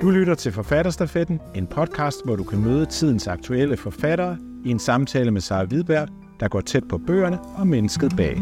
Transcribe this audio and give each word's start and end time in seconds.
Du 0.00 0.10
lytter 0.10 0.34
til 0.34 0.52
Forfatterstafetten, 0.52 1.40
en 1.54 1.66
podcast, 1.66 2.24
hvor 2.24 2.36
du 2.36 2.44
kan 2.44 2.60
møde 2.60 2.86
tidens 2.86 3.26
aktuelle 3.26 3.76
forfattere 3.76 4.38
i 4.64 4.70
en 4.70 4.78
samtale 4.78 5.30
med 5.30 5.40
Sara 5.40 5.64
Hvidberg, 5.64 6.08
der 6.40 6.48
går 6.48 6.60
tæt 6.60 6.88
på 6.88 6.98
bøgerne 6.98 7.40
og 7.40 7.66
mennesket 7.66 8.12
bag. 8.16 8.36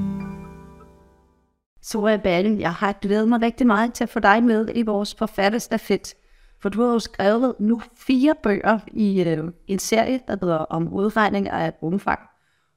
Sora 1.83 2.17
Balle, 2.17 2.61
jeg 2.61 2.73
har 2.73 2.93
glædet 2.93 3.29
mig 3.29 3.43
rigtig 3.43 3.67
meget 3.67 3.95
til 3.95 4.05
at 4.05 4.11
få 4.11 4.21
dig 4.21 4.43
med 4.43 4.69
i 4.75 4.83
vores 4.83 5.15
forfatterstafet. 5.15 6.15
For 6.63 6.69
du 6.69 6.83
har 6.83 6.93
jo 6.93 6.99
skrevet 6.99 7.55
nu 7.61 7.83
fire 7.97 8.35
bøger 8.43 8.79
i 8.93 9.23
øh, 9.23 9.45
en 9.67 9.79
serie, 9.79 10.21
der 10.29 10.37
hedder 10.41 10.57
om 10.57 10.93
udregning 10.93 11.49
af 11.49 11.73
rumfang. 11.83 12.21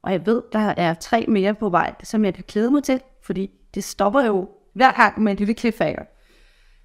Og 0.03 0.11
jeg 0.11 0.25
ved, 0.25 0.41
der 0.53 0.73
er 0.77 0.93
tre 0.93 1.25
mere 1.27 1.53
på 1.53 1.69
vej, 1.69 1.95
som 2.03 2.25
jeg 2.25 2.33
kan 2.33 2.43
glæde 2.47 2.71
mig 2.71 2.83
til, 2.83 3.01
fordi 3.23 3.51
det 3.75 3.83
stopper 3.83 4.25
jo 4.25 4.49
hver 4.73 4.91
gang 4.91 5.21
med 5.21 5.31
en 5.31 5.37
lille 5.37 5.53
cliffhanger. 5.53 6.03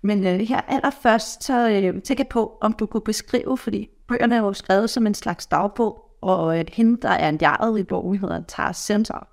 Men 0.02 0.26
øh, 0.26 0.40
her 0.40 0.60
allerførst, 0.60 1.44
så 1.44 1.70
øh, 1.70 2.02
tænk 2.02 2.18
jeg 2.18 2.28
på, 2.28 2.58
om 2.60 2.72
du 2.72 2.86
kunne 2.86 3.00
beskrive, 3.00 3.58
fordi 3.58 3.88
bøgerne 4.08 4.34
er 4.34 4.40
jo 4.40 4.52
skrevet 4.52 4.90
som 4.90 5.06
en 5.06 5.14
slags 5.14 5.46
dagbog, 5.46 6.02
og 6.20 6.58
at 6.58 6.70
hende, 6.70 6.98
der 7.02 7.08
er 7.08 7.28
en 7.28 7.38
jaret 7.40 7.78
i 7.78 7.82
bogen, 7.82 8.18
hedder 8.18 8.42
Tara 8.48 8.72
Center. 8.72 9.26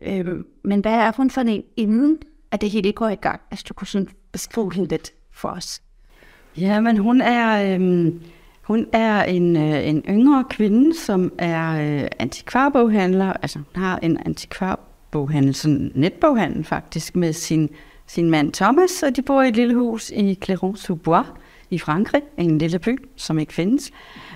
Øh, 0.00 0.26
men 0.64 0.80
hvad 0.80 0.92
er 0.92 1.12
hun 1.16 1.30
for 1.30 1.40
en, 1.40 1.62
inden 1.76 2.18
at 2.50 2.60
det 2.60 2.70
hele 2.70 2.92
går 2.92 3.08
i 3.08 3.14
gang? 3.14 3.40
Altså, 3.50 3.66
du 3.68 3.74
kunne 3.74 3.86
sådan 3.86 4.08
beskrive 4.32 4.74
hende 4.74 4.88
lidt 4.88 5.12
for 5.32 5.48
os. 5.48 5.82
Ja, 6.56 6.80
men 6.80 6.96
hun 6.98 7.20
er, 7.20 7.74
øh, 7.78 8.12
hun 8.62 8.86
er 8.92 9.22
en, 9.22 9.56
øh, 9.56 9.88
en 9.88 10.02
yngre 10.08 10.44
kvinde, 10.50 10.98
som 10.98 11.32
er 11.38 11.70
øh, 12.02 12.08
antikvarboghandler. 12.18 13.32
Altså, 13.32 13.58
hun 13.58 13.82
har 13.82 13.98
en 13.98 14.18
antikvarboghandel, 14.26 15.54
sådan 15.54 15.92
netboghandel 15.94 16.64
faktisk, 16.64 17.16
med 17.16 17.32
sin, 17.32 17.68
sin 18.10 18.30
mand 18.30 18.52
Thomas, 18.52 19.02
og 19.02 19.16
de 19.16 19.22
bor 19.22 19.42
i 19.42 19.48
et 19.48 19.56
lille 19.56 19.74
hus 19.74 20.10
i 20.10 20.38
Clermont-sous-Bois 20.44 21.26
i 21.70 21.78
Frankrig, 21.78 22.22
en 22.36 22.58
lille 22.58 22.78
by, 22.78 22.98
som 23.16 23.38
ikke 23.38 23.52
findes. 23.52 23.90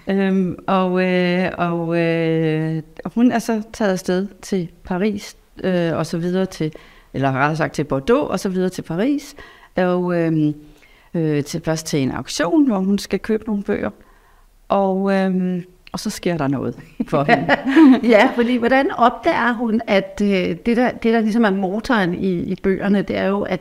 Øhm, 0.08 0.58
og 0.66 1.04
øh, 1.04 1.50
og 1.58 1.98
øh, 1.98 2.82
hun 3.14 3.32
er 3.32 3.38
så 3.38 3.62
taget 3.72 3.92
afsted 3.92 4.28
til 4.42 4.70
Paris, 4.84 5.36
øh, 5.64 5.96
og 5.96 6.06
så 6.06 6.18
videre 6.18 6.46
til, 6.46 6.72
eller 7.14 7.32
rettere 7.32 7.56
sagt 7.56 7.74
til 7.74 7.84
Bordeaux, 7.84 8.30
og 8.30 8.40
så 8.40 8.48
videre 8.48 8.68
til 8.68 8.82
Paris. 8.82 9.34
Og 9.76 10.20
øh, 10.20 10.54
øh, 11.14 11.44
til, 11.44 11.62
først 11.64 11.86
til 11.86 12.02
en 12.02 12.10
auktion, 12.10 12.66
hvor 12.66 12.78
hun 12.78 12.98
skal 12.98 13.18
købe 13.18 13.44
nogle 13.44 13.62
bøger. 13.62 13.90
Og, 14.68 15.12
øh, 15.12 15.62
og 15.94 16.00
så 16.00 16.10
sker 16.10 16.36
der 16.36 16.48
noget 16.48 16.76
for 17.08 17.24
hende. 17.28 17.56
ja, 18.14 18.30
fordi 18.34 18.56
hvordan 18.56 18.90
opdager 18.90 19.52
hun, 19.52 19.80
at 19.86 20.20
øh, 20.22 20.28
det, 20.28 20.66
der, 20.66 20.90
det, 20.90 21.14
der 21.14 21.20
ligesom 21.20 21.44
er 21.44 21.50
motoren 21.50 22.14
i, 22.14 22.32
i 22.32 22.54
bøgerne, 22.62 23.02
det 23.02 23.16
er 23.16 23.26
jo, 23.26 23.42
at 23.42 23.60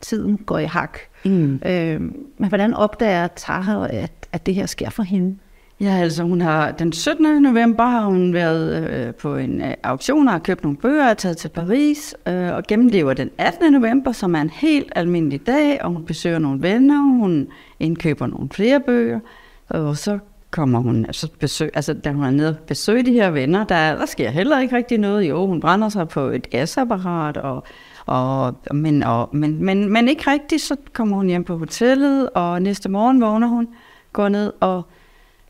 tiden 0.00 0.36
går 0.36 0.58
i 0.58 0.64
hak. 0.64 0.98
Mm. 1.24 1.60
Øh, 1.66 2.00
men 2.38 2.48
hvordan 2.48 2.74
opdager 2.74 3.26
Taha, 3.26 3.86
at, 3.90 4.12
at 4.32 4.46
det 4.46 4.54
her 4.54 4.66
sker 4.66 4.90
for 4.90 5.02
hende? 5.02 5.36
Ja, 5.80 5.96
altså 5.96 6.22
hun 6.22 6.40
har 6.40 6.70
den 6.70 6.92
17. 6.92 7.42
november 7.42 7.84
har 7.84 8.04
hun 8.04 8.34
været 8.34 8.90
øh, 8.90 9.14
på 9.14 9.36
en 9.36 9.60
øh, 9.60 9.74
auktion 9.82 10.28
og 10.28 10.34
har 10.34 10.38
købt 10.38 10.62
nogle 10.62 10.78
bøger 10.78 11.10
og 11.10 11.18
taget 11.18 11.36
til 11.36 11.48
Paris 11.48 12.14
øh, 12.28 12.54
og 12.54 12.62
gennemlever 12.68 13.14
den 13.14 13.30
18. 13.38 13.72
november, 13.72 14.12
som 14.12 14.34
er 14.34 14.40
en 14.40 14.50
helt 14.50 14.92
almindelig 14.96 15.46
dag, 15.46 15.84
og 15.84 15.90
hun 15.90 16.04
besøger 16.04 16.38
nogle 16.38 16.62
venner, 16.62 17.02
hun 17.02 17.48
indkøber 17.80 18.26
nogle 18.26 18.48
flere 18.52 18.80
bøger, 18.80 19.20
og 19.68 19.96
så 19.96 20.18
kommer 20.54 20.78
hun, 20.78 21.04
altså, 21.06 21.28
besøg, 21.38 21.70
altså 21.74 21.94
da 21.94 22.12
hun 22.12 22.24
er 22.24 22.30
nede 22.30 22.48
og 22.48 22.56
besøger 22.66 23.02
de 23.02 23.12
her 23.12 23.30
venner, 23.30 23.64
der, 23.64 23.96
der 23.96 24.06
sker 24.06 24.30
heller 24.30 24.60
ikke 24.60 24.76
rigtig 24.76 24.98
noget. 24.98 25.28
Jo, 25.28 25.46
hun 25.46 25.60
brænder 25.60 25.88
sig 25.88 26.08
på 26.08 26.20
et 26.20 26.50
gasapparat, 26.50 27.36
og, 27.36 27.64
og, 28.06 28.54
men, 28.74 29.02
og, 29.02 29.28
men, 29.32 29.64
men, 29.64 29.92
men 29.92 30.08
ikke 30.08 30.30
rigtigt, 30.30 30.62
så 30.62 30.76
kommer 30.92 31.16
hun 31.16 31.26
hjem 31.26 31.44
på 31.44 31.56
hotellet, 31.58 32.30
og 32.30 32.62
næste 32.62 32.88
morgen 32.88 33.20
vågner 33.20 33.46
hun, 33.46 33.68
går 34.12 34.28
ned 34.28 34.52
og 34.60 34.82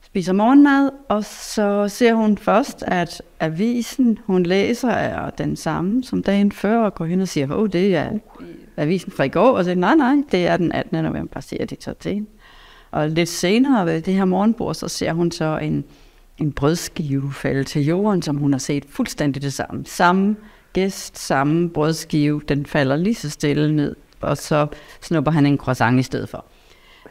spiser 0.03 0.33
morgenmad, 0.33 0.91
og 1.09 1.25
så 1.25 1.89
ser 1.89 2.15
hun 2.15 2.39
først, 2.39 2.85
at 2.87 3.23
avisen, 3.41 4.19
hun 4.27 4.43
læser, 4.43 4.89
er 4.89 5.31
den 5.31 5.57
samme 5.57 6.05
som 6.05 6.23
dagen 6.23 6.53
før, 6.53 6.79
og 6.79 6.95
går 6.95 7.05
hen 7.05 7.21
og 7.21 7.29
siger, 7.29 7.53
åh, 7.53 7.59
oh, 7.59 7.69
det 7.73 7.97
er 7.97 8.11
avisen 8.77 9.13
fra 9.13 9.25
i 9.25 9.29
går, 9.29 9.51
og 9.51 9.65
siger, 9.65 9.77
nej, 9.77 9.95
nej, 9.95 10.15
det 10.33 10.47
er 10.47 10.57
den 10.57 10.73
18. 10.73 11.05
november, 11.05 11.41
siger 11.41 11.67
de 11.67 11.77
så 11.81 11.93
til 11.93 12.15
hende. 12.15 12.29
Og 12.95 13.09
lidt 13.09 13.29
senere 13.29 13.87
ved 13.87 14.03
det 14.03 14.15
her 14.15 14.25
morgenbord, 14.25 14.75
så 14.75 14.89
ser 14.89 15.13
hun 15.13 15.31
så 15.31 15.59
en, 15.59 15.85
en 16.39 16.53
brødskive 16.53 17.33
falde 17.33 17.65
til 17.65 17.85
jorden, 17.85 18.23
som 18.23 18.37
hun 18.37 18.53
har 18.53 18.59
set 18.59 18.85
fuldstændig 18.89 19.43
det 19.43 19.53
samme. 19.53 19.87
Samme 19.87 20.37
gæst, 20.73 21.19
samme 21.19 21.71
brødskive, 21.71 22.43
den 22.49 22.67
falder 22.67 22.97
lige 22.97 23.15
så 23.15 23.31
stille 23.31 23.77
ned, 23.77 23.97
og 24.21 24.37
så 24.37 24.67
snupper 25.01 25.31
han 25.31 25.47
en 25.47 25.59
croissant 25.59 26.01
i 26.01 26.03
stedet 26.03 26.29
for. 26.29 26.45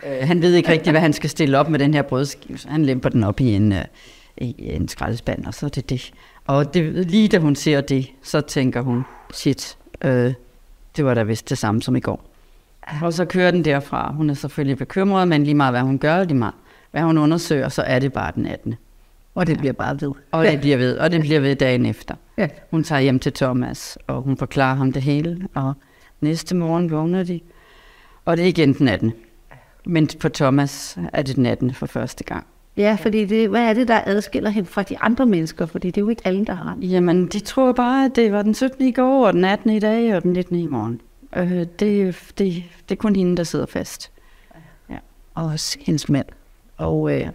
Øh, 0.05 0.27
han 0.27 0.41
ved 0.41 0.53
ikke 0.53 0.69
rigtig, 0.69 0.91
hvad 0.91 1.01
han 1.01 1.13
skal 1.13 1.29
stille 1.29 1.57
op 1.57 1.69
med 1.69 1.79
den 1.79 1.93
her 1.93 2.01
brødskive, 2.01 2.57
så 2.57 2.69
han 2.69 2.85
lemper 2.85 3.09
den 3.09 3.23
op 3.23 3.39
i 3.39 3.53
en, 3.53 3.71
øh, 3.71 3.85
i 4.37 4.55
en 4.59 4.87
skraldespand, 4.87 5.45
og 5.45 5.53
så 5.53 5.65
er 5.65 5.69
det 5.69 5.89
det. 5.89 6.11
Og 6.45 6.73
det, 6.73 7.07
lige 7.09 7.27
da 7.27 7.37
hun 7.39 7.55
ser 7.55 7.81
det, 7.81 8.11
så 8.21 8.41
tænker 8.41 8.81
hun, 8.81 9.03
shit, 9.33 9.77
øh, 10.03 10.33
det 10.95 11.05
var 11.05 11.13
da 11.13 11.23
vist 11.23 11.49
det 11.49 11.57
samme 11.57 11.81
som 11.81 11.95
i 11.95 11.99
går. 11.99 12.32
Og 13.01 13.13
så 13.13 13.25
kører 13.25 13.51
den 13.51 13.65
derfra. 13.65 14.13
Hun 14.13 14.29
er 14.29 14.33
selvfølgelig 14.33 14.77
bekymret, 14.77 15.27
men 15.27 15.43
lige 15.43 15.55
meget 15.55 15.73
hvad 15.73 15.81
hun 15.81 15.99
gør, 15.99 16.23
lige 16.23 16.37
meget 16.37 16.53
hvad 16.91 17.01
hun 17.01 17.17
undersøger, 17.17 17.69
så 17.69 17.81
er 17.81 17.99
det 17.99 18.13
bare 18.13 18.31
den 18.35 18.45
18. 18.45 18.75
Og 19.35 19.47
det 19.47 19.57
bliver 19.57 19.73
bare 19.73 20.01
ved. 20.01 20.11
Og 20.31 20.45
det 20.45 20.59
bliver 20.59 20.77
ved, 20.77 20.97
og 20.97 21.11
det 21.11 21.21
bliver 21.21 21.39
ved 21.39 21.55
dagen 21.55 21.85
efter. 21.85 22.15
Ja. 22.37 22.47
Hun 22.71 22.83
tager 22.83 23.01
hjem 23.01 23.19
til 23.19 23.33
Thomas, 23.33 23.97
og 24.07 24.21
hun 24.21 24.37
forklarer 24.37 24.75
ham 24.75 24.91
det 24.91 25.01
hele, 25.01 25.47
og 25.53 25.73
næste 26.21 26.55
morgen 26.55 26.91
vågner 26.91 27.23
de, 27.23 27.39
og 28.25 28.37
det 28.37 28.43
er 28.43 28.47
igen 28.47 28.73
den 28.73 28.87
18. 28.87 29.13
Men 29.85 30.09
på 30.19 30.29
Thomas 30.29 30.97
er 31.13 31.21
det 31.21 31.35
den 31.35 31.45
18. 31.45 31.73
for 31.73 31.85
første 31.85 32.23
gang. 32.23 32.45
Ja, 32.77 32.97
fordi 33.01 33.25
det, 33.25 33.49
hvad 33.49 33.61
er 33.69 33.73
det, 33.73 33.87
der 33.87 34.01
adskiller 34.05 34.49
hende 34.49 34.69
fra 34.69 34.83
de 34.83 34.99
andre 34.99 35.25
mennesker? 35.25 35.65
Fordi 35.65 35.87
det 35.87 35.97
er 35.97 36.01
jo 36.01 36.09
ikke 36.09 36.21
alle, 36.25 36.45
der 36.45 36.53
har 36.53 36.77
Jamen, 36.81 37.27
de 37.27 37.39
tror 37.39 37.71
bare, 37.71 38.05
at 38.05 38.15
det 38.15 38.31
var 38.31 38.41
den 38.41 38.53
17. 38.53 38.87
i 38.87 38.91
går, 38.91 39.27
og 39.27 39.33
den 39.33 39.45
18. 39.45 39.69
i 39.69 39.79
dag, 39.79 40.15
og 40.15 40.23
den 40.23 40.33
19. 40.33 40.55
i 40.55 40.67
morgen. 40.67 41.01
Øh, 41.35 41.51
det, 41.51 41.69
det, 42.37 42.63
det 42.89 42.91
er 42.91 42.95
kun 42.95 43.15
hende, 43.15 43.37
der 43.37 43.43
sidder 43.43 43.65
fast. 43.65 44.11
Ja. 44.89 44.97
Og 45.33 45.45
også 45.45 45.77
hendes 45.81 46.09
mand. 46.09 46.25
Og, 46.77 47.19
øh, 47.19 47.27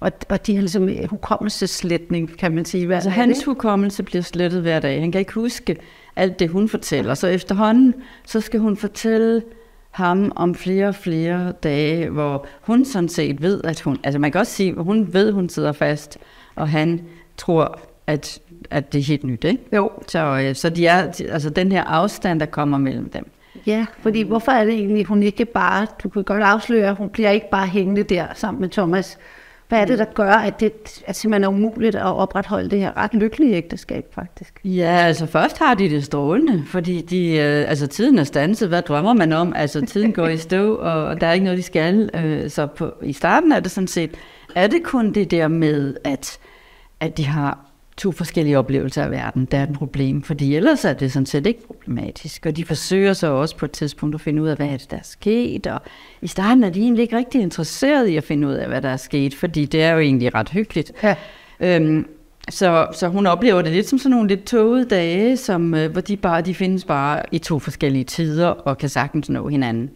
og, 0.00 0.12
og 0.28 0.46
de 0.46 0.54
har 0.54 0.60
ligesom 0.60 0.88
hukommelseslætning, 1.10 2.38
kan 2.38 2.54
man 2.54 2.64
sige. 2.64 2.86
Hvad 2.86 2.96
altså, 2.96 3.10
hans 3.10 3.44
hukommelse 3.44 4.02
bliver 4.02 4.22
slettet 4.22 4.62
hver 4.62 4.80
dag. 4.80 5.00
Han 5.00 5.12
kan 5.12 5.18
ikke 5.18 5.32
huske 5.32 5.76
alt 6.16 6.38
det, 6.38 6.48
hun 6.50 6.68
fortæller. 6.68 7.14
Så 7.14 7.26
efterhånden, 7.26 7.94
så 8.26 8.40
skal 8.40 8.60
hun 8.60 8.76
fortælle 8.76 9.42
ham 9.90 10.32
om 10.36 10.54
flere 10.54 10.88
og 10.88 10.94
flere 10.94 11.52
dage, 11.62 12.10
hvor 12.10 12.46
hun 12.60 12.84
sådan 12.84 13.08
set 13.08 13.42
ved, 13.42 13.60
at 13.64 13.80
hun, 13.80 13.98
altså 14.04 14.18
man 14.18 14.32
kan 14.32 14.40
også 14.40 14.52
sige, 14.52 14.74
at 14.78 14.84
hun 14.84 15.12
ved, 15.12 15.28
at 15.28 15.34
hun 15.34 15.48
sidder 15.48 15.72
fast, 15.72 16.18
og 16.54 16.68
han 16.68 17.00
tror, 17.36 17.80
at, 18.06 18.40
at 18.70 18.92
det 18.92 18.98
er 18.98 19.02
helt 19.02 19.24
nyt, 19.24 19.44
ikke? 19.44 19.62
Jo. 19.72 19.90
Så, 20.08 20.40
øh, 20.42 20.54
så 20.54 20.70
de 20.70 20.86
er, 20.86 21.12
altså 21.30 21.50
den 21.50 21.72
her 21.72 21.84
afstand, 21.84 22.40
der 22.40 22.46
kommer 22.46 22.78
mellem 22.78 23.10
dem. 23.10 23.30
Ja, 23.66 23.86
fordi 23.98 24.22
hvorfor 24.22 24.52
er 24.52 24.64
det 24.64 24.74
egentlig, 24.74 25.00
at 25.00 25.06
hun 25.06 25.22
ikke 25.22 25.44
bare, 25.44 25.86
du 26.02 26.08
kan 26.08 26.24
godt 26.24 26.42
afsløre, 26.42 26.94
hun 26.94 27.08
bliver 27.08 27.30
ikke 27.30 27.50
bare 27.50 27.66
hængende 27.66 28.02
der 28.02 28.26
sammen 28.34 28.60
med 28.60 28.68
Thomas, 28.68 29.18
hvad 29.68 29.80
er 29.80 29.84
det, 29.84 29.98
der 29.98 30.04
gør, 30.04 30.32
at 30.32 30.60
det 30.60 31.02
er 31.06 31.12
simpelthen 31.12 31.54
umuligt 31.54 31.94
at 31.94 32.02
opretholde 32.02 32.70
det 32.70 32.78
her 32.78 32.96
ret 32.96 33.14
lykkelige 33.14 33.54
ægteskab, 33.54 34.14
faktisk? 34.14 34.60
Ja, 34.64 34.96
altså 34.96 35.26
først 35.26 35.58
har 35.58 35.74
de 35.74 35.90
det 35.90 36.04
strålende, 36.04 36.64
fordi 36.66 37.00
de, 37.00 37.28
øh, 37.36 37.70
altså, 37.70 37.86
tiden 37.86 38.18
er 38.18 38.24
stanset. 38.24 38.68
Hvad 38.68 38.82
drømmer 38.82 39.12
man 39.12 39.32
om? 39.32 39.52
Altså 39.56 39.86
tiden 39.86 40.12
går 40.12 40.26
i 40.26 40.36
stå, 40.36 40.76
og 40.90 41.20
der 41.20 41.26
er 41.26 41.32
ikke 41.32 41.44
noget, 41.44 41.58
de 41.58 41.62
skal. 41.62 42.10
Øh, 42.14 42.50
så 42.50 42.66
på, 42.66 42.92
i 43.02 43.12
starten 43.12 43.52
er 43.52 43.60
det 43.60 43.70
sådan 43.70 43.88
set, 43.88 44.10
er 44.54 44.66
det 44.66 44.82
kun 44.82 45.12
det 45.12 45.30
der 45.30 45.48
med, 45.48 45.96
at, 46.04 46.38
at 47.00 47.16
de 47.16 47.24
har 47.24 47.65
to 47.96 48.12
forskellige 48.12 48.58
oplevelser 48.58 49.04
af 49.04 49.10
verden, 49.10 49.44
der 49.44 49.58
er 49.58 49.62
et 49.62 49.72
problem, 49.72 50.22
fordi 50.22 50.56
ellers 50.56 50.84
er 50.84 50.92
det 50.92 51.12
sådan 51.12 51.26
set 51.26 51.46
ikke 51.46 51.66
problematisk, 51.66 52.46
og 52.46 52.56
de 52.56 52.64
forsøger 52.64 53.12
så 53.12 53.26
også 53.26 53.56
på 53.56 53.64
et 53.64 53.70
tidspunkt 53.70 54.14
at 54.14 54.20
finde 54.20 54.42
ud 54.42 54.48
af, 54.48 54.56
hvad 54.56 54.66
er 54.66 54.76
det, 54.76 54.90
der 54.90 54.96
er 54.96 55.04
sket, 55.04 55.66
og 55.66 55.82
i 56.22 56.26
starten 56.26 56.64
er 56.64 56.70
de 56.70 56.80
egentlig 56.80 57.02
ikke 57.02 57.16
rigtig 57.16 57.40
interesseret 57.40 58.06
i 58.08 58.16
at 58.16 58.24
finde 58.24 58.48
ud 58.48 58.52
af, 58.52 58.68
hvad 58.68 58.82
der 58.82 58.88
er 58.88 58.96
sket, 58.96 59.34
fordi 59.34 59.64
det 59.64 59.82
er 59.82 59.92
jo 59.92 59.98
egentlig 59.98 60.34
ret 60.34 60.48
hyggeligt. 60.48 60.92
Ja. 61.02 61.14
Øhm, 61.60 62.06
så, 62.50 62.86
så 62.92 63.08
hun 63.08 63.26
oplever 63.26 63.62
det 63.62 63.72
lidt 63.72 63.88
som 63.88 63.98
sådan 63.98 64.10
nogle 64.10 64.28
lidt 64.28 64.44
tågede 64.44 64.84
dage, 64.84 65.36
som, 65.36 65.74
øh, 65.74 65.92
hvor 65.92 66.00
de 66.00 66.16
bare 66.16 66.42
de 66.42 66.54
findes 66.54 66.84
bare 66.84 67.22
i 67.32 67.38
to 67.38 67.58
forskellige 67.58 68.04
tider 68.04 68.46
og 68.46 68.78
kan 68.78 68.88
sagtens 68.88 69.28
nå 69.28 69.48
hinanden. 69.48 69.90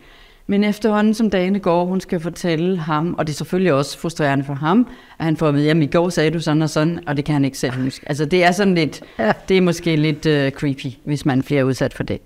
Men 0.50 0.64
efterhånden 0.64 1.14
som 1.14 1.31
dagene 1.31 1.58
går, 1.58 1.85
hun 1.85 2.00
skal 2.00 2.20
fortælle 2.20 2.79
ham, 2.79 3.14
og 3.19 3.26
det 3.26 3.32
er 3.32 3.37
selvfølgelig 3.37 3.73
også 3.73 3.99
frustrerende 3.99 4.44
for 4.44 4.55
ham, 4.55 4.87
at 5.19 5.25
han 5.25 5.37
får 5.37 5.50
vide, 5.50 5.70
at 5.70 5.76
i 5.76 5.87
går 5.87 6.08
sagde 6.08 6.31
du 6.31 6.41
sådan 6.41 6.62
og 6.62 6.70
sådan, 6.70 7.00
og 7.06 7.17
det 7.17 7.25
kan 7.25 7.32
han 7.32 7.44
ikke 7.44 7.58
selv 7.58 7.73
huske. 7.73 8.08
Altså 8.08 8.25
det 8.25 8.44
er 8.44 8.52
sådan 8.52 8.75
lidt, 8.75 9.02
det 9.49 9.56
er 9.56 9.61
måske 9.61 9.97
lidt 9.97 10.26
uh, 10.26 10.58
creepy, 10.58 10.87
hvis 11.05 11.26
man 11.26 11.43
bliver 11.43 11.62
udsat 11.62 11.94
for 11.94 12.02
det. 12.02 12.20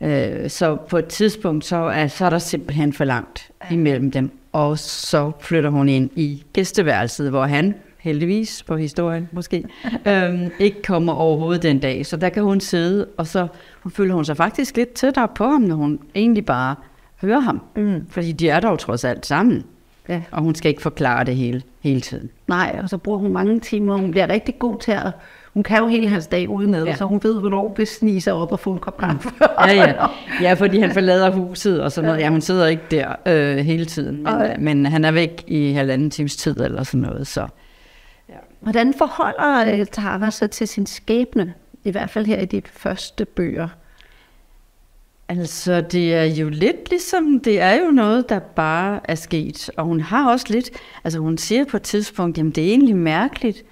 Uh, 0.00 0.48
så 0.48 0.76
på 0.88 0.98
et 0.98 1.06
tidspunkt, 1.06 1.64
så 1.64 1.76
er, 1.76 2.06
så 2.06 2.24
er 2.24 2.30
der 2.30 2.38
simpelthen 2.38 2.92
for 2.92 3.04
langt 3.04 3.50
imellem 3.70 4.10
dem, 4.10 4.30
og 4.52 4.78
så 4.78 5.32
flytter 5.40 5.70
hun 5.70 5.88
ind 5.88 6.10
i 6.16 6.42
gæsteværelset, 6.52 7.30
hvor 7.30 7.44
han 7.44 7.74
heldigvis 7.98 8.62
på 8.62 8.76
historien 8.76 9.28
måske, 9.32 9.64
øhm, 10.08 10.50
ikke 10.58 10.82
kommer 10.82 11.12
overhovedet 11.12 11.62
den 11.62 11.78
dag. 11.78 12.06
Så 12.06 12.16
der 12.16 12.28
kan 12.28 12.42
hun 12.42 12.60
sidde, 12.60 13.06
og 13.16 13.26
så 13.26 13.46
hun 13.82 13.92
føler 13.92 14.14
hun 14.14 14.24
sig 14.24 14.36
faktisk 14.36 14.76
lidt 14.76 14.92
tættere 14.92 15.28
på 15.34 15.44
ham, 15.44 15.60
når 15.60 15.76
hun 15.76 15.98
egentlig 16.14 16.46
bare 16.46 16.74
høre 17.20 17.40
ham. 17.40 17.62
Mm. 17.76 18.06
Fordi 18.10 18.32
de 18.32 18.48
er 18.48 18.60
dog 18.60 18.78
trods 18.78 19.04
alt 19.04 19.26
sammen. 19.26 19.64
Ja. 20.08 20.22
Og 20.30 20.42
hun 20.42 20.54
skal 20.54 20.68
ikke 20.68 20.82
forklare 20.82 21.24
det 21.24 21.36
hele, 21.36 21.62
hele 21.80 22.00
tiden. 22.00 22.30
Nej, 22.46 22.78
og 22.82 22.88
så 22.88 22.98
bruger 22.98 23.18
hun 23.18 23.32
mange 23.32 23.60
timer. 23.60 23.96
Hun 23.96 24.10
bliver 24.10 24.28
rigtig 24.28 24.58
god 24.58 24.78
til 24.78 24.92
at... 24.92 25.12
Hun 25.54 25.62
kan 25.62 25.78
jo 25.78 25.86
hele 25.86 26.08
hans 26.08 26.26
dag 26.26 26.48
udenad, 26.48 26.84
ja. 26.84 26.94
så 26.94 27.04
hun 27.04 27.20
ved, 27.22 27.40
hvornår 27.40 27.74
det 27.76 27.88
sniger 27.88 28.20
sig 28.20 28.32
op 28.32 28.52
og 28.52 28.60
få 28.60 28.72
en 28.72 28.78
kop 28.78 28.98
kaffe. 28.98 29.30
ja, 29.66 29.72
ja. 29.72 30.06
ja, 30.42 30.52
fordi 30.52 30.78
han 30.78 30.90
forlader 30.90 31.30
huset 31.30 31.82
og 31.82 31.92
sådan 31.92 32.08
noget. 32.08 32.20
Ja, 32.22 32.28
hun 32.28 32.40
sidder 32.40 32.66
ikke 32.66 32.82
der 32.90 33.14
øh, 33.26 33.56
hele 33.56 33.84
tiden, 33.84 34.22
men, 34.22 34.40
ja. 34.40 34.56
men 34.58 34.86
han 34.86 35.04
er 35.04 35.10
væk 35.10 35.44
i 35.46 35.72
halvanden 35.72 36.10
times 36.10 36.36
tid 36.36 36.60
eller 36.60 36.82
sådan 36.82 37.00
noget. 37.00 37.26
Så. 37.26 37.46
Ja. 38.28 38.34
Hvordan 38.60 38.94
forholder 38.98 39.78
øh, 39.80 39.86
Tara 39.86 40.30
sig 40.30 40.50
til 40.50 40.68
sin 40.68 40.86
skæbne? 40.86 41.54
I 41.84 41.90
hvert 41.90 42.10
fald 42.10 42.26
her 42.26 42.40
i 42.40 42.44
de 42.44 42.62
første 42.66 43.24
bøger. 43.24 43.68
Altså, 45.30 45.80
det 45.80 46.14
er 46.14 46.24
jo 46.24 46.48
lidt 46.48 46.90
ligesom, 46.90 47.40
det 47.40 47.60
er 47.60 47.74
jo 47.74 47.90
noget, 47.90 48.28
der 48.28 48.38
bare 48.38 49.00
er 49.04 49.14
sket. 49.14 49.70
Og 49.76 49.84
hun 49.84 50.00
har 50.00 50.30
også 50.30 50.46
lidt, 50.48 50.70
altså 51.04 51.18
hun 51.18 51.38
siger 51.38 51.64
på 51.64 51.76
et 51.76 51.82
tidspunkt, 51.82 52.38
jamen 52.38 52.52
det 52.52 52.64
er 52.64 52.68
egentlig 52.68 52.96
mærkeligt, 52.96 53.64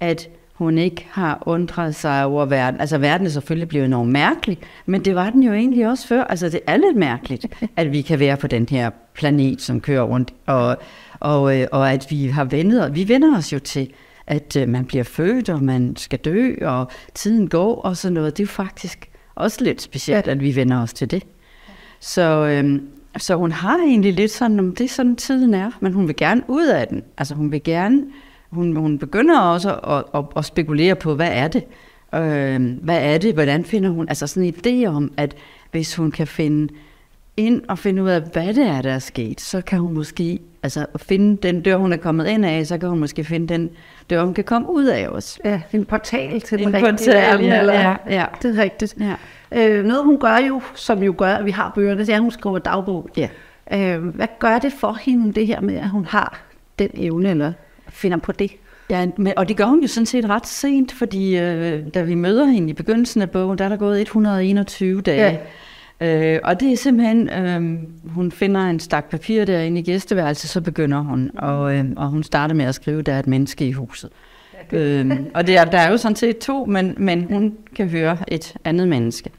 at 0.00 0.28
hun 0.52 0.78
ikke 0.78 1.06
har 1.10 1.42
undret 1.46 1.94
sig 1.94 2.24
over 2.24 2.44
verden. 2.44 2.80
Altså 2.80 2.98
verden 2.98 3.26
er 3.26 3.30
selvfølgelig 3.30 3.68
blevet 3.68 3.84
enormt 3.84 4.10
mærkelig, 4.10 4.58
men 4.86 5.04
det 5.04 5.14
var 5.14 5.30
den 5.30 5.42
jo 5.42 5.52
egentlig 5.52 5.88
også 5.88 6.06
før. 6.06 6.24
Altså 6.24 6.48
det 6.48 6.60
er 6.66 6.76
lidt 6.76 6.96
mærkeligt, 6.96 7.46
at 7.76 7.92
vi 7.92 8.02
kan 8.02 8.18
være 8.18 8.36
på 8.36 8.46
den 8.46 8.66
her 8.70 8.90
planet, 9.14 9.62
som 9.62 9.80
kører 9.80 10.02
rundt, 10.02 10.34
og, 10.46 10.76
og, 11.20 11.60
øh, 11.60 11.66
og 11.72 11.92
at 11.92 12.06
vi 12.10 12.26
har 12.26 12.44
vendet, 12.44 12.94
vi 12.94 13.08
vender 13.08 13.36
os 13.36 13.52
jo 13.52 13.58
til, 13.58 13.90
at 14.26 14.56
øh, 14.56 14.68
man 14.68 14.84
bliver 14.84 15.04
født, 15.04 15.48
og 15.48 15.62
man 15.62 15.96
skal 15.96 16.18
dø, 16.18 16.54
og 16.62 16.90
tiden 17.14 17.48
går, 17.48 17.82
og 17.82 17.96
sådan 17.96 18.12
noget. 18.12 18.36
Det 18.36 18.42
er 18.42 18.46
jo 18.46 18.48
faktisk 18.48 19.11
også 19.34 19.64
lidt 19.64 19.82
specielt, 19.82 20.28
at 20.28 20.40
vi 20.40 20.56
vender 20.56 20.82
os 20.82 20.92
til 20.92 21.10
det. 21.10 21.22
Så, 22.00 22.22
øhm, 22.22 22.88
så 23.16 23.34
hun 23.34 23.52
har 23.52 23.78
egentlig 23.78 24.12
lidt 24.12 24.30
sådan, 24.30 24.58
om 24.58 24.74
det 24.74 24.84
er 24.84 24.88
sådan 24.88 25.16
tiden 25.16 25.54
er, 25.54 25.70
men 25.80 25.92
hun 25.92 26.08
vil 26.08 26.16
gerne 26.16 26.42
ud 26.48 26.66
af 26.66 26.88
den. 26.88 27.02
Altså 27.18 27.34
hun 27.34 27.52
vil 27.52 27.62
gerne, 27.62 28.02
hun, 28.50 28.76
hun 28.76 28.98
begynder 28.98 29.40
også 29.40 29.74
at, 29.74 30.04
at, 30.14 30.24
at 30.36 30.44
spekulere 30.44 30.94
på, 30.94 31.14
hvad 31.14 31.30
er 31.32 31.48
det? 31.48 31.64
Øh, 32.14 32.78
hvad 32.82 33.14
er 33.14 33.18
det? 33.18 33.34
Hvordan 33.34 33.64
finder 33.64 33.90
hun? 33.90 34.08
Altså 34.08 34.26
sådan 34.26 34.42
en 34.42 34.54
idé 34.54 34.86
om, 34.86 35.12
at 35.16 35.34
hvis 35.70 35.96
hun 35.96 36.10
kan 36.10 36.26
finde 36.26 36.74
ind 37.36 37.62
og 37.68 37.78
finde 37.78 38.02
ud 38.02 38.08
af, 38.08 38.22
hvad 38.32 38.54
det 38.54 38.66
er, 38.66 38.82
der 38.82 38.92
er 38.92 38.98
sket, 38.98 39.40
så 39.40 39.60
kan 39.60 39.78
hun 39.78 39.94
måske 39.94 40.38
altså 40.62 40.86
finde 40.96 41.36
den 41.36 41.62
dør, 41.62 41.76
hun 41.76 41.92
er 41.92 41.96
kommet 41.96 42.26
ind 42.26 42.46
af, 42.46 42.66
så 42.66 42.78
kan 42.78 42.88
hun 42.88 42.98
måske 42.98 43.24
finde 43.24 43.54
den 43.54 43.70
hun 44.20 44.34
kan 44.34 44.44
komme 44.44 44.70
ud 44.70 44.84
af 44.84 45.08
os. 45.08 45.38
Ja, 45.44 45.60
en 45.72 45.84
portal 45.84 46.40
til 46.40 46.60
en 46.60 46.72
den 46.72 46.82
rigtige 46.86 47.10
verden. 47.10 47.46
Ja, 47.46 47.60
eller, 47.60 47.72
ja, 47.72 47.96
ja, 48.06 48.24
det 48.42 48.58
er 48.58 48.62
rigtigt. 48.62 48.94
Ja. 49.00 49.14
Øh, 49.52 49.84
noget 49.84 50.04
hun 50.04 50.18
gør 50.18 50.36
jo, 50.36 50.62
som 50.74 51.02
jo 51.02 51.14
gør, 51.18 51.34
at 51.34 51.44
vi 51.44 51.50
har 51.50 51.72
bøgerne, 51.74 52.00
det 52.00 52.08
er, 52.08 52.14
at 52.14 52.20
hun 52.20 52.30
skriver 52.30 52.58
dagbog. 52.58 53.08
Ja. 53.16 53.28
Øh, 53.72 54.04
hvad 54.04 54.28
gør 54.38 54.58
det 54.58 54.72
for 54.72 54.98
hende, 55.00 55.32
det 55.32 55.46
her 55.46 55.60
med, 55.60 55.76
at 55.76 55.88
hun 55.88 56.04
har 56.04 56.40
den 56.78 56.90
evne, 56.94 57.30
eller 57.30 57.52
finder 57.88 58.18
på 58.18 58.32
det? 58.32 58.50
Ja, 58.90 59.06
og 59.36 59.48
det 59.48 59.56
gør 59.56 59.64
hun 59.64 59.80
jo 59.80 59.86
sådan 59.86 60.06
set 60.06 60.28
ret 60.28 60.46
sent, 60.46 60.92
fordi 60.92 61.38
øh, 61.38 61.82
da 61.94 62.02
vi 62.02 62.14
møder 62.14 62.44
hende 62.44 62.70
i 62.70 62.72
begyndelsen 62.72 63.22
af 63.22 63.30
bogen, 63.30 63.58
der 63.58 63.64
er 63.64 63.68
der 63.68 63.76
gået 63.76 64.00
121 64.00 65.00
dage. 65.00 65.30
Ja. 65.30 65.36
Øh, 66.02 66.38
og 66.44 66.60
det 66.60 66.72
er 66.72 66.76
simpelthen, 66.76 67.28
øh, 67.28 67.78
hun 68.14 68.32
finder 68.32 68.60
en 68.60 68.80
stak 68.80 69.10
papir 69.10 69.44
derinde 69.44 69.80
i 69.80 69.82
gæsteværelset, 69.82 70.50
så 70.50 70.60
begynder 70.60 71.00
hun, 71.00 71.30
og, 71.38 71.74
øh, 71.74 71.84
og 71.96 72.08
hun 72.08 72.22
starter 72.22 72.54
med 72.54 72.64
at 72.64 72.74
skrive, 72.74 73.02
der 73.02 73.12
er 73.12 73.18
et 73.18 73.26
menneske 73.26 73.66
i 73.66 73.72
huset. 73.72 74.10
Øh, 74.72 75.10
og 75.34 75.46
det 75.46 75.56
er, 75.56 75.64
der 75.64 75.78
er 75.78 75.90
jo 75.90 75.96
sådan 75.96 76.16
set 76.16 76.38
to, 76.38 76.64
men, 76.64 76.94
men 76.98 77.24
hun 77.24 77.54
kan 77.76 77.88
høre 77.88 78.18
et 78.28 78.54
andet 78.64 78.88
menneske. 78.88 79.30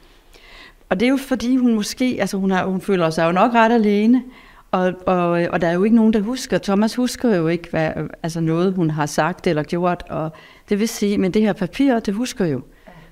Og 0.90 1.00
det 1.00 1.06
er 1.06 1.10
jo 1.10 1.18
fordi, 1.18 1.56
hun 1.56 1.76
måske, 1.76 2.18
altså 2.20 2.38
hun, 2.38 2.52
har, 2.52 2.66
hun 2.66 2.82
føler 2.82 3.10
sig 3.10 3.26
jo 3.26 3.32
nok 3.32 3.54
ret 3.54 3.72
alene, 3.72 4.24
og, 4.72 4.94
og, 5.06 5.30
og 5.30 5.62
der 5.62 5.68
er 5.68 5.74
jo 5.74 5.84
ikke 5.84 5.96
nogen, 5.96 6.14
der 6.14 6.20
husker. 6.20 6.58
Thomas 6.58 6.96
husker 6.96 7.36
jo 7.36 7.48
ikke 7.48 7.70
hvad, 7.70 7.92
altså 8.24 8.40
noget, 8.40 8.74
hun 8.74 8.90
har 8.90 9.06
sagt 9.06 9.48
eller 9.48 9.64
gjort, 9.64 10.04
og 10.10 10.32
det 10.70 10.80
vil 10.80 10.88
sige, 10.88 11.18
men 11.18 11.32
det 11.32 11.42
her 11.42 11.54
papir, 11.54 12.00
det 12.00 12.14
husker 12.14 12.46
jo. 12.46 12.62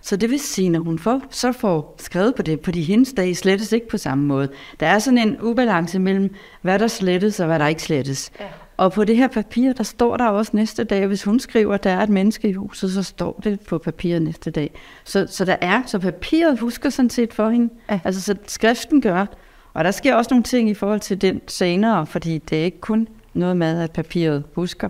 Så 0.02 0.16
det 0.16 0.30
vil 0.30 0.40
sige, 0.40 0.70
når 0.70 0.80
hun 0.80 1.00
får, 1.00 1.22
så 1.30 1.52
får 1.52 1.96
skrevet 2.00 2.36
på 2.36 2.42
det, 2.42 2.60
på 2.60 2.72
de 2.72 2.82
hendes 2.82 3.14
dage 3.14 3.36
slettes 3.36 3.72
ikke 3.72 3.88
på 3.88 3.98
samme 3.98 4.24
måde. 4.24 4.50
Der 4.80 4.88
er 4.88 5.00
sådan 5.00 5.18
en 5.18 5.38
ubalance 5.42 6.00
mellem, 6.00 6.34
hvad 6.62 6.80
der 6.80 6.88
slettes 6.88 7.40
og 7.40 7.46
hvad 7.46 7.60
der 7.60 7.68
ikke 7.68 7.82
slettes. 7.82 8.32
Ja. 8.40 8.46
Og 8.78 8.92
på 8.92 9.04
det 9.04 9.18
her 9.18 9.28
papir, 9.28 9.74
der 9.74 9.84
står 9.84 10.18
der 10.18 10.28
også 10.28 10.52
næste 10.56 10.84
dag, 10.84 11.08
hvis 11.08 11.24
hun 11.24 11.40
skriver, 11.40 11.74
at 11.74 11.84
der 11.84 11.90
er 11.90 12.04
et 12.04 12.10
menneske 12.10 12.50
i 12.50 12.54
huset, 12.54 12.92
så 12.92 13.04
står 13.04 13.40
det 13.44 13.60
på 13.60 13.78
papiret 13.78 14.22
næste 14.22 14.52
dag. 14.52 14.72
Så, 15.04 15.28
så 15.30 15.46
der 15.46 15.56
er, 15.62 15.82
så 15.86 16.00
papiret 16.00 16.60
husker 16.60 16.90
sådan 16.90 17.10
set 17.10 17.34
for 17.34 17.50
hende. 17.50 17.74
Ja. 17.90 18.00
Altså, 18.04 18.22
så 18.22 18.36
skriften 18.48 19.02
gør. 19.02 19.26
Og 19.74 19.84
der 19.84 19.92
sker 19.92 20.16
også 20.16 20.28
nogle 20.32 20.44
ting 20.44 20.70
i 20.70 20.74
forhold 20.74 21.00
til 21.00 21.22
den 21.22 21.42
senere, 21.48 22.06
fordi 22.06 22.38
det 22.38 22.60
er 22.60 22.64
ikke 22.64 22.82
kun 22.82 23.08
noget 23.34 23.58
med, 23.58 23.82
at 23.82 23.92
papiret 23.92 24.44
husker. 24.56 24.90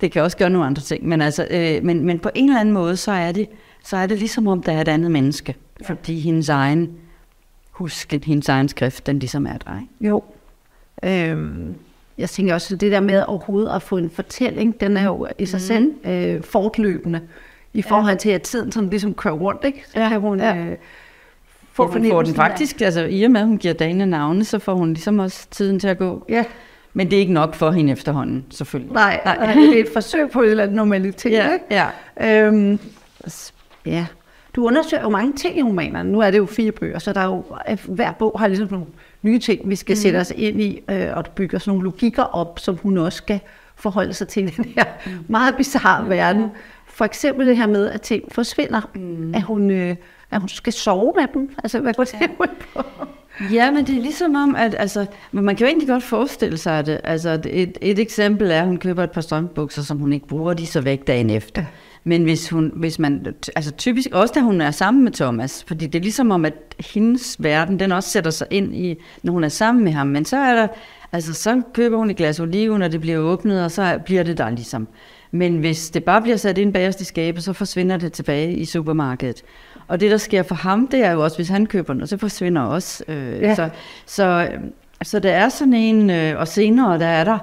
Det 0.00 0.12
kan 0.12 0.22
også 0.22 0.36
gøre 0.36 0.50
nogle 0.50 0.66
andre 0.66 0.82
ting. 0.82 1.08
Men, 1.08 1.22
altså, 1.22 1.46
øh, 1.50 1.84
men, 1.84 2.04
men 2.04 2.18
på 2.18 2.30
en 2.34 2.48
eller 2.48 2.60
anden 2.60 2.74
måde, 2.74 2.96
så 2.96 3.12
er 3.12 3.32
det 3.32 3.48
så 3.84 3.96
er 3.96 4.06
det 4.06 4.18
ligesom 4.18 4.46
om, 4.46 4.62
der 4.62 4.72
er 4.72 4.80
et 4.80 4.88
andet 4.88 5.10
menneske. 5.10 5.56
Ja. 5.80 5.86
Fordi 5.86 6.20
hendes 6.20 6.48
egen 6.48 6.90
husk, 7.70 8.12
hendes 8.24 8.48
egen 8.48 8.68
skrift, 8.68 9.06
den 9.06 9.18
ligesom 9.18 9.46
er 9.46 9.58
der. 9.58 9.80
Ikke? 9.80 10.08
Jo. 10.08 10.22
Øhm, 11.02 11.74
jeg 12.18 12.30
tænker 12.30 12.54
også, 12.54 12.76
det 12.76 12.92
der 12.92 13.00
med 13.00 13.24
overhovedet 13.26 13.70
at 13.74 13.82
få 13.82 13.96
en 13.96 14.10
fortælling, 14.10 14.80
den 14.80 14.96
er 14.96 15.04
jo 15.04 15.26
i 15.38 15.46
sig 15.46 15.58
mm. 15.58 15.60
selv 15.60 15.92
øh, 16.04 16.42
fortløbende. 16.42 17.20
I 17.74 17.82
forhold 17.82 18.18
til, 18.18 18.30
at 18.30 18.42
tiden 18.42 18.72
sådan 18.72 18.90
ligesom 18.90 19.14
kører 19.14 19.34
rundt, 19.34 19.64
ikke? 19.64 19.82
Så 19.86 20.00
ja. 20.00 20.18
hun... 20.18 20.40
Ja. 20.40 20.56
Øh, 20.56 20.76
få 21.72 21.86
hun 21.86 22.08
får 22.10 22.22
den 22.22 22.34
faktisk, 22.34 22.78
der. 22.78 22.84
altså 22.84 23.04
i 23.04 23.22
og 23.22 23.30
med, 23.30 23.40
at 23.40 23.46
hun 23.46 23.58
giver 23.58 23.74
dagene 23.74 24.06
navne, 24.06 24.44
så 24.44 24.58
får 24.58 24.74
hun 24.74 24.92
ligesom 24.92 25.18
også 25.18 25.46
tiden 25.50 25.80
til 25.80 25.88
at 25.88 25.98
gå. 25.98 26.24
Ja. 26.28 26.44
Men 26.94 27.10
det 27.10 27.16
er 27.16 27.20
ikke 27.20 27.32
nok 27.32 27.54
for 27.54 27.70
hende 27.70 27.92
efterhånden, 27.92 28.44
selvfølgelig. 28.50 28.92
Nej, 28.94 29.20
Nej. 29.24 29.54
det 29.54 29.78
er 29.78 29.84
et 29.84 29.90
forsøg 29.92 30.30
på 30.30 30.42
et 30.42 30.50
eller 30.50 30.62
andet 30.62 30.76
normalitet, 30.76 31.32
ja. 31.32 31.52
ikke? 31.52 31.64
Ja. 31.70 32.46
Øhm, 32.46 32.78
Ja, 33.86 34.06
du 34.56 34.66
undersøger 34.66 35.02
jo 35.02 35.08
mange 35.08 35.32
ting 35.32 35.58
i 35.58 35.62
romanerne. 35.62 36.12
Nu 36.12 36.20
er 36.20 36.30
det 36.30 36.38
jo 36.38 36.46
fire 36.46 36.72
bøger, 36.72 36.98
så 36.98 37.12
der 37.12 37.20
er 37.20 37.24
jo, 37.24 37.44
hver 37.88 38.12
bog 38.12 38.36
har 38.38 38.48
ligesom 38.48 38.68
nogle 38.70 38.86
nye 39.22 39.38
ting, 39.38 39.68
vi 39.68 39.76
skal 39.76 39.92
mm. 39.92 39.96
sætte 39.96 40.16
os 40.16 40.32
ind 40.36 40.60
i, 40.60 40.80
øh, 40.90 41.08
og 41.14 41.26
du 41.26 41.30
bygger 41.30 41.58
sådan 41.58 41.70
nogle 41.70 41.84
logikker 41.84 42.22
op, 42.22 42.58
som 42.58 42.76
hun 42.76 42.98
også 42.98 43.16
skal 43.16 43.40
forholde 43.76 44.14
sig 44.14 44.28
til 44.28 44.56
den 44.56 44.64
her 44.64 44.84
mm. 45.06 45.12
meget 45.28 45.56
bizarre 45.56 46.08
verden. 46.08 46.50
For 46.86 47.04
eksempel 47.04 47.46
det 47.46 47.56
her 47.56 47.66
med, 47.66 47.90
at 47.90 48.00
ting 48.02 48.22
forsvinder. 48.32 48.80
Mm. 48.94 49.34
At, 49.34 49.42
hun, 49.42 49.70
øh, 49.70 49.96
at 50.30 50.40
hun 50.40 50.48
skal 50.48 50.72
sove 50.72 51.12
med 51.16 51.24
dem. 51.34 51.50
Altså, 51.64 51.80
hvad 51.80 51.94
går 51.94 52.04
det 52.04 52.14
ja. 52.20 52.26
ud 52.38 52.46
på? 52.74 52.82
Ja, 53.50 53.70
men 53.70 53.86
det 53.86 53.96
er 53.96 54.02
ligesom 54.02 54.34
om, 54.34 54.56
at 54.56 54.74
altså, 54.78 55.06
men 55.32 55.44
man 55.44 55.56
kan 55.56 55.64
jo 55.64 55.68
egentlig 55.68 55.88
godt 55.88 56.02
forestille 56.02 56.58
sig 56.58 56.86
det. 56.86 57.00
Altså, 57.04 57.40
et, 57.46 57.78
et 57.80 57.98
eksempel 57.98 58.50
er, 58.50 58.60
at 58.60 58.66
hun 58.66 58.76
køber 58.76 59.04
et 59.04 59.10
par 59.10 59.20
strømbukser, 59.20 59.82
som 59.82 59.98
hun 59.98 60.12
ikke 60.12 60.26
bruger, 60.26 60.54
de 60.54 60.66
så 60.66 60.80
væk 60.80 61.06
dagen 61.06 61.30
efter. 61.30 61.64
Men 62.04 62.22
hvis, 62.22 62.50
hun, 62.50 62.72
hvis 62.76 62.98
man, 62.98 63.26
altså 63.56 63.72
typisk 63.72 64.08
også 64.12 64.34
da 64.34 64.40
hun 64.40 64.60
er 64.60 64.70
sammen 64.70 65.04
med 65.04 65.12
Thomas, 65.12 65.64
fordi 65.66 65.86
det 65.86 65.98
er 65.98 66.02
ligesom 66.02 66.30
om, 66.30 66.44
at 66.44 66.54
hendes 66.92 67.36
verden, 67.38 67.80
den 67.80 67.92
også 67.92 68.10
sætter 68.10 68.30
sig 68.30 68.46
ind 68.50 68.74
i, 68.74 68.96
når 69.22 69.32
hun 69.32 69.44
er 69.44 69.48
sammen 69.48 69.84
med 69.84 69.92
ham. 69.92 70.06
Men 70.06 70.24
så 70.24 70.36
er 70.36 70.54
der, 70.54 70.68
altså 71.12 71.32
så 71.32 71.62
køber 71.74 71.98
hun 71.98 72.10
et 72.10 72.16
glas 72.16 72.40
oliven, 72.40 72.82
og 72.82 72.92
det 72.92 73.00
bliver 73.00 73.18
åbnet, 73.18 73.64
og 73.64 73.70
så 73.70 73.98
bliver 74.04 74.22
det 74.22 74.38
der 74.38 74.50
ligesom. 74.50 74.88
Men 75.30 75.58
hvis 75.58 75.90
det 75.90 76.04
bare 76.04 76.22
bliver 76.22 76.36
sat 76.36 76.58
ind 76.58 76.72
bagerst 76.72 77.00
i 77.00 77.04
skabet, 77.04 77.44
så 77.44 77.52
forsvinder 77.52 77.96
det 77.96 78.12
tilbage 78.12 78.56
i 78.56 78.64
supermarkedet. 78.64 79.42
Og 79.92 80.00
det, 80.00 80.10
der 80.10 80.16
sker 80.16 80.42
for 80.42 80.54
ham, 80.54 80.88
det 80.88 81.04
er 81.04 81.12
jo 81.12 81.24
også, 81.24 81.36
hvis 81.36 81.48
han 81.48 81.66
køber 81.66 81.94
noget, 81.94 82.08
så 82.08 82.16
forsvinder 82.16 82.62
også. 82.62 83.04
Øh, 83.08 83.40
ja. 83.40 83.54
så, 83.54 83.68
så, 84.06 84.48
så 85.02 85.18
der 85.18 85.30
er 85.30 85.48
sådan 85.48 85.74
en, 85.74 86.10
øh, 86.10 86.38
og 86.38 86.48
senere 86.48 86.98
der 86.98 87.06
er 87.06 87.24
der, 87.24 87.38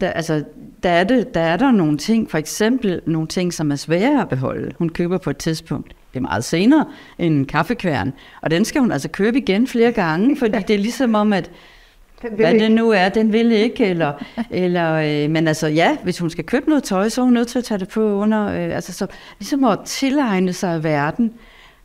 der, 0.00 0.10
altså, 0.10 0.44
der, 0.82 0.90
er 0.90 1.04
det, 1.04 1.34
der 1.34 1.40
er 1.40 1.56
der 1.56 1.70
nogle 1.70 1.98
ting, 1.98 2.30
for 2.30 2.38
eksempel 2.38 3.00
nogle 3.06 3.28
ting, 3.28 3.52
som 3.52 3.70
er 3.70 3.76
svære 3.76 4.20
at 4.20 4.28
beholde. 4.28 4.72
Hun 4.78 4.88
køber 4.88 5.18
på 5.18 5.30
et 5.30 5.36
tidspunkt, 5.36 5.88
det 6.12 6.16
er 6.16 6.22
meget 6.22 6.44
senere, 6.44 6.86
en 7.18 7.44
kaffekværn, 7.44 8.12
og 8.42 8.50
den 8.50 8.64
skal 8.64 8.80
hun 8.80 8.92
altså 8.92 9.08
købe 9.08 9.38
igen 9.38 9.66
flere 9.66 9.92
gange, 9.92 10.36
fordi 10.40 10.58
det 10.58 10.74
er 10.74 10.78
ligesom 10.78 11.14
om, 11.14 11.32
at 11.32 11.50
hvad 12.36 12.54
det 12.54 12.70
nu 12.70 12.90
er, 12.90 13.08
den 13.08 13.32
vil 13.32 13.52
ikke, 13.52 13.86
eller, 13.86 14.12
eller 14.50 14.92
øh, 14.94 15.30
men 15.30 15.48
altså 15.48 15.66
ja, 15.66 15.96
hvis 16.02 16.18
hun 16.18 16.30
skal 16.30 16.44
købe 16.44 16.68
noget 16.68 16.84
tøj, 16.84 17.08
så 17.08 17.20
er 17.20 17.24
hun 17.24 17.34
nødt 17.34 17.48
til 17.48 17.58
at 17.58 17.64
tage 17.64 17.78
det 17.78 17.88
på 17.88 18.14
under, 18.14 18.46
øh, 18.46 18.74
altså 18.74 18.92
så 18.92 19.06
ligesom 19.38 19.64
at 19.64 19.78
tilegne 19.84 20.52
sig 20.52 20.84
verden, 20.84 21.32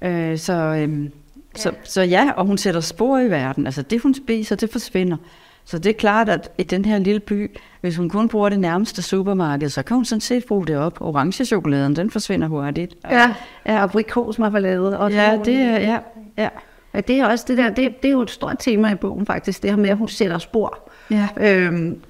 øh, 0.01 0.37
så, 0.37 0.53
øh, 0.53 1.03
ja. 1.03 1.09
så, 1.55 1.71
så 1.83 2.01
ja, 2.01 2.31
og 2.37 2.45
hun 2.45 2.57
sætter 2.57 2.81
spor 2.81 3.19
i 3.19 3.29
verden, 3.29 3.65
altså 3.65 3.81
det 3.81 4.01
hun 4.01 4.13
spiser, 4.13 4.55
det 4.55 4.71
forsvinder. 4.71 5.17
Så 5.65 5.79
det 5.79 5.89
er 5.89 5.93
klart, 5.93 6.29
at 6.29 6.51
i 6.57 6.63
den 6.63 6.85
her 6.85 6.97
lille 6.97 7.19
by, 7.19 7.57
hvis 7.81 7.97
hun 7.97 8.09
kun 8.09 8.29
bruger 8.29 8.49
det 8.49 8.59
nærmeste 8.59 9.01
supermarked, 9.01 9.69
så 9.69 9.83
kan 9.83 9.95
hun 9.95 10.05
sådan 10.05 10.21
set 10.21 10.45
bruge 10.45 10.67
det 10.67 10.77
op. 10.77 11.01
Orange 11.01 11.45
chokoladen, 11.45 11.95
den 11.95 12.11
forsvinder 12.11 12.47
hurtigt. 12.47 12.95
Ja, 13.09 13.35
ja 13.65 13.83
og 13.83 13.91
brikosmarmelade. 13.91 14.99
Og 14.99 15.11
ja, 15.11 15.39
det 15.45 15.55
er, 15.55 15.79
ja, 15.79 15.99
ja. 16.37 16.49
Ja, 16.93 17.01
det 17.01 17.19
er 17.19 17.25
også 17.25 17.45
det 17.47 17.57
der, 17.57 17.69
det, 17.69 18.01
det 18.01 18.07
er 18.07 18.11
jo 18.11 18.21
et 18.21 18.31
stort 18.31 18.55
tema 18.59 18.91
i 18.91 18.95
bogen 18.95 19.25
faktisk, 19.25 19.63
det 19.63 19.69
her 19.69 19.77
med, 19.77 19.89
at 19.89 19.97
hun 19.97 20.07
sætter 20.07 20.37
spor. 20.37 20.89
Ja. 21.11 21.27
Øhm, 21.37 22.01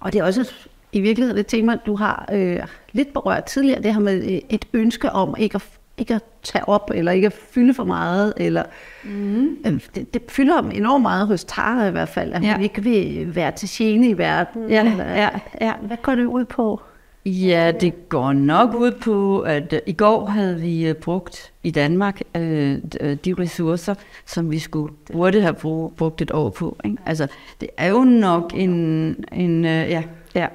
og 0.00 0.12
det 0.12 0.18
er 0.18 0.24
også 0.24 0.52
i 0.92 1.00
virkeligheden 1.00 1.40
et 1.40 1.46
tema, 1.46 1.76
du 1.86 1.96
har 1.96 2.28
øh, 2.32 2.58
lidt 2.92 3.12
berørt 3.12 3.44
tidligere, 3.44 3.82
det 3.82 3.94
her 3.94 4.00
med 4.00 4.32
øh, 4.32 4.40
et 4.48 4.64
ønske 4.72 5.10
om 5.10 5.34
ikke 5.38 5.54
at 5.54 5.64
ikke 5.98 6.14
at 6.14 6.22
tage 6.42 6.68
op, 6.68 6.90
eller 6.94 7.12
ikke 7.12 7.26
at 7.26 7.32
fylde 7.32 7.74
for 7.74 7.84
meget, 7.84 8.32
eller 8.36 8.62
mm. 9.04 9.80
det, 9.94 10.14
det 10.14 10.22
fylder 10.28 10.62
enormt 10.62 11.02
meget 11.02 11.26
hos 11.26 11.44
Tara 11.44 11.86
i 11.86 11.90
hvert 11.90 12.08
fald, 12.08 12.32
at 12.32 12.38
hun 12.40 12.48
Ja. 12.48 12.58
ikke 12.58 12.82
vil 12.82 13.34
være 13.34 13.50
til 13.52 13.68
gene 13.72 14.08
i 14.08 14.18
verden. 14.18 14.70
Ja, 14.70 14.90
eller, 14.90 15.04
ja, 15.04 15.28
ja. 15.60 15.72
Hvad 15.82 15.96
går 16.02 16.14
det 16.14 16.24
ud 16.24 16.44
på? 16.44 16.80
Ja, 17.26 17.72
det 17.80 18.08
går 18.08 18.32
nok 18.32 18.74
ud 18.74 18.92
på, 18.92 19.40
at 19.40 19.72
øh, 19.72 19.78
i 19.86 19.92
går 19.92 20.26
havde 20.26 20.60
vi 20.60 20.86
øh, 20.88 20.94
brugt 20.94 21.52
i 21.62 21.70
Danmark 21.70 22.20
øh, 22.36 22.78
øh, 23.00 23.16
de 23.24 23.34
ressourcer, 23.38 23.94
som 24.26 24.50
vi 24.50 24.58
skulle 24.58 24.94
burde 25.12 25.40
have 25.40 25.54
brug, 25.54 25.92
brugt 25.96 26.22
et 26.22 26.30
år 26.30 26.50
på. 26.50 26.76
Ikke? 26.84 26.96
Altså, 27.06 27.26
det 27.60 27.68
er 27.76 27.88
jo 27.88 28.04
nok 28.04 28.52
en, 28.54 28.70
en 29.32 29.64
øh, 29.64 29.70
ja, 29.70 30.02
ja, 30.34 30.46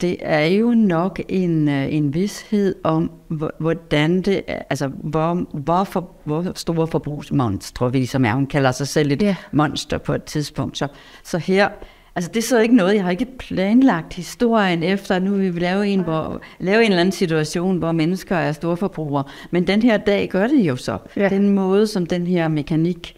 det 0.00 0.16
er 0.20 0.44
jo 0.46 0.70
nok 0.74 1.20
en, 1.28 1.68
øh, 1.68 1.94
en 1.94 2.14
vidshed 2.14 2.74
om, 2.84 3.10
hvor- 3.28 3.54
hvordan 3.58 4.22
det 4.22 4.42
altså, 4.70 4.90
hvor, 5.02 5.46
hvor, 5.58 5.84
for, 5.84 6.10
hvor 6.24 6.52
store 6.54 6.86
forbrugsmonstre 6.86 7.92
vi 7.92 8.06
som 8.06 8.24
er. 8.24 8.32
Hun 8.34 8.46
kalder 8.46 8.72
sig 8.72 8.88
selv 8.88 9.12
et 9.12 9.20
yeah. 9.22 9.34
monster 9.52 9.98
på 9.98 10.14
et 10.14 10.24
tidspunkt. 10.24 10.78
Så, 10.78 10.88
så 11.24 11.38
her, 11.38 11.68
altså 12.16 12.30
det 12.34 12.38
er 12.38 12.42
så 12.46 12.60
ikke 12.60 12.76
noget, 12.76 12.94
jeg 12.94 13.04
har 13.04 13.10
ikke 13.10 13.26
planlagt 13.38 14.14
historien 14.14 14.82
efter, 14.82 15.14
at 15.16 15.22
nu 15.22 15.30
vil 15.30 15.54
vi 15.54 15.60
lave 15.60 15.86
en, 15.88 16.00
hvor, 16.00 16.40
lave 16.58 16.80
en 16.84 16.86
eller 16.90 17.00
anden 17.00 17.12
situation, 17.12 17.78
hvor 17.78 17.92
mennesker 17.92 18.36
er 18.36 18.52
store 18.52 18.76
forbrugere. 18.76 19.24
Men 19.50 19.66
den 19.66 19.82
her 19.82 19.96
dag 19.96 20.28
gør 20.28 20.46
det 20.46 20.60
jo 20.60 20.76
så. 20.76 20.98
Ja. 21.16 21.28
Den 21.28 21.48
måde, 21.48 21.86
som 21.86 22.06
den 22.06 22.26
her 22.26 22.48
mekanik 22.48 23.16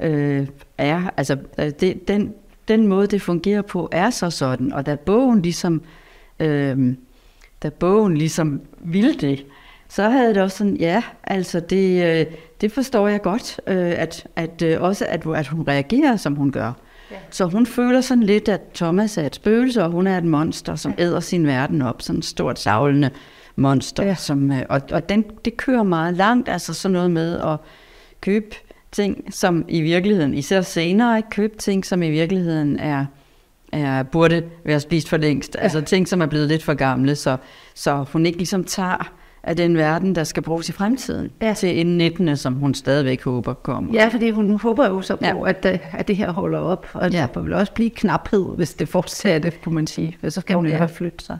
øh, 0.00 0.46
er, 0.78 1.02
altså 1.16 1.36
øh, 1.58 1.70
det, 1.80 2.08
den, 2.08 2.34
den 2.68 2.86
måde, 2.86 3.06
det 3.06 3.22
fungerer 3.22 3.62
på, 3.62 3.88
er 3.92 4.10
så 4.10 4.30
sådan. 4.30 4.72
Og 4.72 4.86
da 4.86 4.94
bogen 4.96 5.42
ligesom, 5.42 5.82
øh, 6.40 6.94
da 7.62 7.68
bogen 7.68 8.16
ligesom 8.16 8.60
ville 8.84 9.14
det, 9.14 9.46
så 9.88 10.08
havde 10.08 10.34
det 10.34 10.42
også 10.42 10.56
sådan, 10.56 10.76
ja, 10.76 11.02
altså 11.24 11.60
det, 11.60 12.04
øh, 12.04 12.26
det 12.60 12.72
forstår 12.72 13.08
jeg 13.08 13.22
godt, 13.22 13.60
øh, 13.66 13.92
at, 13.96 14.26
at 14.36 14.62
øh, 14.62 14.82
også 14.82 15.06
at, 15.08 15.26
at 15.34 15.46
hun 15.46 15.68
reagerer, 15.68 16.16
som 16.16 16.34
hun 16.34 16.52
gør. 16.52 16.72
Ja. 17.10 17.16
Så 17.30 17.44
hun 17.44 17.66
føler 17.66 18.00
sådan 18.00 18.22
lidt, 18.22 18.48
at 18.48 18.60
Thomas 18.74 19.18
er 19.18 19.26
et 19.26 19.34
spøgelse, 19.34 19.84
og 19.84 19.90
hun 19.90 20.06
er 20.06 20.18
et 20.18 20.24
monster, 20.24 20.76
som 20.76 20.94
æder 20.98 21.20
sin 21.20 21.46
verden 21.46 21.82
op, 21.82 22.02
sådan 22.02 22.18
et 22.18 22.24
stort 22.24 22.58
savlende 22.58 23.10
monster. 23.56 24.04
Ja. 24.04 24.14
Som, 24.14 24.52
og 24.68 24.80
og 24.92 25.08
den, 25.08 25.24
det 25.44 25.56
kører 25.56 25.82
meget 25.82 26.14
langt, 26.14 26.48
altså 26.48 26.74
sådan 26.74 26.92
noget 26.92 27.10
med 27.10 27.40
at 27.40 27.56
købe 28.20 28.56
ting, 28.92 29.34
som 29.34 29.64
i 29.68 29.80
virkeligheden, 29.80 30.34
især 30.34 30.60
senere, 30.60 31.22
købe 31.30 31.56
ting, 31.56 31.86
som 31.86 32.02
i 32.02 32.10
virkeligheden 32.10 32.78
er, 32.78 33.06
er 33.72 34.02
burde 34.02 34.42
være 34.64 34.80
spist 34.80 35.08
for 35.08 35.16
længst. 35.16 35.54
Ja. 35.58 35.62
Altså 35.62 35.80
ting, 35.80 36.08
som 36.08 36.22
er 36.22 36.26
blevet 36.26 36.48
lidt 36.48 36.62
for 36.62 36.74
gamle, 36.74 37.16
så, 37.16 37.36
så 37.74 38.04
hun 38.12 38.26
ikke 38.26 38.38
ligesom 38.38 38.64
tager 38.64 39.12
af 39.44 39.56
den 39.56 39.76
verden, 39.76 40.14
der 40.14 40.24
skal 40.24 40.42
bruges 40.42 40.68
i 40.68 40.72
fremtiden, 40.72 41.30
Ja. 41.42 41.54
til 41.54 41.78
inden 41.78 41.96
19. 41.98 42.36
som 42.36 42.54
hun 42.54 42.74
stadigvæk 42.74 43.24
håber 43.24 43.54
kommer. 43.54 43.94
Ja, 43.94 44.08
fordi 44.08 44.30
hun 44.30 44.58
håber 44.60 44.88
jo 44.88 45.02
så 45.02 45.16
på, 45.16 45.24
ja. 45.24 45.48
At, 45.48 45.66
øh, 45.72 45.78
at 45.92 46.08
det 46.08 46.16
her 46.16 46.32
holder 46.32 46.58
op, 46.58 46.86
og 46.92 47.10
ja. 47.10 47.26
Der 47.34 47.40
vil 47.40 47.52
også 47.52 47.72
blive 47.72 47.90
knaphed, 47.90 48.46
hvis 48.56 48.74
det 48.74 48.88
fortsætter, 48.88 49.50
kunne 49.64 49.74
man 49.74 49.86
sige. 49.86 50.16
Så 50.28 50.40
skal 50.40 50.56
hun 50.56 50.66
Ja. 50.66 50.76
have 50.76 50.88
flyttet 50.88 51.22
sig. 51.22 51.38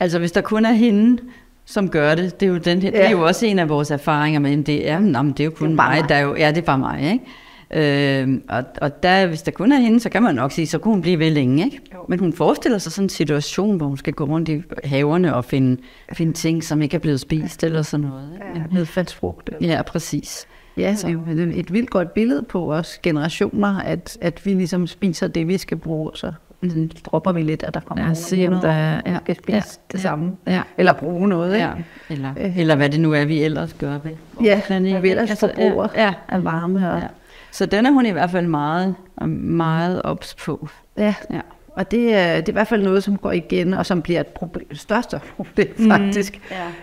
Altså 0.00 0.18
hvis 0.18 0.32
der 0.32 0.40
kun 0.40 0.64
er 0.64 0.72
hende, 0.72 1.22
som 1.64 1.88
gør 1.88 2.14
det, 2.14 2.40
det 2.40 2.46
er 2.46 2.50
jo, 2.50 2.58
den 2.58 2.82
her, 2.82 2.90
ja. 2.94 2.98
det 2.98 3.06
er 3.06 3.10
jo 3.10 3.22
også 3.26 3.46
en 3.46 3.58
af 3.58 3.68
vores 3.68 3.90
erfaringer 3.90 4.40
med, 4.40 4.58
at 4.60 4.66
det 4.66 4.90
er, 4.90 4.98
nå, 4.98 5.22
men 5.22 5.32
det 5.32 5.40
er 5.40 5.44
jo 5.44 5.50
kun 5.50 5.66
Det 5.68 5.72
er 5.72 5.76
mig, 5.88 6.00
mig. 6.00 6.08
der 6.08 6.14
er 6.14 6.20
jo, 6.20 6.34
ja, 6.36 6.48
det 6.48 6.58
er 6.58 6.62
bare 6.62 6.78
mig, 6.78 7.02
ikke? 7.12 7.24
Øh, 7.74 8.28
og 8.48 8.64
og 8.80 9.02
der, 9.02 9.26
hvis 9.26 9.42
der 9.42 9.50
kun 9.50 9.72
er 9.72 9.76
hende, 9.80 10.00
så 10.00 10.08
kan 10.08 10.22
man 10.22 10.34
nok 10.34 10.52
sige, 10.52 10.66
så 10.66 10.78
kunne 10.78 10.94
hun 10.94 11.02
blive 11.02 11.18
ved 11.18 11.30
længe, 11.30 11.64
ikke? 11.64 11.80
Jo. 11.94 11.98
Men 12.08 12.18
hun 12.18 12.32
forestiller 12.32 12.78
sig 12.78 12.92
sådan 12.92 13.04
en 13.04 13.08
situation, 13.08 13.76
hvor 13.76 13.86
hun 13.86 13.96
skal 13.96 14.12
gå 14.12 14.24
rundt 14.24 14.48
i 14.48 14.62
haverne 14.84 15.34
og 15.34 15.44
finde, 15.44 15.80
finde 16.12 16.32
ting, 16.32 16.64
som 16.64 16.82
ikke 16.82 16.94
er 16.94 16.98
blevet 17.00 17.20
spist 17.20 17.64
eller 17.64 17.82
sådan 17.82 18.06
noget. 18.06 18.28
Ikke? 18.34 18.46
Ja, 18.58 18.62
nedfaldsfrugt. 18.78 19.50
Ja, 19.60 19.82
præcis. 19.86 20.46
Ja, 20.76 20.94
så 20.94 21.06
det 21.06 21.40
er 21.40 21.44
jo 21.44 21.50
et, 21.54 21.72
vildt 21.72 21.90
godt 21.90 22.14
billede 22.14 22.42
på 22.42 22.72
os 22.72 22.98
generationer, 23.02 23.80
at, 23.80 24.18
at 24.20 24.46
vi 24.46 24.50
ligesom 24.54 24.86
spiser 24.86 25.28
det, 25.28 25.48
vi 25.48 25.58
skal 25.58 25.76
bruge, 25.76 26.10
så 26.14 26.32
dropper 27.04 27.32
vi 27.32 27.42
lidt, 27.42 27.62
at 27.62 27.74
der 27.74 27.80
kommer 27.80 28.02
Ja, 28.02 28.06
nogen, 28.06 28.16
se, 28.16 28.48
om 28.48 28.60
der 28.60 28.70
er- 28.70 29.00
ja, 29.06 29.18
skal 29.22 29.36
spise 29.36 29.56
ja, 29.56 29.60
det 29.92 29.98
ja, 29.98 29.98
samme. 29.98 30.32
ja. 30.46 30.62
Eller 30.78 30.92
bruge 30.92 31.28
noget, 31.28 31.54
ikke? 31.54 31.66
Ja, 31.66 31.72
eller, 32.10 32.30
Øh. 32.40 32.58
eller 32.58 32.76
hvad 32.76 32.90
det 32.90 33.00
nu 33.00 33.12
er, 33.12 33.24
vi 33.24 33.42
ellers 33.42 33.72
gør 33.74 33.98
ved 34.04 34.10
Ja, 34.44 34.60
hvad 34.68 35.00
vi 35.00 35.10
ellers 35.10 35.30
ikke? 35.30 35.40
forbruger 35.40 35.88
ja, 35.94 36.02
ja, 36.04 36.12
af 36.28 36.44
varme. 36.44 36.90
Og, 36.92 37.00
ja. 37.00 37.06
Så 37.54 37.66
den 37.66 37.86
er 37.86 37.90
hun 37.90 38.06
i 38.06 38.10
hvert 38.10 38.30
fald 38.30 38.46
meget, 38.46 38.94
meget 39.38 40.02
ops 40.02 40.34
på. 40.34 40.68
ja. 40.96 41.14
Ja. 41.30 41.40
Og 41.76 41.90
det 41.90 42.14
er, 42.14 42.36
det 42.36 42.48
er 42.48 42.52
i 42.52 42.52
hvert 42.52 42.68
fald 42.68 42.82
noget, 42.82 43.04
som 43.04 43.16
går 43.18 43.32
igen, 43.32 43.74
og 43.74 43.86
som 43.86 44.02
bliver 44.02 44.20
et 44.20 44.26
problem, 44.26 44.74
største 44.74 45.20
problem 45.36 45.74
faktisk. 45.90 46.40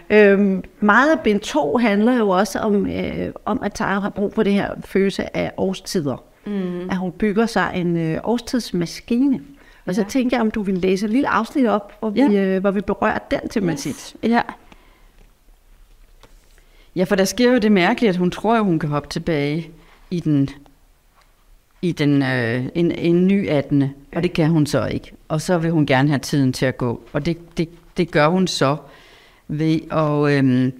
Ja. 0.09 0.31
Øhm, 0.31 0.63
meget 0.79 1.11
af 1.11 1.19
bind 1.19 1.39
2 1.39 1.77
handler 1.77 2.17
jo 2.17 2.29
også 2.29 2.59
om, 2.59 2.87
øh, 2.87 3.31
om, 3.45 3.63
at 3.63 3.73
Tara 3.73 3.99
har 3.99 4.09
brug 4.09 4.33
for 4.33 4.43
det 4.43 4.53
her 4.53 4.69
følelse 4.85 5.37
af 5.37 5.51
årstider. 5.57 6.23
Mm. 6.45 6.89
At 6.89 6.97
hun 6.97 7.11
bygger 7.11 7.45
sig 7.45 7.71
en 7.75 7.97
øh, 7.97 8.19
årstidsmaskine. 8.23 9.39
Og 9.85 9.95
så 9.95 10.01
Ja. 10.01 10.07
tænker 10.07 10.37
jeg, 10.37 10.41
om 10.41 10.51
du 10.51 10.61
vil 10.61 10.77
læse 10.77 11.05
et 11.05 11.11
lille 11.11 11.27
afsnit 11.29 11.67
op, 11.67 11.93
hvor 11.99 12.09
vi, 12.09 12.21
Ja. 12.21 12.29
øh, 12.31 12.61
hvor 12.61 12.71
vi 12.71 12.81
berører 12.81 13.17
den 13.31 13.49
tematik. 13.49 13.91
Yes. 13.91 14.15
Ja. 14.23 14.41
Ja, 16.95 17.03
for 17.03 17.15
der 17.15 17.25
sker 17.25 17.51
jo 17.51 17.57
det 17.57 17.71
mærkelige, 17.71 18.09
at 18.09 18.15
hun 18.15 18.31
tror, 18.31 18.55
at 18.55 18.63
hun 18.63 18.79
kan 18.79 18.89
hoppe 18.89 19.09
tilbage 19.09 19.71
i 20.11 20.19
den, 20.19 20.49
i 21.81 21.91
den 21.91 22.23
øh, 22.23 22.65
en, 22.75 22.91
en 22.91 23.27
ny 23.27 23.49
18. 23.49 23.83
Og 24.15 24.23
det 24.23 24.33
kan 24.33 24.49
hun 24.49 24.65
så 24.65 24.85
ikke. 24.85 25.11
Og 25.27 25.41
så 25.41 25.57
vil 25.57 25.71
hun 25.71 25.85
gerne 25.85 26.09
have 26.09 26.19
tiden 26.19 26.53
til 26.53 26.65
at 26.65 26.77
gå. 26.77 27.01
Og 27.13 27.25
det, 27.25 27.57
det, 27.57 27.69
det 27.97 28.11
gør 28.11 28.27
hun 28.27 28.47
så 28.47 28.77
ved 29.47 29.79
at... 29.91 30.45
Øh, 30.45 30.71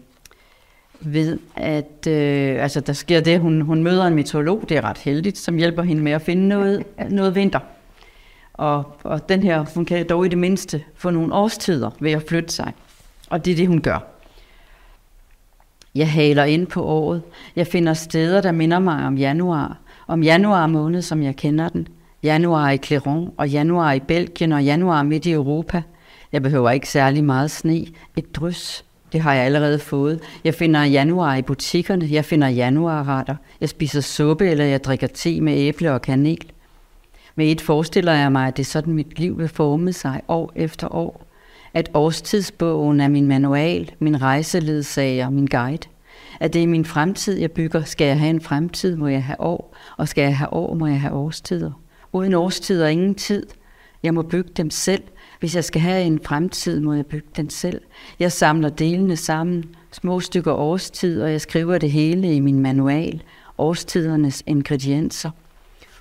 ved 1.04 1.40
at 1.56 2.08
øh, 2.08 2.64
altså 2.64 2.80
der 2.80 2.94
sker 2.94 3.22
det, 3.22 3.40
hun, 3.40 3.62
hun 3.62 3.84
møder 3.84 4.06
en 4.06 4.16
meteorolog, 4.16 4.66
det 4.70 4.78
er 4.78 4.82
ret 4.82 4.98
heldigt, 4.98 5.38
som 5.38 5.58
hjælper 5.58 5.84
hende 5.84 6.02
med 6.02 6.12
at 6.12 6.22
finde 6.22 6.48
noget, 6.48 6.84
noget 7.10 7.36
vinter. 7.36 7.60
Og, 8.54 8.98
og 9.04 9.30
den 9.30 9.44
her, 9.44 9.66
hun 9.76 9.86
kan 9.86 10.10
dog 10.10 10.26
i 10.26 10.30
det 10.30 10.38
mindste 10.38 10.84
få 10.96 11.10
nogle 11.10 11.34
årstider 11.34 11.90
ved 12.00 12.12
at 12.12 12.24
flytte 12.28 12.54
sig. 12.54 12.74
Og 13.30 13.46
det 13.46 13.52
er 13.52 13.56
det, 13.56 13.68
hun 13.68 13.82
gør. 13.82 14.00
Jeg 15.96 16.12
haler 16.12 16.44
ind 16.44 16.68
på 16.68 16.84
året. 16.84 17.22
Jeg 17.56 17.68
finder 17.68 17.94
steder, 17.94 18.42
der 18.42 18.52
minder 18.52 18.80
mig 18.80 19.06
om 19.06 19.18
januar. 19.18 19.78
Om 20.08 20.24
januar 20.24 20.68
måned, 20.68 21.02
som 21.02 21.24
jeg 21.24 21.36
kender 21.36 21.70
den. 21.70 21.88
Januar 22.24 22.72
i 22.72 22.80
Cléron, 22.86 23.34
og 23.38 23.50
januar 23.50 23.94
i 23.94 24.00
Belgien, 24.00 24.52
og 24.52 24.64
januar 24.64 25.04
midt 25.04 25.26
i 25.26 25.32
Europa. 25.32 25.82
Jeg 26.32 26.42
behøver 26.42 26.70
ikke 26.70 26.90
særlig 26.90 27.24
meget 27.24 27.52
sne. 27.52 27.86
Et 28.16 28.36
drys. 28.36 28.86
Det 29.14 29.22
har 29.22 29.34
jeg 29.34 29.46
allerede 29.46 29.80
fået. 29.80 30.20
Jeg 30.44 30.54
finder 30.54 30.84
januar 30.84 31.36
i 31.36 31.42
butikkerne. 31.42 32.08
Jeg 32.12 32.26
finder 32.26 32.48
januarretter. 32.48 33.36
Jeg 33.62 33.70
spiser 33.70 34.02
suppe, 34.02 34.50
eller 34.50 34.66
jeg 34.66 34.84
drikker 34.84 35.08
te 35.08 35.42
med 35.42 35.54
æble 35.58 35.92
og 35.92 36.02
kanel. 36.02 36.52
Med 37.36 37.52
et 37.52 37.62
forestiller 37.62 38.14
jeg 38.14 38.32
mig, 38.32 38.48
at 38.48 38.58
det 38.58 38.64
er 38.64 38.68
sådan, 38.68 38.94
mit 38.94 39.20
liv 39.20 39.38
vil 39.38 39.48
forme 39.48 39.94
sig 39.94 40.22
år 40.28 40.52
efter 40.56 40.96
år. 40.96 41.31
At 41.74 41.92
årstidsbogen 41.94 43.00
er 43.00 43.08
min 43.08 43.28
manual, 43.28 43.92
min 44.00 44.22
rejseledsager, 44.22 45.30
min 45.30 45.46
guide. 45.46 45.88
At 46.40 46.54
det 46.54 46.64
er 46.64 46.68
min 46.68 46.86
fremtid, 46.86 47.40
jeg 47.40 47.52
bygger. 47.52 47.84
Skal 47.84 48.08
jeg 48.08 48.20
have 48.20 48.30
en 48.30 48.42
fremtid, 48.42 48.96
må 48.96 49.08
jeg 49.08 49.24
have 49.24 49.42
år. 49.42 49.76
Og 49.98 50.08
skal 50.08 50.22
jeg 50.22 50.38
have 50.38 50.54
år, 50.54 50.74
må 50.74 50.88
jeg 50.88 51.02
have 51.02 51.14
årstider. 51.14 51.72
Uden 52.14 52.34
årstider 52.34 52.88
ingen 52.88 53.16
tid. 53.16 53.48
Jeg 54.04 54.14
må 54.14 54.22
bygge 54.22 54.50
dem 54.58 54.70
selv. 54.70 55.04
Hvis 55.40 55.56
jeg 55.56 55.64
skal 55.64 55.82
have 55.82 56.04
en 56.04 56.20
fremtid, 56.26 56.80
må 56.80 56.94
jeg 56.94 57.06
bygge 57.06 57.28
den 57.36 57.50
selv. 57.50 57.82
Jeg 58.20 58.32
samler 58.32 58.70
delene 58.70 59.16
sammen, 59.16 59.66
små 59.92 60.20
stykker 60.20 60.54
årstid, 60.54 61.22
og 61.22 61.32
jeg 61.32 61.42
skriver 61.42 61.78
det 61.78 61.92
hele 61.92 62.36
i 62.36 62.40
min 62.40 62.60
manual. 62.60 63.24
Årstidernes 63.58 64.44
ingredienser. 64.46 65.32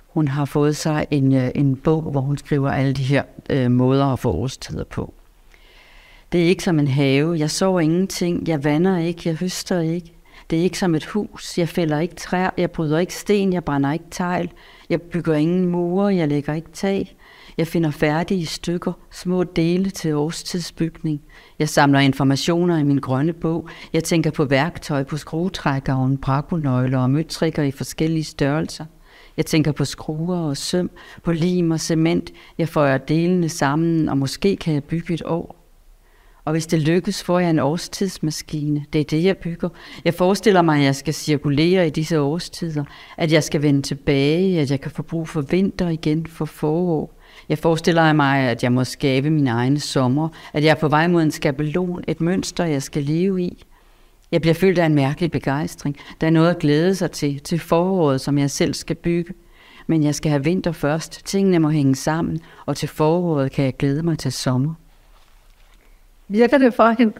Hun 0.07 0.27
har 0.27 0.45
fået 0.45 0.75
sig 0.75 1.07
en, 1.11 1.35
øh, 1.35 1.49
en 1.55 1.75
bog, 1.75 2.01
hvor 2.01 2.21
hun 2.21 2.37
skriver 2.37 2.69
alle 2.69 2.93
de 2.93 3.03
her 3.03 3.23
øh, 3.49 3.71
måder 3.71 4.05
at 4.05 4.19
få 4.19 4.31
årstider 4.31 4.83
på. 4.83 5.13
Det 6.31 6.43
er 6.43 6.45
ikke 6.45 6.63
som 6.63 6.79
en 6.79 6.87
have. 6.87 7.33
Jeg 7.39 7.51
sover 7.51 7.79
ingenting. 7.79 8.47
Jeg 8.47 8.63
vander 8.63 8.97
ikke. 8.97 9.21
Jeg 9.25 9.35
høster 9.35 9.79
ikke. 9.79 10.13
Det 10.49 10.59
er 10.59 10.63
ikke 10.63 10.77
som 10.77 10.95
et 10.95 11.05
hus. 11.05 11.57
Jeg 11.57 11.69
fælder 11.69 11.99
ikke 11.99 12.15
træer. 12.15 12.49
Jeg 12.57 12.71
bryder 12.71 12.99
ikke 12.99 13.13
sten. 13.13 13.53
Jeg 13.53 13.63
brænder 13.63 13.91
ikke 13.91 14.05
tegl. 14.11 14.51
Jeg 14.89 15.01
bygger 15.01 15.35
ingen 15.35 15.65
mure. 15.65 16.15
Jeg 16.15 16.27
lægger 16.27 16.53
ikke 16.53 16.71
tag. 16.73 17.15
Jeg 17.57 17.67
finder 17.67 17.91
færdige 17.91 18.45
stykker, 18.45 18.93
små 19.11 19.43
dele 19.43 19.89
til 19.89 20.15
årstidsbygning. 20.15 21.21
Jeg 21.59 21.69
samler 21.69 21.99
informationer 21.99 22.77
i 22.77 22.83
min 22.83 22.97
grønne 22.97 23.33
bog. 23.33 23.69
Jeg 23.93 24.03
tænker 24.03 24.31
på 24.31 24.45
værktøj, 24.45 25.03
på 25.03 25.17
skruetrækkeren, 25.17 26.17
brakonøgler 26.17 26.99
og 26.99 27.09
møtrikker 27.09 27.63
i 27.63 27.71
forskellige 27.71 28.23
størrelser. 28.23 28.85
Jeg 29.37 29.45
tænker 29.45 29.71
på 29.71 29.85
skruer 29.85 30.37
og 30.37 30.57
søm, 30.57 30.91
på 31.23 31.31
lim 31.31 31.71
og 31.71 31.79
cement. 31.79 32.31
Jeg 32.57 32.69
føjer 32.69 32.97
delene 32.97 33.49
sammen, 33.49 34.09
og 34.09 34.17
måske 34.17 34.55
kan 34.55 34.73
jeg 34.73 34.83
bygge 34.83 35.13
et 35.13 35.23
år. 35.25 35.60
Og 36.45 36.51
hvis 36.51 36.67
det 36.67 36.79
lykkes, 36.81 37.23
får 37.23 37.39
jeg 37.39 37.49
en 37.49 37.59
årstidsmaskine. 37.59 38.85
Det 38.93 39.01
er 39.01 39.05
det, 39.05 39.23
jeg 39.23 39.37
bygger. 39.37 39.69
Jeg 40.05 40.13
forestiller 40.13 40.61
mig, 40.61 40.77
at 40.77 40.85
jeg 40.85 40.95
skal 40.95 41.13
cirkulere 41.13 41.87
i 41.87 41.89
disse 41.89 42.19
årstider. 42.19 42.83
At 43.17 43.31
jeg 43.31 43.43
skal 43.43 43.61
vende 43.61 43.81
tilbage. 43.81 44.59
At 44.59 44.71
jeg 44.71 44.81
kan 44.81 44.91
få 44.91 45.03
brug 45.03 45.29
for 45.29 45.41
vinter 45.41 45.89
igen, 45.89 46.25
for 46.25 46.45
forår. 46.45 47.13
Jeg 47.49 47.57
forestiller 47.57 48.13
mig, 48.13 48.39
at 48.39 48.63
jeg 48.63 48.71
må 48.71 48.83
skabe 48.83 49.29
min 49.29 49.47
egne 49.47 49.79
sommer. 49.79 50.29
At 50.53 50.63
jeg 50.63 50.71
er 50.71 50.75
på 50.75 50.87
vej 50.87 51.07
mod 51.07 51.23
en 51.23 51.31
skabelon, 51.31 52.03
et 52.07 52.21
mønster, 52.21 52.65
jeg 52.65 52.83
skal 52.83 53.03
leve 53.03 53.41
i. 53.41 53.63
Jeg 54.31 54.41
bliver 54.41 54.53
fyldt 54.53 54.79
af 54.79 54.85
en 54.85 54.95
mærkelig 54.95 55.31
begejstring. 55.31 55.97
Der 56.21 56.27
er 56.27 56.31
noget 56.31 56.49
at 56.49 56.59
glæde 56.59 56.95
sig 56.95 57.11
til, 57.11 57.39
til 57.39 57.59
foråret, 57.59 58.21
som 58.21 58.37
jeg 58.37 58.51
selv 58.51 58.73
skal 58.73 58.95
bygge. 58.95 59.33
Men 59.87 60.03
jeg 60.03 60.15
skal 60.15 60.31
have 60.31 60.43
vinter 60.43 60.71
først. 60.71 61.25
Tingene 61.25 61.59
må 61.59 61.69
hænge 61.69 61.95
sammen, 61.95 62.39
og 62.65 62.77
til 62.77 62.89
foråret 62.89 63.51
kan 63.51 63.65
jeg 63.65 63.77
glæde 63.77 64.03
mig 64.03 64.19
til 64.19 64.31
sommer. 64.31 64.73
Virker 66.31 66.57
det 66.57 66.73
for 66.73 66.95
hende? 66.97 67.13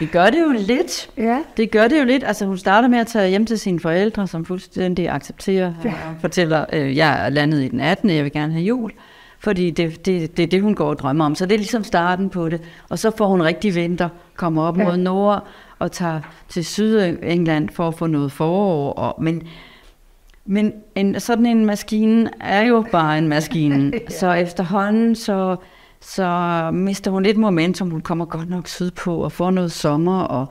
Det 0.00 0.10
gør 0.10 0.30
det 0.30 0.40
jo 0.40 0.52
lidt. 0.58 1.10
Ja. 1.16 1.38
Det 1.56 1.70
gør 1.70 1.88
det 1.88 2.00
jo 2.00 2.04
lidt. 2.04 2.24
Altså 2.24 2.46
hun 2.46 2.58
starter 2.58 2.88
med 2.88 2.98
at 2.98 3.06
tage 3.06 3.28
hjem 3.28 3.46
til 3.46 3.58
sine 3.58 3.80
forældre, 3.80 4.26
som 4.26 4.44
fuldstændig 4.44 5.08
accepterer. 5.08 5.72
Ja. 5.84 5.88
Og 5.88 6.14
fortæller, 6.20 6.64
øh, 6.72 6.96
jeg 6.96 7.26
er 7.26 7.28
landet 7.28 7.62
i 7.62 7.68
den 7.68 7.80
18. 7.80 8.10
Jeg 8.10 8.24
vil 8.24 8.32
gerne 8.32 8.52
have 8.52 8.64
jul. 8.64 8.90
Fordi 9.38 9.70
det, 9.70 10.06
det, 10.06 10.36
det 10.36 10.42
er 10.42 10.46
det, 10.46 10.62
hun 10.62 10.74
går 10.74 10.88
og 10.88 10.98
drømmer 10.98 11.24
om. 11.24 11.34
Så 11.34 11.46
det 11.46 11.52
er 11.52 11.58
ligesom 11.58 11.84
starten 11.84 12.30
på 12.30 12.48
det. 12.48 12.60
Og 12.88 12.98
så 12.98 13.10
får 13.16 13.26
hun 13.26 13.42
rigtig 13.42 13.74
vinter, 13.74 14.08
kommer 14.36 14.62
op 14.62 14.78
ja. 14.78 14.84
mod 14.84 14.96
nord 14.96 15.46
og 15.78 15.92
tager 15.92 16.20
til 16.48 16.64
Sydengland 16.64 17.68
for 17.68 17.88
at 17.88 17.94
få 17.94 18.06
noget 18.06 18.32
forår. 18.32 18.92
Og, 18.92 19.22
men 19.22 19.42
men 20.44 20.72
en, 20.94 21.20
sådan 21.20 21.46
en 21.46 21.66
maskine 21.66 22.30
er 22.40 22.62
jo 22.62 22.84
bare 22.92 23.18
en 23.18 23.28
maskine. 23.28 23.92
ja. 23.94 23.98
Så 24.08 24.32
efterhånden, 24.32 25.14
så, 25.14 25.56
så 26.00 26.70
mister 26.72 27.10
hun 27.10 27.22
lidt 27.22 27.36
momentum. 27.36 27.90
Hun 27.90 28.00
kommer 28.00 28.24
godt 28.24 28.50
nok 28.50 28.68
sydpå 28.68 29.16
og 29.16 29.32
får 29.32 29.50
noget 29.50 29.72
sommer 29.72 30.20
og 30.20 30.48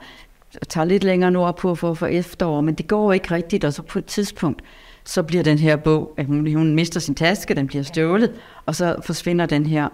tager 0.68 0.84
lidt 0.84 1.04
længere 1.04 1.30
nordpå 1.30 1.74
for 1.74 1.90
at 1.90 1.98
få 1.98 2.06
efterår. 2.06 2.60
Men 2.60 2.74
det 2.74 2.88
går 2.88 3.12
ikke 3.12 3.34
rigtigt, 3.34 3.64
og 3.64 3.72
så 3.72 3.82
på 3.82 3.98
et 3.98 4.04
tidspunkt, 4.04 4.62
så 5.04 5.22
bliver 5.22 5.42
den 5.42 5.58
her 5.58 5.76
bog, 5.76 6.14
at 6.16 6.26
hun, 6.26 6.54
hun 6.54 6.74
mister 6.74 7.00
sin 7.00 7.14
taske, 7.14 7.54
den 7.54 7.66
bliver 7.66 7.82
stjålet, 7.82 8.32
og 8.66 8.74
så 8.74 8.96
forsvinder 9.04 9.46
den 9.46 9.66
her 9.66 9.88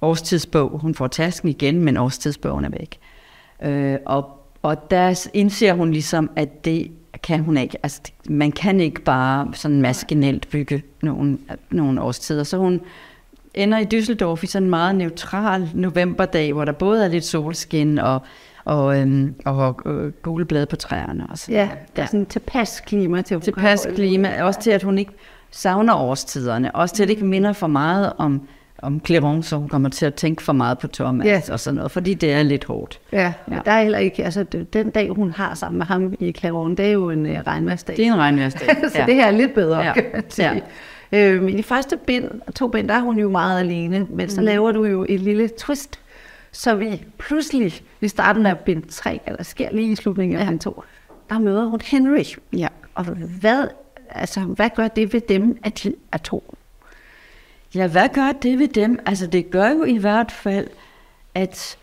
årstidsbog. 0.00 0.78
Hun 0.78 0.94
får 0.94 1.06
tasken 1.06 1.48
igen, 1.48 1.80
men 1.80 1.96
årstidsbogen 1.96 2.64
er 2.64 2.68
væk. 2.68 2.98
Øh, 3.62 3.98
og, 4.06 4.30
og 4.62 4.90
der 4.90 5.28
indser 5.34 5.74
hun 5.74 5.90
ligesom, 5.90 6.30
at 6.36 6.64
det 6.64 6.90
kan 7.22 7.40
hun 7.40 7.56
ikke. 7.56 7.78
Altså, 7.82 8.00
man 8.28 8.52
kan 8.52 8.80
ikke 8.80 9.00
bare 9.00 9.48
sådan 9.54 9.82
maskinelt 9.82 10.48
bygge 10.50 10.82
nogle, 11.02 11.38
nogle 11.70 12.02
årstider. 12.02 12.44
Så 12.44 12.58
hun 12.58 12.80
ender 13.56 13.78
i 13.78 13.84
Düsseldorf 13.94 14.42
i 14.42 14.46
sådan 14.46 14.66
en 14.66 14.70
meget 14.70 14.94
neutral 14.94 15.70
novemberdag, 15.74 16.52
hvor 16.52 16.64
der 16.64 16.72
både 16.72 17.04
er 17.04 17.08
lidt 17.08 17.24
solskin 17.24 17.98
og, 17.98 18.22
og, 18.64 19.00
øhm, 19.00 19.34
og 19.44 19.80
øh, 19.86 20.12
gule 20.22 20.44
blade 20.44 20.66
på 20.66 20.76
træerne. 20.76 21.26
Og 21.30 21.38
sådan. 21.38 21.54
Ja, 21.54 21.68
der 21.96 22.02
er 22.02 22.06
sådan 22.06 22.20
en 22.20 22.26
tilpas 22.26 22.80
klima 22.80 23.22
til. 23.22 23.40
Tilpas 23.40 23.86
klima, 23.94 24.42
også 24.42 24.60
til 24.60 24.70
at 24.70 24.82
hun 24.82 24.98
ikke 24.98 25.12
savner 25.50 25.94
årstiderne, 25.94 26.74
også 26.74 26.94
til 26.94 27.02
at 27.02 27.08
det 27.08 27.14
ikke 27.14 27.26
minder 27.26 27.52
for 27.52 27.66
meget 27.66 28.12
om 28.18 28.48
om 28.78 29.00
Cléron, 29.08 29.42
så 29.42 29.56
hun 29.56 29.68
kommer 29.68 29.88
til 29.88 30.06
at 30.06 30.14
tænke 30.14 30.42
for 30.42 30.52
meget 30.52 30.78
på 30.78 30.88
Thomas 30.88 31.26
ja. 31.26 31.40
og 31.52 31.60
sådan 31.60 31.74
noget, 31.74 31.90
fordi 31.90 32.14
det 32.14 32.32
er 32.32 32.42
lidt 32.42 32.64
hårdt. 32.64 33.00
Ja, 33.12 33.32
ja. 33.50 33.58
der 33.64 33.72
er 33.72 33.82
heller 33.82 33.98
ikke, 33.98 34.24
altså 34.24 34.44
den 34.72 34.90
dag, 34.90 35.10
hun 35.10 35.30
har 35.30 35.54
sammen 35.54 35.78
med 35.78 35.86
ham 35.86 36.14
i 36.20 36.34
Cléron, 36.38 36.68
det 36.68 36.80
er 36.80 36.90
jo 36.90 37.10
en 37.10 37.26
uh, 37.26 37.36
regnværsdag. 37.46 37.96
Det 37.96 38.06
er 38.06 38.12
en 38.12 38.18
regnværsdag, 38.18 38.76
Så 38.92 38.98
ja. 38.98 39.06
det 39.06 39.14
her 39.14 39.26
er 39.26 39.30
lidt 39.30 39.54
bedre, 39.54 39.78
ja. 39.80 39.92
ja. 40.38 40.60
Øh, 41.12 41.42
men 41.42 41.58
i 41.58 41.62
første 41.62 41.96
bind, 41.96 42.30
to 42.54 42.68
bind, 42.68 42.88
der 42.88 42.94
er 42.94 43.00
hun 43.00 43.18
jo 43.18 43.30
meget 43.30 43.60
alene, 43.60 44.06
men 44.10 44.30
så 44.30 44.40
mm. 44.40 44.44
laver 44.44 44.72
du 44.72 44.84
jo 44.84 45.06
et 45.08 45.20
lille 45.20 45.48
twist, 45.58 46.00
så 46.52 46.74
vi 46.74 47.04
pludselig, 47.18 47.82
i 48.00 48.08
starten 48.08 48.46
af 48.46 48.58
bind 48.58 48.82
3, 48.82 49.20
eller 49.26 49.42
sker 49.42 49.72
lige 49.72 49.92
i 49.92 49.96
slutningen 49.96 50.38
af 50.38 50.44
ja. 50.44 50.50
bind 50.50 50.60
2, 50.60 50.82
der 51.30 51.38
møder 51.38 51.64
hun 51.64 51.80
Henry. 51.84 52.24
Ja. 52.52 52.68
Og 52.94 53.04
hvad, 53.40 53.68
altså, 54.08 54.40
hvad 54.40 54.70
gør 54.76 54.88
det 54.88 55.12
ved 55.12 55.20
dem, 55.20 55.58
at 55.62 55.82
de 55.82 55.94
er 56.12 56.18
to? 56.18 56.54
Ja, 57.74 57.86
hvad 57.86 58.08
gør 58.08 58.32
det 58.42 58.58
ved 58.58 58.68
dem? 58.68 58.98
Altså 59.06 59.26
det 59.26 59.50
gør 59.50 59.70
jo 59.70 59.84
i 59.84 59.96
hvert 59.96 60.32
fald, 60.32 60.66
at 61.34 61.78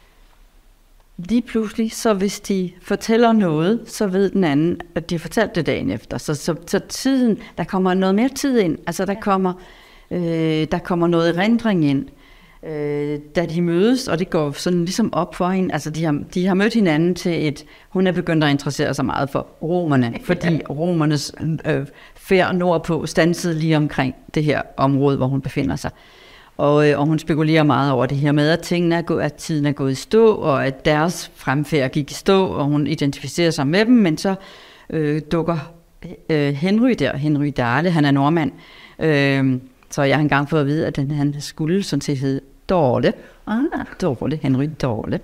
lige 1.18 1.42
pludselig, 1.42 1.92
så 1.92 2.14
hvis 2.14 2.40
de 2.40 2.72
fortæller 2.82 3.32
noget, 3.32 3.82
så 3.86 4.08
ved 4.08 4.30
den 4.30 4.44
anden, 4.44 4.82
at 4.96 5.10
de 5.10 5.16
har 5.16 5.20
fortalt 5.20 5.56
det 5.56 5.66
dagen 5.66 5.92
efter. 5.92 6.18
Så, 6.18 6.36
så, 6.36 6.56
så 6.68 6.80
tiden, 6.80 7.38
der 7.58 7.64
kommer 7.64 7.94
noget 7.94 8.16
mere 8.16 8.30
tid 8.30 8.60
ind. 8.60 8.78
Altså 8.88 9.06
der 9.06 9.14
kommer, 9.14 9.54
øh, 10.12 10.68
der 10.72 10.80
kommer 10.80 11.08
noget 11.08 11.38
rendring 11.38 11.86
ind 11.86 12.06
øh, 12.66 13.20
da 13.36 13.46
de 13.46 13.62
mødes, 13.62 14.08
og 14.08 14.20
det 14.20 14.30
går 14.30 14.52
sådan 14.52 14.86
ligesom 14.86 15.14
op 15.14 15.36
for 15.36 15.50
hende. 15.50 15.74
Altså, 15.74 15.90
de 15.90 16.04
har, 16.04 16.20
de 16.34 16.46
har 16.48 16.54
mødt 16.54 16.74
hinanden 16.74 17.16
til 17.16 17.48
et... 17.48 17.66
Hun 17.90 18.08
er 18.08 18.12
begyndt 18.12 18.44
at 18.44 18.50
interessere 18.50 18.94
sig 18.94 19.06
meget 19.06 19.30
for 19.30 19.48
romerne, 19.62 20.14
fordi 20.26 20.62
romernes 20.70 21.36
øh, 21.66 21.86
færd 22.16 22.56
nordpå 22.56 23.06
stansede 23.06 23.60
lige 23.60 23.78
omkring 23.78 24.16
det 24.34 24.44
her 24.44 24.62
område, 24.78 25.18
hvor 25.18 25.28
hun 25.28 25.42
befinder 25.42 25.76
sig. 25.76 25.92
Og, 26.58 26.90
øh, 26.90 27.00
og 27.00 27.06
hun 27.06 27.20
spekulerer 27.20 27.64
meget 27.64 27.92
over 27.92 28.06
det 28.06 28.18
her 28.18 28.32
med, 28.32 28.50
at, 28.50 28.60
tingene 28.60 28.96
er 28.96 29.02
gået, 29.02 29.22
at 29.22 29.34
tiden 29.34 29.66
er 29.66 29.72
gået 29.72 29.92
i 29.92 29.96
stå, 29.96 30.36
og 30.36 30.66
at 30.66 30.86
deres 30.86 31.32
fremfærd 31.36 31.92
gik 31.92 32.12
i 32.12 32.14
stå, 32.14 32.46
og 32.46 32.66
hun 32.66 32.88
identificerer 32.88 33.52
sig 33.52 33.68
med 33.68 33.86
dem, 33.86 33.96
men 33.96 34.18
så 34.18 34.36
øh, 34.90 35.22
dukker 35.32 35.58
øh, 36.30 36.54
Henry 36.54 36.92
der, 37.00 37.18
Henry 37.18 37.52
Dale, 37.58 37.92
han 37.92 38.06
er 38.06 38.12
nordmand, 38.12 38.52
øh, 39.00 39.60
så 39.90 40.04
jeg 40.04 40.16
har 40.16 40.22
engang 40.22 40.50
fået 40.50 40.62
at 40.62 40.68
vide, 40.68 40.88
at 40.88 40.96
den, 40.96 41.12
han 41.12 41.36
skulle 41.40 41.84
sådan 41.84 42.02
set 42.02 42.18
hedde 42.18 42.40
Dorle. 42.70 43.14
Ah, 43.48 43.64
Dorle, 44.02 44.40
Henry 44.42 44.70
Dorle. 44.82 45.20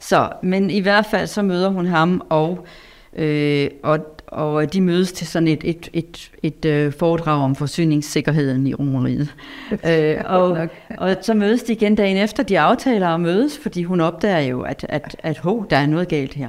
Så, 0.00 0.28
men 0.42 0.70
i 0.70 0.80
hvert 0.80 1.06
fald 1.06 1.26
så 1.26 1.42
møder 1.42 1.68
hun 1.68 1.86
ham, 1.86 2.22
og, 2.28 2.66
øh, 3.16 3.70
og, 3.82 4.17
og 4.32 4.72
de 4.72 4.80
mødes 4.80 5.12
til 5.12 5.26
sådan 5.26 5.48
et, 5.48 5.60
et, 5.64 5.88
et, 5.92 6.30
et 6.42 6.64
øh, 6.64 6.92
foredrag 6.92 7.42
om 7.42 7.54
forsyningssikkerheden 7.54 8.66
i 8.66 8.74
Romeriet. 8.74 9.34
øh, 9.90 10.16
og, 10.24 10.68
og 10.98 11.16
så 11.22 11.34
mødes 11.34 11.62
de 11.62 11.72
igen 11.72 11.94
dagen 11.94 12.16
efter, 12.16 12.42
de 12.42 12.60
aftaler 12.60 13.08
at 13.08 13.20
mødes, 13.20 13.58
fordi 13.58 13.82
hun 13.82 14.00
opdager 14.00 14.40
jo, 14.40 14.62
at, 14.62 14.86
at, 14.88 15.16
at 15.18 15.38
ho, 15.38 15.64
der 15.70 15.76
er 15.76 15.86
noget 15.86 16.08
galt 16.08 16.34
her. 16.34 16.48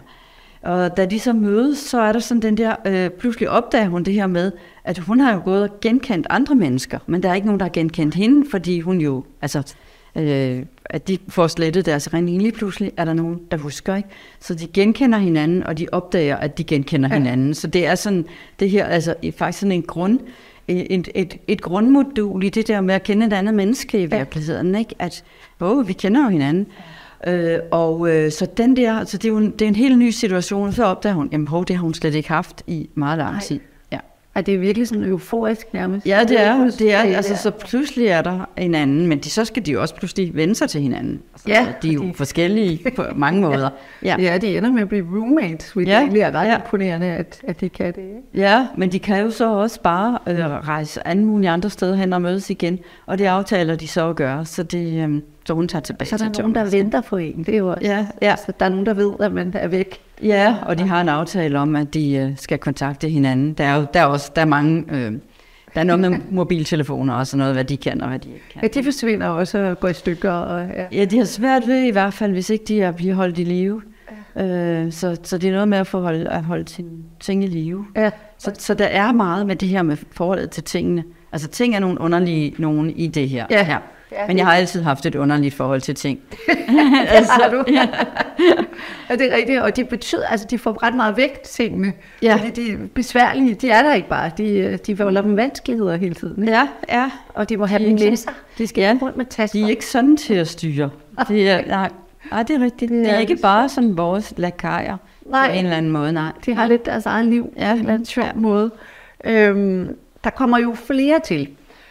Og 0.61 0.97
da 0.97 1.05
de 1.05 1.19
så 1.19 1.33
mødes, 1.33 1.77
så 1.77 2.01
er 2.01 2.11
der 2.11 2.19
sådan 2.19 2.41
den 2.41 2.57
der, 2.57 2.75
øh, 2.85 3.09
pludselig 3.09 3.49
opdager 3.49 3.89
hun 3.89 4.03
det 4.03 4.13
her 4.13 4.27
med, 4.27 4.51
at 4.83 4.97
hun 4.97 5.19
har 5.19 5.33
jo 5.33 5.41
gået 5.45 5.63
og 5.63 5.79
genkendt 5.81 6.27
andre 6.29 6.55
mennesker, 6.55 6.99
men 7.07 7.23
der 7.23 7.29
er 7.29 7.33
ikke 7.33 7.47
nogen, 7.47 7.59
der 7.59 7.65
har 7.65 7.71
genkendt 7.71 8.15
hende, 8.15 8.49
fordi 8.51 8.79
hun 8.79 9.01
jo, 9.01 9.23
altså 9.41 9.73
øh, 10.15 10.65
at 10.85 11.07
de 11.07 11.17
får 11.27 11.47
slettet 11.47 11.85
deres 11.85 12.07
erindring. 12.07 12.41
Lige 12.41 12.51
pludselig 12.51 12.91
er 12.97 13.05
der 13.05 13.13
nogen, 13.13 13.39
der 13.51 13.57
husker, 13.57 13.95
ikke? 13.95 14.09
Så 14.39 14.53
de 14.53 14.67
genkender 14.67 15.17
hinanden, 15.17 15.63
og 15.63 15.77
de 15.77 15.87
opdager, 15.91 16.35
at 16.35 16.57
de 16.57 16.63
genkender 16.63 17.09
ja. 17.09 17.15
hinanden. 17.15 17.53
Så 17.53 17.67
det 17.67 17.87
er 17.87 17.95
sådan, 17.95 18.25
det 18.59 18.69
her 18.69 18.85
altså 18.85 19.15
faktisk 19.37 19.59
sådan 19.59 19.71
en 19.71 19.81
grund, 19.81 20.19
et, 20.67 21.09
et, 21.15 21.37
et 21.47 21.61
grundmodul 21.61 22.43
i 22.43 22.49
det 22.49 22.67
der 22.67 22.81
med 22.81 22.95
at 22.95 23.03
kende 23.03 23.25
et 23.25 23.33
andet 23.33 23.53
menneske 23.53 24.01
i 24.01 24.05
virkeligheden, 24.05 24.75
ikke? 24.75 24.95
At, 24.99 25.23
oh, 25.59 25.87
vi 25.87 25.93
kender 25.93 26.23
jo 26.23 26.29
hinanden. 26.29 26.67
Øh, 27.27 27.59
og 27.71 28.09
øh, 28.09 28.31
så 28.31 28.47
den 28.57 28.75
der, 28.75 28.93
altså 28.93 29.17
det 29.17 29.25
er 29.25 29.29
jo 29.29 29.37
en, 29.37 29.51
det 29.51 29.61
er 29.61 29.67
en 29.67 29.75
helt 29.75 29.97
ny 29.97 30.09
situation, 30.09 30.67
og 30.67 30.73
så 30.73 30.83
opdager 30.83 31.15
hun, 31.15 31.29
jamen 31.31 31.47
hov, 31.47 31.65
det 31.65 31.75
har 31.75 31.83
hun 31.83 31.93
slet 31.93 32.15
ikke 32.15 32.29
haft 32.29 32.63
i 32.67 32.89
meget 32.95 33.17
lang 33.17 33.31
Nej. 33.31 33.59
Er 34.35 34.41
det 34.41 34.61
virkelig 34.61 34.87
sådan 34.87 35.03
euforisk 35.03 35.73
nærmest? 35.73 36.05
Ja, 36.05 36.23
det 36.23 36.41
er. 36.41 36.69
Det 36.79 36.93
er 36.93 36.99
altså, 36.99 37.35
så 37.35 37.51
pludselig 37.51 38.07
er 38.07 38.21
der 38.21 38.49
en 38.57 38.75
anden, 38.75 39.07
men 39.07 39.19
de, 39.19 39.29
så 39.29 39.45
skal 39.45 39.65
de 39.65 39.71
jo 39.71 39.81
også 39.81 39.95
pludselig 39.95 40.35
vende 40.35 40.55
sig 40.55 40.69
til 40.69 40.81
hinanden. 40.81 41.21
Altså, 41.33 41.49
ja, 41.49 41.67
de 41.81 41.89
er 41.89 41.93
jo 41.93 42.03
de... 42.03 42.13
forskellige 42.13 42.91
på 42.95 43.03
mange 43.15 43.41
måder. 43.47 43.69
Ja. 44.03 44.15
ja, 44.19 44.37
de 44.37 44.57
ender 44.57 44.71
med 44.71 44.81
at 44.81 44.89
blive 44.89 45.05
roommates, 45.05 45.71
hvilket 45.71 45.91
ja, 45.91 45.99
egentlig 45.99 46.21
er 46.21 46.31
ret 46.31 46.47
ja. 46.47 46.55
imponerende, 46.55 47.07
at, 47.07 47.41
at 47.47 47.61
de 47.61 47.69
kan 47.69 47.93
det. 47.93 48.01
Ikke? 48.01 48.21
Ja, 48.33 48.67
men 48.77 48.91
de 48.91 48.99
kan 48.99 49.23
jo 49.23 49.31
så 49.31 49.53
også 49.53 49.81
bare 49.81 50.19
øh, 50.27 50.45
rejse 50.45 51.07
alle 51.07 51.23
mulige 51.23 51.49
andre 51.49 51.69
steder 51.69 51.95
hen 51.95 52.13
og 52.13 52.21
mødes 52.21 52.49
igen, 52.49 52.79
og 53.05 53.17
det 53.17 53.25
aftaler 53.25 53.75
de 53.75 53.87
så 53.87 54.09
at 54.09 54.15
gøre, 54.15 54.45
så 54.45 54.63
det... 54.63 55.09
Øh, 55.09 55.21
så 55.49 55.53
hun 55.53 55.67
tager 55.67 55.81
tilbage 55.81 56.09
Så 56.09 56.17
der 56.17 56.25
er 56.25 56.41
nogen, 56.41 56.55
der 56.55 56.69
venter 56.69 57.01
på 57.01 57.17
en. 57.17 57.43
Det 57.43 57.53
er 57.53 57.57
jo 57.57 57.69
også, 57.69 57.83
ja, 57.83 58.05
ja. 58.21 58.35
Så 58.35 58.53
der 58.59 58.65
er 58.65 58.69
nogen, 58.69 58.85
der 58.85 58.93
ved, 58.93 59.13
at 59.19 59.31
man 59.31 59.51
er 59.55 59.67
væk. 59.67 59.99
Ja, 60.23 60.55
og 60.61 60.79
de 60.79 60.83
har 60.83 61.01
en 61.01 61.09
aftale 61.09 61.59
om, 61.59 61.75
at 61.75 61.93
de 61.93 62.15
øh, 62.15 62.31
skal 62.37 62.57
kontakte 62.57 63.09
hinanden. 63.09 63.53
Der 63.53 63.63
er 63.63 63.75
jo 63.75 63.85
der 63.93 63.99
er 63.99 64.05
også 64.05 64.31
der 64.35 64.41
er 64.41 64.45
mange... 64.45 64.85
Øh, 64.91 65.13
der 65.73 65.79
er 65.79 65.83
noget 65.83 65.99
med 65.99 66.19
mobiltelefoner 66.31 67.13
og 67.13 67.27
sådan 67.27 67.37
noget, 67.37 67.53
hvad 67.53 67.63
de 67.63 67.77
kan 67.77 68.01
og 68.01 68.09
hvad 68.09 68.19
de 68.19 68.29
ikke 68.29 68.49
kan. 68.53 68.61
Ja, 68.61 68.67
de 68.67 68.83
forsvinder 68.83 69.27
også 69.27 69.59
og 69.59 69.79
går 69.79 69.87
i 69.87 69.93
stykker. 69.93 70.31
Og, 70.31 70.67
ja. 70.75 70.85
ja, 70.91 71.05
de 71.05 71.17
har 71.17 71.25
svært 71.25 71.67
ved 71.67 71.83
i 71.83 71.91
hvert 71.91 72.13
fald, 72.13 72.31
hvis 72.31 72.49
ikke 72.49 72.65
de 72.65 72.81
er 72.81 72.91
blevet 72.91 73.15
holdt 73.15 73.37
i 73.39 73.43
live. 73.43 73.81
Ja. 74.35 74.45
Øh, 74.45 74.91
så, 74.91 75.17
så 75.23 75.37
det 75.37 75.47
er 75.47 75.53
noget 75.53 75.67
med 75.67 75.77
at 75.77 75.87
få 75.87 76.01
holdt, 76.01 76.27
at 76.27 76.43
holde 76.43 76.67
sine 76.67 76.89
ting 77.19 77.43
i 77.43 77.47
live. 77.47 77.85
Ja. 77.95 78.09
Så, 78.37 78.51
så 78.57 78.73
der 78.73 78.85
er 78.85 79.11
meget 79.11 79.47
med 79.47 79.55
det 79.55 79.69
her 79.69 79.81
med 79.81 79.97
forholdet 80.11 80.49
til 80.49 80.63
tingene. 80.63 81.03
Altså 81.31 81.47
ting 81.47 81.75
er 81.75 81.79
nogle 81.79 82.01
underlige 82.01 82.55
nogen 82.57 82.89
i 82.89 83.07
det 83.07 83.29
her. 83.29 83.45
Ja. 83.49 83.63
her. 83.63 83.79
Ja, 84.11 84.27
Men 84.27 84.37
jeg 84.37 84.45
har 84.45 84.53
altid 84.53 84.81
haft 84.81 85.05
et 85.05 85.15
underligt 85.15 85.55
forhold 85.55 85.81
til 85.81 85.95
ting. 85.95 86.19
altså, 87.09 87.31
har 87.31 87.49
du. 87.49 87.63
ja. 87.67 87.87
ja, 89.09 89.15
det 89.15 89.31
er 89.31 89.35
rigtigt. 89.35 89.61
Og 89.61 89.75
det 89.75 89.89
betyder, 89.89 90.27
altså 90.27 90.47
de 90.49 90.57
får 90.57 90.83
ret 90.83 90.95
meget 90.95 91.17
vægt, 91.17 91.41
tingene. 91.41 91.93
Ja. 92.21 92.35
Fordi 92.35 92.49
de 92.49 92.71
er 92.71 92.77
besværlige. 92.95 93.53
De 93.53 93.69
er 93.69 93.83
der 93.83 93.93
ikke 93.93 94.09
bare. 94.09 94.31
De, 94.37 94.77
de 94.87 94.97
volder 94.97 95.21
dem 95.21 95.37
vanskeligheder 95.37 95.97
hele 95.97 96.15
tiden. 96.15 96.47
Ja, 96.47 96.67
ja. 96.89 97.11
Og 97.33 97.49
de 97.49 97.57
må 97.57 97.65
have 97.65 97.79
de 97.79 97.85
dem 97.85 98.09
med 98.09 98.15
sig. 98.15 98.33
De 98.57 98.67
skal 98.67 98.81
ja. 98.81 98.97
rundt 99.01 99.17
med 99.17 99.25
tasker. 99.25 99.59
De 99.59 99.65
er 99.65 99.69
ikke 99.69 99.85
sådan 99.85 100.17
til 100.17 100.33
at 100.33 100.47
styre. 100.47 100.89
De 101.27 101.49
er, 101.49 101.65
nej, 101.67 101.89
nej, 102.31 102.43
det 102.43 102.55
er 102.55 102.59
rigtigt. 102.59 102.91
Det 102.91 103.09
er, 103.09 103.11
det 103.11 103.29
ikke 103.29 103.41
bare 103.41 103.69
sådan 103.69 103.97
vores 103.97 104.33
lakajer. 104.37 104.97
Nej. 105.25 105.47
På 105.47 105.53
en 105.53 105.65
eller 105.65 105.77
anden 105.77 105.91
måde, 105.91 106.13
nej. 106.13 106.31
De 106.45 106.53
har 106.53 106.67
lidt 106.67 106.85
deres 106.85 107.05
eget 107.05 107.25
liv. 107.25 107.53
Ja. 107.57 107.65
På 107.65 107.73
en 107.73 107.79
eller 107.79 107.93
anden 107.93 108.05
sjov 108.05 108.25
måde. 108.35 108.71
Øhm, 109.23 109.95
der 110.23 110.29
kommer 110.29 110.57
jo 110.57 110.73
flere 110.73 111.19
til. 111.19 111.47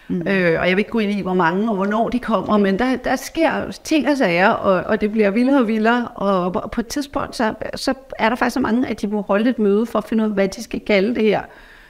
Mm. 0.09 0.29
Øh, 0.29 0.61
og 0.61 0.68
jeg 0.68 0.77
vil 0.77 0.79
ikke 0.79 0.90
gå 0.90 0.99
ind 0.99 1.12
i, 1.12 1.23
hvor 1.23 1.35
mange 1.35 1.71
og 1.71 1.77
hvornår 1.77 2.09
de 2.09 2.18
kommer, 2.18 2.59
men 2.59 2.79
der, 2.79 2.97
der 2.97 3.16
sker 3.16 3.79
ting 3.85 4.09
og 4.09 4.16
sager, 4.16 4.49
og, 4.49 4.85
og 4.87 5.01
det 5.01 5.12
bliver 5.12 5.31
vildere 5.31 5.61
og 5.61 5.68
vildere. 5.68 6.09
Og 6.09 6.71
på, 6.73 6.81
et 6.81 6.87
tidspunkt, 6.87 7.37
så, 7.37 7.55
så 7.75 7.94
er 8.18 8.29
der 8.29 8.37
faktisk 8.37 8.55
så 8.55 8.61
mange, 8.61 8.88
at 8.88 9.01
de 9.01 9.07
må 9.07 9.21
holde 9.21 9.51
et 9.51 9.59
møde 9.59 9.87
for 9.87 9.99
at 9.99 10.05
finde 10.05 10.25
ud 10.25 10.29
af, 10.29 10.35
hvad 10.35 10.49
de 10.49 10.62
skal 10.62 10.81
kalde 10.81 11.14
det 11.14 11.23
her. 11.23 11.40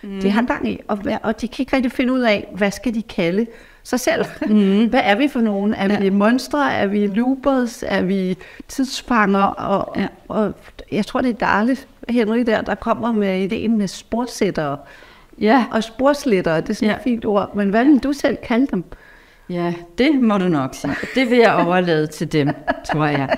Mm. 0.03 0.21
Det 0.21 0.33
har 0.33 0.43
gang 0.43 0.69
i, 0.69 0.81
og, 0.89 0.99
og 1.23 1.41
de 1.41 1.49
kan 1.49 1.63
ikke 1.63 1.77
rigtig 1.77 1.93
finde 1.93 2.13
ud 2.13 2.21
af, 2.21 2.49
hvad 2.57 2.71
skal 2.71 2.95
de 2.95 3.03
kalde 3.03 3.47
sig 3.83 4.01
selv. 4.01 4.25
Mm. 4.49 4.87
Hvad 4.87 5.01
er 5.05 5.15
vi 5.15 5.29
for 5.29 5.41
nogen? 5.41 5.75
Er 5.75 5.93
ja. 5.93 6.01
vi 6.01 6.11
monstre? 6.11 6.75
Er 6.75 6.87
vi 6.87 7.07
loopers? 7.07 7.85
Er 7.87 8.03
vi 8.03 8.37
tidsfanger? 8.69 9.43
Og, 9.43 10.01
ja. 10.01 10.07
og 10.29 10.55
jeg 10.93 11.07
tror, 11.07 11.21
det 11.21 11.31
er 11.31 11.47
dejligt, 11.47 11.89
Henry 12.09 12.39
der, 12.39 12.61
der 12.61 12.75
kommer 12.75 13.13
med 13.13 13.41
ideen 13.41 13.79
med 13.79 13.89
sporsættere. 13.89 14.77
Ja. 15.41 15.65
Og 15.73 15.85
sporslættere, 15.85 16.61
det 16.61 16.71
er 16.71 16.75
sådan 16.75 16.89
ja. 16.89 16.97
et 16.97 17.03
fint 17.05 17.25
ord. 17.25 17.57
Men 17.57 17.71
hvad 17.71 17.85
vil 17.85 17.99
du 17.99 18.13
selv 18.13 18.37
kalde 18.37 18.67
dem? 18.67 18.85
Ja, 19.51 19.75
det 19.99 20.23
må 20.23 20.39
du 20.39 20.49
nok 20.49 20.75
sige. 20.75 20.95
Det 21.15 21.31
vil 21.31 21.39
jeg 21.39 21.55
overlade 21.55 22.07
til 22.07 22.33
dem, 22.33 22.49
tror 22.93 23.07
jeg. 23.07 23.29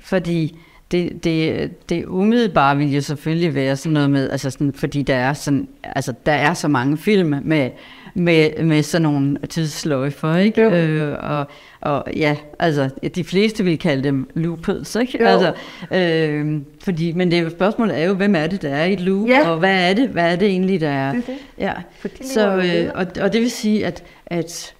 Fordi 0.00 0.58
det, 0.90 1.24
det, 1.24 1.88
det 1.88 2.04
umiddelbare 2.06 2.76
vil 2.76 2.94
jo 2.94 3.00
selvfølgelig 3.00 3.54
være 3.54 3.76
sådan 3.76 3.92
noget 3.92 4.10
med, 4.10 4.30
altså 4.30 4.50
sådan, 4.50 4.72
fordi 4.72 5.02
der 5.02 5.14
er, 5.14 5.32
sådan, 5.32 5.68
altså, 5.82 6.14
der 6.26 6.32
er 6.32 6.54
så 6.54 6.68
mange 6.68 6.96
film 6.96 7.34
med, 7.42 7.70
med, 8.14 8.64
med 8.64 8.82
sådan 8.82 9.02
nogle 9.02 9.38
tidsløjfer, 9.50 10.36
ikke? 10.36 10.62
Øh, 10.62 11.16
og, 11.20 11.46
og 11.84 12.04
ja, 12.16 12.36
altså, 12.58 12.90
de 13.14 13.24
fleste 13.24 13.64
vil 13.64 13.78
kalde 13.78 14.04
dem 14.04 14.30
loopers, 14.34 14.96
ikke? 14.96 15.18
Jo. 15.20 15.26
Altså, 15.26 15.52
øh, 15.92 16.60
fordi, 16.84 17.12
men 17.12 17.30
det 17.30 17.38
er 17.38 17.50
spørgsmålet 17.50 17.98
er 17.98 18.04
jo, 18.04 18.14
hvem 18.14 18.34
er 18.34 18.46
det, 18.46 18.62
der 18.62 18.68
er 18.68 18.84
i 18.84 18.92
et 18.92 19.00
loop, 19.00 19.28
ja. 19.28 19.48
og 19.48 19.58
hvad 19.58 19.90
er 19.90 19.94
det, 19.94 20.08
hvad 20.08 20.32
er 20.32 20.36
det 20.36 20.48
egentlig, 20.48 20.80
der 20.80 20.88
er? 20.88 21.12
Det 21.12 21.22
er 21.58 21.74
det. 22.02 22.12
Ja. 22.18 22.26
Så, 22.26 22.56
øh, 22.56 22.90
og, 22.94 23.06
og 23.20 23.32
det 23.32 23.40
vil 23.40 23.50
sige, 23.50 23.86
at, 23.86 24.04
at, 24.26 24.74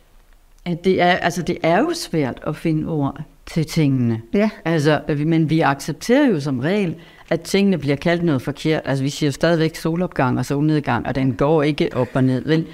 at 0.65 0.85
det, 0.85 1.01
er, 1.01 1.13
altså, 1.13 1.43
det 1.43 1.59
er 1.63 1.79
jo 1.79 1.93
svært 1.95 2.41
at 2.47 2.57
finde 2.57 2.89
ord 2.89 3.21
til 3.47 3.67
tingene. 3.67 4.21
Ja. 4.35 4.51
Altså, 4.65 5.01
men 5.27 5.51
vi 5.51 5.61
accepterer 5.61 6.27
jo 6.27 6.41
som 6.41 6.59
regel, 6.59 6.95
at 7.35 7.41
tingene 7.41 7.79
bliver 7.79 7.97
kaldt 7.97 8.23
noget 8.23 8.43
forkert. 8.43 8.83
Altså, 8.85 9.05
vi 9.05 9.11
siger 9.11 9.29
jo 9.29 9.33
stadigvæk 9.33 9.77
solopgang 9.77 10.39
og 10.39 10.47
solnedgang, 10.47 11.07
og 11.07 11.15
den 11.15 11.33
går 11.33 11.63
ikke 11.63 11.89
op 11.95 12.09
og 12.15 12.25
ned. 12.25 12.43
Vel? 12.45 12.67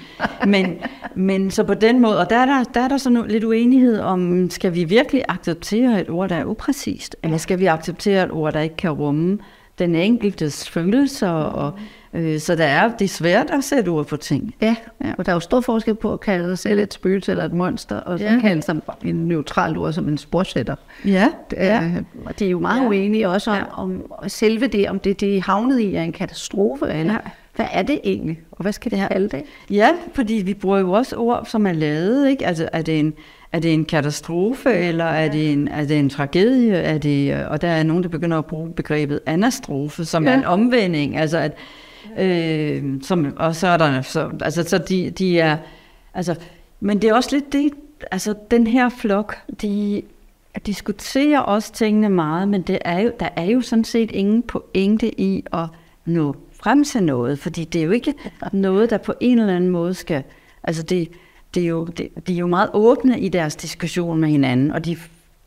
Men, 0.47 0.77
men 1.15 1.51
så 1.51 1.63
på 1.63 1.73
den 1.73 1.99
måde, 1.99 2.19
og 2.19 2.29
der 2.29 2.37
er 2.37 2.45
der, 2.45 2.63
der, 2.63 2.81
er 2.81 2.87
der 2.87 2.97
sådan 2.97 3.27
lidt 3.27 3.43
uenighed 3.43 3.99
om, 3.99 4.49
skal 4.49 4.75
vi 4.75 4.83
virkelig 4.83 5.23
acceptere 5.27 6.01
et 6.01 6.09
ord, 6.09 6.29
der 6.29 6.35
er 6.35 6.45
upræcist? 6.45 7.15
Eller 7.23 7.37
skal 7.37 7.59
vi 7.59 7.65
acceptere 7.65 8.23
et 8.23 8.31
ord, 8.31 8.53
der 8.53 8.59
ikke 8.59 8.77
kan 8.77 8.91
rumme 8.91 9.39
den 9.79 9.95
enkeltes 9.95 10.69
følelser 10.69 11.29
og 11.29 11.73
Øh, 12.13 12.39
så 12.39 12.55
der 12.55 12.65
er, 12.65 12.91
det 12.97 13.05
er 13.05 13.09
svært 13.09 13.49
at 13.51 13.63
sætte 13.63 13.89
ord 13.89 14.05
på 14.05 14.17
ting. 14.17 14.55
Ja, 14.61 14.75
ja, 15.03 15.13
og 15.17 15.25
der 15.25 15.31
er 15.31 15.35
jo 15.35 15.39
stor 15.39 15.61
forskel 15.61 15.95
på 15.95 16.13
at 16.13 16.19
kalde 16.19 16.47
sig 16.47 16.57
selv 16.57 16.79
et 16.79 16.93
spøgelse 16.93 17.31
eller 17.31 17.45
et 17.45 17.53
monster, 17.53 17.95
og 17.95 18.19
så 18.19 18.25
ja. 18.25 18.39
kalde 18.39 18.61
sig 18.61 18.81
en 19.05 19.15
neutral 19.15 19.77
ord 19.77 19.93
som 19.93 20.07
en 20.07 20.17
sporsætter. 20.17 20.75
Ja, 21.05 21.27
det 21.49 21.61
er, 21.61 21.83
ja. 21.83 21.91
Og 22.25 22.39
de 22.39 22.45
er 22.45 22.49
jo 22.49 22.59
meget 22.59 22.81
ja. 22.81 22.87
uenige 22.87 23.29
også 23.29 23.51
om, 23.51 23.57
ja. 23.57 23.63
om, 23.77 24.11
selve 24.27 24.67
det, 24.67 24.89
om 24.89 24.99
det, 24.99 25.19
det 25.19 25.41
havnet 25.41 25.79
i 25.79 25.95
er 25.95 26.03
en 26.03 26.11
katastrofe, 26.11 26.85
eller 26.85 27.13
ja. 27.13 27.19
hvad 27.55 27.65
er 27.71 27.81
det 27.81 27.99
egentlig, 28.03 28.39
og 28.51 28.61
hvad 28.61 28.73
skal 28.73 28.91
det 28.91 29.07
kalde 29.11 29.29
det? 29.29 29.43
Ja, 29.69 29.89
fordi 30.13 30.33
vi 30.33 30.53
bruger 30.53 30.79
jo 30.79 30.91
også 30.91 31.15
ord, 31.15 31.45
som 31.45 31.67
er 31.67 31.73
lavet, 31.73 32.29
ikke? 32.29 32.47
Altså, 32.47 32.69
er 32.73 32.81
det 32.81 32.99
en, 32.99 33.13
er 33.51 33.59
det 33.59 33.73
en 33.73 33.85
katastrofe, 33.85 34.73
eller 34.73 35.05
er 35.05 35.31
det 35.31 35.51
en, 35.51 35.67
er 35.67 35.85
det 35.85 35.99
en 35.99 36.09
tragedie? 36.09 36.73
Er 36.73 36.97
det, 36.97 37.45
og 37.45 37.61
der 37.61 37.67
er 37.67 37.83
nogen, 37.83 38.03
der 38.03 38.09
begynder 38.09 38.37
at 38.37 38.45
bruge 38.45 38.73
begrebet 38.73 39.19
anastrofe, 39.25 40.05
som 40.05 40.23
ja. 40.23 40.31
er 40.31 40.37
en 40.37 40.45
omvending. 40.45 41.17
Altså, 41.17 41.37
at, 41.37 41.51
Øh, 42.19 42.83
som, 43.01 43.33
og 43.37 43.55
så 43.55 43.67
er 43.67 43.77
der, 43.77 44.01
så, 44.01 44.31
altså, 44.41 44.63
så 44.63 44.77
de, 44.77 45.09
de 45.09 45.39
er, 45.39 45.57
altså, 46.13 46.35
men 46.79 47.01
det 47.01 47.09
er 47.09 47.13
også 47.13 47.29
lidt 47.31 47.53
det, 47.53 47.71
altså 48.11 48.35
den 48.51 48.67
her 48.67 48.89
flok, 48.89 49.35
de 49.61 50.01
diskuterer 50.65 51.39
også 51.39 51.73
tingene 51.73 52.09
meget, 52.09 52.47
men 52.47 52.61
det 52.61 52.79
er 52.85 52.99
jo, 52.99 53.11
der 53.19 53.29
er 53.35 53.45
jo 53.45 53.61
sådan 53.61 53.83
set 53.83 54.11
ingen 54.11 54.43
pointe 54.43 55.21
i 55.21 55.45
at 55.53 55.65
nå 56.05 56.35
frem 56.63 56.83
til 56.83 57.03
noget, 57.03 57.39
fordi 57.39 57.63
det 57.63 57.81
er 57.81 57.85
jo 57.85 57.91
ikke 57.91 58.13
noget, 58.51 58.89
der 58.89 58.97
på 58.97 59.13
en 59.19 59.39
eller 59.39 59.55
anden 59.55 59.69
måde 59.69 59.93
skal, 59.93 60.23
altså 60.63 60.83
det, 60.83 61.11
det 61.53 61.63
er 61.63 61.67
jo, 61.67 61.85
det, 61.85 62.27
de 62.27 62.33
er 62.33 62.37
jo 62.37 62.47
meget 62.47 62.69
åbne 62.73 63.19
i 63.19 63.29
deres 63.29 63.55
diskussion 63.55 64.19
med 64.19 64.29
hinanden, 64.29 64.71
og 64.71 64.85
de 64.85 64.97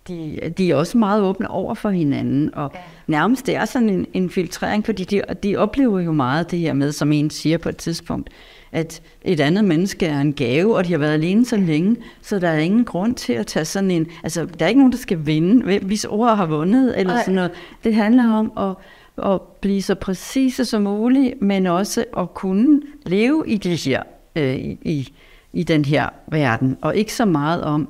de, 0.08 0.52
de 0.58 0.70
er 0.70 0.74
også 0.74 0.98
meget 0.98 1.22
åbne 1.22 1.50
over 1.50 1.74
for 1.74 1.90
hinanden, 1.90 2.54
og 2.54 2.70
ja. 2.74 2.80
nærmest 3.06 3.46
det 3.46 3.56
er 3.56 3.64
sådan 3.64 3.90
en, 3.90 4.06
en 4.12 4.30
filtrering, 4.30 4.84
fordi 4.84 5.04
de, 5.04 5.22
de 5.42 5.56
oplever 5.56 6.00
jo 6.00 6.12
meget 6.12 6.50
det 6.50 6.58
her 6.58 6.72
med, 6.72 6.92
som 6.92 7.12
en 7.12 7.30
siger 7.30 7.58
på 7.58 7.68
et 7.68 7.76
tidspunkt, 7.76 8.30
at 8.72 9.02
et 9.22 9.40
andet 9.40 9.64
menneske 9.64 10.06
er 10.06 10.20
en 10.20 10.32
gave, 10.32 10.76
og 10.76 10.84
de 10.86 10.90
har 10.92 10.98
været 10.98 11.12
alene 11.12 11.46
så 11.46 11.56
længe, 11.56 11.96
så 12.22 12.38
der 12.38 12.48
er 12.48 12.58
ingen 12.58 12.84
grund 12.84 13.14
til 13.14 13.32
at 13.32 13.46
tage 13.46 13.64
sådan 13.64 13.90
en, 13.90 14.06
altså 14.22 14.44
der 14.58 14.64
er 14.64 14.68
ikke 14.68 14.80
nogen, 14.80 14.92
der 14.92 14.98
skal 14.98 15.26
vinde, 15.26 15.78
hvis 15.78 16.04
ord 16.04 16.36
har 16.36 16.46
vundet, 16.46 16.98
eller 16.98 17.12
Ej. 17.14 17.20
sådan 17.22 17.34
noget. 17.34 17.50
Det 17.84 17.94
handler 17.94 18.32
om 18.32 18.52
at, 18.58 19.30
at 19.32 19.40
blive 19.60 19.82
så 19.82 19.94
præcise 19.94 20.64
som 20.64 20.82
muligt, 20.82 21.42
men 21.42 21.66
også 21.66 22.04
at 22.18 22.34
kunne 22.34 22.80
leve 23.06 23.44
i 23.46 23.56
det 23.56 23.84
her, 23.84 24.02
øh, 24.36 24.56
i, 24.82 25.12
i 25.52 25.62
den 25.62 25.84
her 25.84 26.08
verden, 26.26 26.76
og 26.80 26.96
ikke 26.96 27.14
så 27.14 27.24
meget 27.24 27.62
om, 27.62 27.88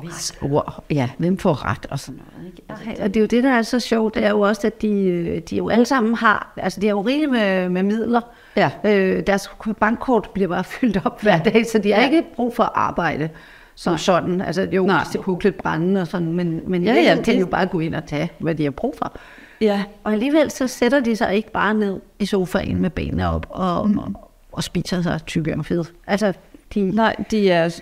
ret. 0.00 0.52
ord. 0.52 0.84
Ja, 0.90 1.10
hvem 1.18 1.38
får 1.38 1.64
ret 1.64 1.86
og 1.90 1.98
sådan 1.98 2.20
noget. 2.34 2.46
Ikke? 2.46 2.62
Altså, 2.68 2.84
Nej, 2.84 2.96
og 3.02 3.14
det 3.14 3.16
er 3.16 3.20
jo 3.20 3.26
det, 3.26 3.44
der 3.44 3.50
er 3.50 3.62
så 3.62 3.80
sjovt, 3.80 4.14
det 4.14 4.24
er 4.24 4.30
jo 4.30 4.40
også, 4.40 4.66
at 4.66 4.82
de, 4.82 5.42
de 5.50 5.56
jo 5.56 5.68
alle 5.68 5.84
sammen 5.84 6.14
har, 6.14 6.52
altså 6.56 6.80
de 6.80 6.86
har 6.86 6.94
jo 6.94 7.00
rigeligt 7.00 7.30
med, 7.30 7.68
med 7.68 7.82
midler. 7.82 8.20
Ja. 8.56 8.70
Øh, 8.84 9.26
deres 9.26 9.50
bankkort 9.80 10.30
bliver 10.34 10.48
bare 10.48 10.64
fyldt 10.80 11.00
op 11.04 11.22
hver 11.22 11.38
dag, 11.38 11.66
så 11.66 11.78
de 11.78 11.92
har 11.92 12.00
ja. 12.00 12.08
ikke 12.08 12.24
brug 12.36 12.56
for 12.56 12.62
at 12.62 12.72
arbejde 12.74 13.28
som 13.74 13.90
Nej. 13.90 13.98
sådan. 13.98 14.40
Altså 14.40 14.68
jo, 14.72 14.86
Nej. 14.86 15.04
det 15.12 15.20
kunne 15.20 15.38
lidt 15.42 15.56
brænde 15.58 16.00
og 16.00 16.06
sådan, 16.06 16.32
men, 16.32 16.60
men 16.66 16.84
ja, 16.84 16.94
ja, 16.94 17.22
kan 17.22 17.34
de 17.34 17.40
jo 17.40 17.46
bare 17.46 17.66
gå 17.66 17.80
ind 17.80 17.94
og 17.94 18.06
tage, 18.06 18.30
hvad 18.38 18.54
de 18.54 18.64
har 18.64 18.70
brug 18.70 18.94
for. 18.98 19.16
Ja. 19.60 19.84
Og 20.04 20.12
alligevel 20.12 20.50
så 20.50 20.66
sætter 20.66 21.00
de 21.00 21.16
sig 21.16 21.34
ikke 21.34 21.52
bare 21.52 21.74
ned 21.74 22.00
i 22.18 22.26
sofaen 22.26 22.82
med 22.82 22.90
benene 22.90 23.28
op 23.30 23.46
og, 23.50 23.90
mm. 23.90 23.98
og, 23.98 24.30
og 24.52 24.64
spiser 24.64 25.02
sig 25.02 25.20
tykke 25.26 25.56
og 25.58 25.66
fede. 25.66 25.84
Altså, 26.06 26.32
de, 26.74 26.90
Nej, 26.90 27.16
de 27.30 27.50
er 27.50 27.80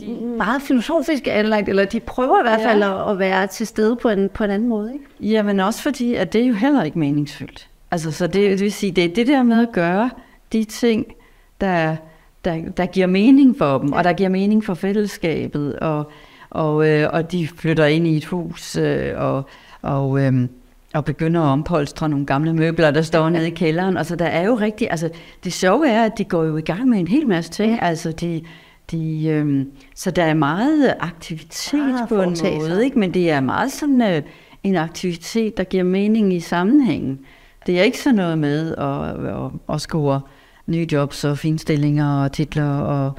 de 0.00 0.36
meget 0.36 0.62
filosofisk 0.62 1.22
anlagt, 1.26 1.68
eller 1.68 1.84
de 1.84 2.00
prøver 2.00 2.38
i 2.38 2.42
hvert 2.42 2.60
fald 2.60 2.82
ja. 2.82 3.10
at, 3.10 3.18
være 3.18 3.46
til 3.46 3.66
stede 3.66 3.96
på 3.96 4.08
en, 4.08 4.28
på 4.28 4.44
en 4.44 4.50
anden 4.50 4.68
måde. 4.68 4.92
Ikke? 4.92 5.32
Ja, 5.32 5.42
men 5.42 5.60
også 5.60 5.82
fordi, 5.82 6.14
at 6.14 6.32
det 6.32 6.40
er 6.42 6.46
jo 6.46 6.54
heller 6.54 6.82
ikke 6.82 6.98
meningsfyldt. 6.98 7.68
Altså, 7.90 8.10
så 8.10 8.26
det, 8.26 8.50
det 8.50 8.60
vil 8.60 8.72
sige, 8.72 8.92
det 8.92 9.04
er 9.04 9.14
det 9.14 9.26
der 9.26 9.42
med 9.42 9.62
at 9.62 9.72
gøre 9.72 10.10
de 10.52 10.64
ting, 10.64 11.06
der, 11.60 11.96
der, 12.44 12.56
der 12.76 12.86
giver 12.86 13.06
mening 13.06 13.58
for 13.58 13.78
dem, 13.78 13.88
ja. 13.88 13.96
og 13.96 14.04
der 14.04 14.12
giver 14.12 14.28
mening 14.28 14.64
for 14.64 14.74
fællesskabet, 14.74 15.78
og, 15.78 16.10
og, 16.50 16.88
øh, 16.88 17.08
og 17.12 17.32
de 17.32 17.48
flytter 17.48 17.84
ind 17.84 18.06
i 18.06 18.16
et 18.16 18.24
hus, 18.24 18.76
øh, 18.76 19.12
og, 19.16 19.42
og, 19.82 20.20
øh, 20.20 20.48
og 20.94 21.04
begynder 21.04 21.40
at 21.40 21.46
ompolstre 21.46 22.08
nogle 22.08 22.26
gamle 22.26 22.54
møbler, 22.54 22.90
der 22.90 23.02
står 23.02 23.28
nede 23.28 23.46
i 23.46 23.50
kælderen. 23.50 23.96
Altså, 23.96 24.16
der 24.16 24.24
er 24.24 24.42
jo 24.46 24.54
rigtig, 24.54 24.90
altså, 24.90 25.10
det 25.44 25.52
sjove 25.52 25.88
er, 25.88 26.04
at 26.04 26.18
de 26.18 26.24
går 26.24 26.44
jo 26.44 26.56
i 26.56 26.60
gang 26.60 26.88
med 26.88 26.98
en 26.98 27.08
hel 27.08 27.28
masse 27.28 27.50
ting. 27.50 27.82
Altså, 27.82 28.12
de, 28.12 28.42
de, 28.90 29.26
øh, 29.26 29.66
så 29.94 30.10
der 30.10 30.24
er 30.24 30.34
meget 30.34 30.94
aktivitet 31.00 32.00
ah, 32.02 32.08
på 32.08 32.22
en 32.22 32.36
måde, 32.42 32.84
ikke? 32.84 32.98
men 32.98 33.14
det 33.14 33.30
er 33.30 33.40
meget 33.40 33.72
sådan 33.72 34.02
øh, 34.02 34.22
en 34.62 34.76
aktivitet, 34.76 35.56
der 35.56 35.64
giver 35.64 35.84
mening 35.84 36.34
i 36.34 36.40
sammenhængen. 36.40 37.20
Det 37.66 37.78
er 37.78 37.82
ikke 37.82 37.98
sådan 37.98 38.14
noget 38.14 38.38
med 38.38 38.74
at, 38.76 39.26
at, 39.34 39.74
at 39.74 39.80
score 39.80 40.20
nye 40.66 40.86
jobs 40.92 41.24
og 41.24 41.38
finstillinger 41.38 42.22
og 42.22 42.32
titler 42.32 42.70
og 42.70 43.12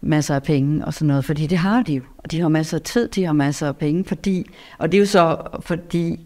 masser 0.00 0.34
af 0.34 0.42
penge 0.42 0.84
og 0.84 0.94
sådan 0.94 1.08
noget, 1.08 1.24
fordi 1.24 1.46
det 1.46 1.58
har 1.58 1.82
de 1.82 1.94
jo. 1.94 2.02
Og 2.18 2.30
de 2.30 2.40
har 2.40 2.48
masser 2.48 2.76
af 2.78 2.82
tid, 2.82 3.08
de 3.08 3.24
har 3.24 3.32
masser 3.32 3.68
af 3.68 3.76
penge, 3.76 4.04
fordi, 4.04 4.50
og 4.78 4.92
det 4.92 4.98
er 4.98 5.00
jo 5.00 5.06
så 5.06 5.36
fordi 5.60 6.20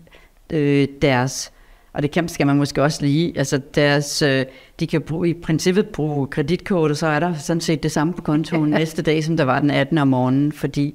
øh, 0.52 0.88
deres 1.02 1.52
og 1.94 2.02
det 2.02 2.10
kan, 2.10 2.28
skal 2.28 2.46
man 2.46 2.56
måske 2.56 2.82
også 2.82 3.02
lige, 3.02 3.38
altså 3.38 3.60
deres, 3.74 4.22
øh, 4.22 4.44
de 4.80 4.86
kan 4.86 5.00
bruge, 5.00 5.28
i 5.28 5.34
princippet 5.34 5.88
bruge 5.88 6.26
kreditkort, 6.26 6.90
og 6.90 6.96
så 6.96 7.06
er 7.06 7.20
der 7.20 7.34
sådan 7.34 7.60
set 7.60 7.82
det 7.82 7.92
samme 7.92 8.12
på 8.12 8.22
kontoen 8.22 8.70
næste 8.80 9.02
dag, 9.02 9.24
som 9.24 9.36
der 9.36 9.44
var 9.44 9.60
den 9.60 9.70
18. 9.70 9.98
om 9.98 10.08
morgenen, 10.08 10.52
fordi 10.52 10.94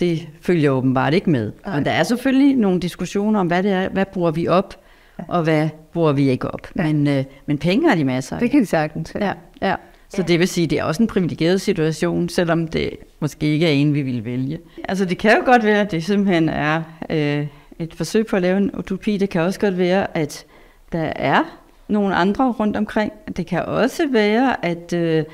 det 0.00 0.28
følger 0.40 0.70
åbenbart 0.70 1.14
ikke 1.14 1.30
med. 1.30 1.52
Og 1.64 1.84
der 1.84 1.90
er 1.90 2.02
selvfølgelig 2.02 2.56
nogle 2.56 2.80
diskussioner 2.80 3.40
om, 3.40 3.46
hvad 3.46 3.62
det 3.62 3.72
er, 3.72 3.88
hvad 3.88 4.04
bruger 4.12 4.30
vi 4.30 4.48
op, 4.48 4.80
og 5.28 5.42
hvad 5.42 5.68
bruger 5.92 6.12
vi 6.12 6.28
ikke 6.28 6.50
op. 6.50 6.68
Ja. 6.76 6.82
Men, 6.82 7.06
øh, 7.06 7.24
men 7.46 7.58
penge 7.58 7.88
har 7.88 7.96
de 7.96 8.04
masser 8.04 8.36
af. 8.36 8.40
Det 8.40 8.50
kan 8.50 8.60
de 8.60 8.66
sagtens. 8.66 9.12
Ja. 9.20 9.32
ja. 9.62 9.74
Så 10.08 10.22
det 10.22 10.38
vil 10.38 10.48
sige, 10.48 10.66
det 10.66 10.78
er 10.78 10.84
også 10.84 11.02
en 11.02 11.06
privilegeret 11.06 11.60
situation, 11.60 12.28
selvom 12.28 12.68
det 12.68 12.90
måske 13.20 13.46
ikke 13.46 13.66
er 13.66 13.70
en, 13.70 13.94
vi 13.94 14.02
vil 14.02 14.24
vælge. 14.24 14.58
Altså 14.88 15.04
det 15.04 15.18
kan 15.18 15.36
jo 15.36 15.44
godt 15.44 15.64
være, 15.64 15.80
at 15.80 15.90
det 15.90 16.04
simpelthen 16.04 16.48
er 16.48 16.82
øh, 17.10 17.46
et 17.78 17.94
forsøg 17.94 18.26
på 18.26 18.36
at 18.36 18.42
lave 18.42 18.56
en 18.56 18.70
utopi. 18.78 19.16
Det 19.16 19.30
kan 19.30 19.40
også 19.40 19.60
godt 19.60 19.78
være, 19.78 20.16
at 20.16 20.44
der 20.92 21.12
er 21.16 21.58
nogle 21.88 22.14
andre 22.14 22.52
rundt 22.52 22.76
omkring. 22.76 23.12
Det 23.36 23.46
kan 23.46 23.64
også 23.64 24.08
være, 24.12 24.64
at... 24.64 24.92
Øh, 24.92 25.24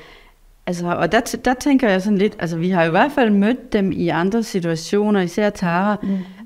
altså, 0.67 0.87
og 0.87 1.11
der, 1.11 1.37
der 1.45 1.53
tænker 1.53 1.89
jeg 1.89 2.01
sådan 2.01 2.17
lidt, 2.17 2.35
altså 2.39 2.57
vi 2.57 2.69
har 2.69 2.83
i 2.83 2.89
hvert 2.89 3.11
fald 3.11 3.29
mødt 3.29 3.73
dem 3.73 3.91
i 3.91 4.07
andre 4.07 4.43
situationer, 4.43 5.21
især 5.21 5.49
Tara. 5.49 5.95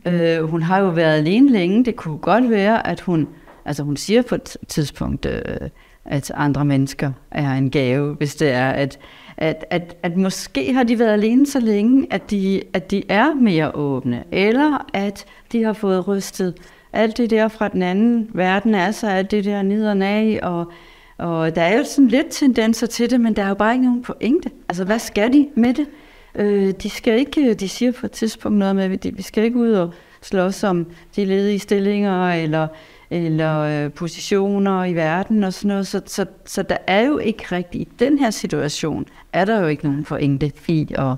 Mm. 0.05 0.11
Øh, 0.11 0.43
hun 0.43 0.61
har 0.63 0.79
jo 0.79 0.89
været 0.89 1.17
alene 1.17 1.51
længe. 1.51 1.85
Det 1.85 1.95
kunne 1.95 2.17
godt 2.17 2.49
være, 2.49 2.87
at 2.87 2.99
hun... 2.99 3.27
Altså 3.65 3.83
hun 3.83 3.97
siger 3.97 4.21
på 4.21 4.35
et 4.35 4.57
tidspunkt... 4.67 5.25
Øh, 5.25 5.69
at 6.05 6.31
andre 6.35 6.65
mennesker 6.65 7.11
er 7.31 7.51
en 7.51 7.69
gave, 7.69 8.13
hvis 8.13 8.35
det 8.35 8.51
er, 8.51 8.69
at, 8.69 8.99
at, 9.37 9.65
at, 9.69 9.95
at 10.03 10.17
måske 10.17 10.73
har 10.73 10.83
de 10.83 10.99
været 10.99 11.13
alene 11.13 11.47
så 11.47 11.59
længe, 11.59 12.07
at 12.11 12.31
de, 12.31 12.61
at 12.73 12.91
de 12.91 13.03
er 13.09 13.33
mere 13.33 13.75
åbne, 13.75 14.23
eller 14.31 14.85
at 14.93 15.25
de 15.51 15.63
har 15.63 15.73
fået 15.73 16.07
rystet 16.07 16.53
alt 16.93 17.17
det 17.17 17.29
der 17.29 17.47
fra 17.47 17.67
den 17.67 17.81
anden 17.81 18.29
verden 18.33 18.75
af 18.75 18.93
sig, 18.93 19.13
alt 19.13 19.31
det 19.31 19.45
der 19.45 19.61
nederne 19.61 20.07
af, 20.07 20.39
og, 20.43 20.71
og 21.17 21.55
der 21.55 21.61
er 21.61 21.77
jo 21.77 21.83
sådan 21.83 22.07
lidt 22.07 22.27
tendenser 22.29 22.87
til 22.87 23.09
det, 23.09 23.21
men 23.21 23.35
der 23.35 23.43
er 23.43 23.47
jo 23.47 23.53
bare 23.53 23.73
ikke 23.73 23.85
nogen 23.85 24.01
pointe. 24.01 24.49
Altså, 24.69 24.83
hvad 24.83 24.99
skal 24.99 25.33
de 25.33 25.47
med 25.55 25.73
det? 25.73 25.87
Øh, 26.35 26.73
de 26.83 26.89
skal 26.89 27.19
ikke, 27.19 27.53
de 27.53 27.69
siger 27.69 27.91
på 27.91 28.05
et 28.05 28.11
tidspunkt 28.11 28.57
noget 28.57 28.75
med, 28.75 28.83
at 28.83 29.17
vi 29.17 29.21
skal 29.21 29.43
ikke 29.43 29.57
ud 29.57 29.71
og 29.71 29.93
slås 30.21 30.63
om 30.63 30.85
de 31.15 31.25
ledige 31.25 31.59
stillinger, 31.59 32.29
eller 32.29 32.67
eller 33.09 33.59
øh, 33.59 33.91
positioner 33.91 34.83
i 34.83 34.93
verden 34.93 35.43
og 35.43 35.53
sådan 35.53 35.67
noget. 35.67 35.87
Så, 35.87 36.01
så, 36.05 36.25
så 36.45 36.63
der 36.63 36.77
er 36.87 37.01
jo 37.01 37.17
ikke 37.17 37.43
rigtig, 37.51 37.81
i 37.81 37.87
den 37.99 38.19
her 38.19 38.29
situation, 38.29 39.05
er 39.33 39.45
der 39.45 39.59
jo 39.59 39.67
ikke 39.67 39.85
nogen 39.85 40.05
forenkle 40.05 40.51
i 40.67 40.87
at, 40.97 41.15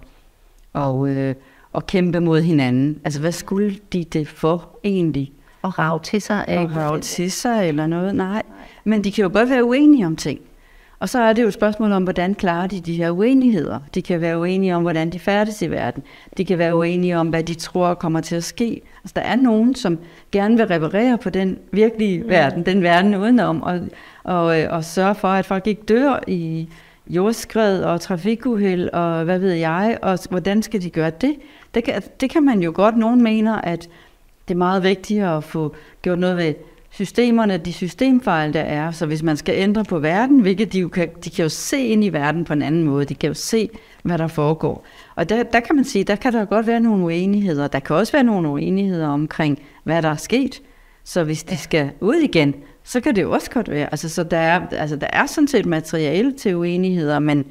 og, 0.74 1.10
øh, 1.10 1.36
at 1.76 1.88
kæmpe 1.88 2.20
mod 2.20 2.42
hinanden. 2.42 3.00
Altså, 3.04 3.20
hvad 3.20 3.32
skulle 3.32 3.76
de 3.94 4.04
det 4.04 4.28
for 4.28 4.80
egentlig? 4.84 5.32
Og 5.62 5.80
rave 5.80 6.00
til 6.00 6.22
sig? 6.22 6.46
Og 6.48 6.76
rave 6.76 7.00
til 7.00 7.32
sig 7.32 7.68
eller 7.68 7.88
noget? 7.88 8.16
Nej. 8.16 8.44
Men 8.84 9.04
de 9.04 9.12
kan 9.12 9.24
jo 9.24 9.30
godt 9.34 9.50
være 9.50 9.66
uenige 9.66 10.06
om 10.06 10.16
ting. 10.16 10.40
Og 11.06 11.10
så 11.10 11.20
er 11.20 11.34
det 11.34 11.42
jo 11.42 11.48
et 11.48 11.54
spørgsmål 11.54 11.92
om, 11.92 12.04
hvordan 12.04 12.36
klarer 12.36 12.68
de 12.68 12.80
de 12.80 12.94
her 12.96 13.12
uenigheder. 13.12 13.80
De 13.96 14.02
kan 14.02 14.22
være 14.22 14.40
uenige 14.40 14.76
om, 14.76 14.82
hvordan 14.82 15.10
de 15.10 15.20
færdes 15.20 15.62
i 15.62 15.72
verden. 15.72 16.04
De 16.38 16.46
kan 16.46 16.58
være 16.58 16.76
uenige 16.76 17.18
om, 17.18 17.28
hvad 17.28 17.44
de 17.44 17.54
tror 17.54 17.94
kommer 17.94 18.22
til 18.22 18.36
at 18.36 18.44
ske. 18.44 18.82
Altså, 19.04 19.14
der 19.16 19.22
er 19.22 19.36
nogen, 19.36 19.76
som 19.76 20.00
gerne 20.32 20.58
vil 20.58 20.68
reparere 20.68 21.18
på 21.18 21.30
den 21.30 21.58
virkelige 21.72 22.24
mm. 22.24 22.30
verden, 22.30 22.66
den 22.66 22.84
verden 22.84 23.16
udenom, 23.16 23.62
og, 23.62 23.80
og, 24.24 24.62
øh, 24.62 24.68
og 24.70 24.84
sørge 24.84 25.16
for, 25.16 25.28
at 25.28 25.46
folk 25.46 25.68
ikke 25.68 25.82
dør 25.82 26.20
i 26.28 26.70
jordskred 27.08 27.84
og 27.84 28.02
trafikuheld, 28.02 28.90
og 28.90 29.24
hvad 29.24 29.40
ved 29.40 29.54
jeg, 29.54 29.98
og 30.02 30.20
hvordan 30.30 30.62
skal 30.62 30.82
de 30.82 30.90
gøre 30.90 31.12
det? 31.22 31.36
Det 31.74 31.84
kan, 31.84 32.02
det 32.22 32.30
kan 32.30 32.44
man 32.44 32.60
jo 32.60 32.72
godt. 32.76 32.98
Nogen 32.98 33.24
mener, 33.24 33.62
at 33.62 33.90
det 34.48 34.54
er 34.54 34.58
meget 34.58 34.84
vigtigt 34.84 35.24
at 35.24 35.44
få 35.44 35.76
gjort 36.02 36.20
noget 36.20 36.38
ved 36.38 36.54
systemerne, 36.96 37.58
de 37.58 37.74
systemfejl, 37.74 38.54
der 38.54 38.62
er. 38.62 38.92
Så 38.92 39.06
hvis 39.06 39.24
man 39.24 39.38
skal 39.38 39.56
ændre 39.58 39.84
på 39.84 40.00
verden, 40.00 40.40
hvilket 40.40 40.74
de 40.74 40.80
jo 40.80 40.88
kan, 40.88 41.10
de 41.26 41.30
kan 41.30 41.44
jo 41.44 41.50
se 41.50 41.86
ind 41.86 42.04
i 42.04 42.10
verden 42.10 42.46
på 42.46 42.54
en 42.54 42.62
anden 42.62 42.84
måde, 42.84 43.06
de 43.06 43.16
kan 43.16 43.28
jo 43.28 43.34
se, 43.34 43.70
hvad 44.04 44.18
der 44.18 44.28
foregår. 44.28 44.86
Og 45.16 45.30
der, 45.30 45.44
der 45.44 45.60
kan 45.60 45.76
man 45.76 45.86
sige, 45.86 46.04
der 46.04 46.16
kan 46.16 46.34
der 46.34 46.46
godt 46.46 46.68
være 46.68 46.80
nogle 46.80 47.04
uenigheder. 47.06 47.68
Der 47.68 47.80
kan 47.80 47.96
også 47.96 48.12
være 48.14 48.24
nogle 48.24 48.50
uenigheder 48.50 49.08
omkring, 49.08 49.60
hvad 49.84 50.02
der 50.02 50.10
er 50.10 50.16
sket. 50.16 50.62
Så 51.04 51.24
hvis 51.24 51.44
de 51.44 51.58
skal 51.58 51.92
ud 52.00 52.16
igen, 52.16 52.56
så 52.84 53.00
kan 53.00 53.16
det 53.16 53.22
jo 53.22 53.32
også 53.32 53.52
godt 53.52 53.70
være. 53.70 53.88
Altså, 53.92 54.10
så 54.10 54.24
der 54.24 54.38
er, 54.38 54.68
altså, 54.72 54.96
der 54.96 55.08
er 55.14 55.26
sådan 55.26 55.48
set 55.48 55.66
materiale 55.66 56.32
til 56.32 56.56
uenigheder, 56.56 57.20
men, 57.20 57.46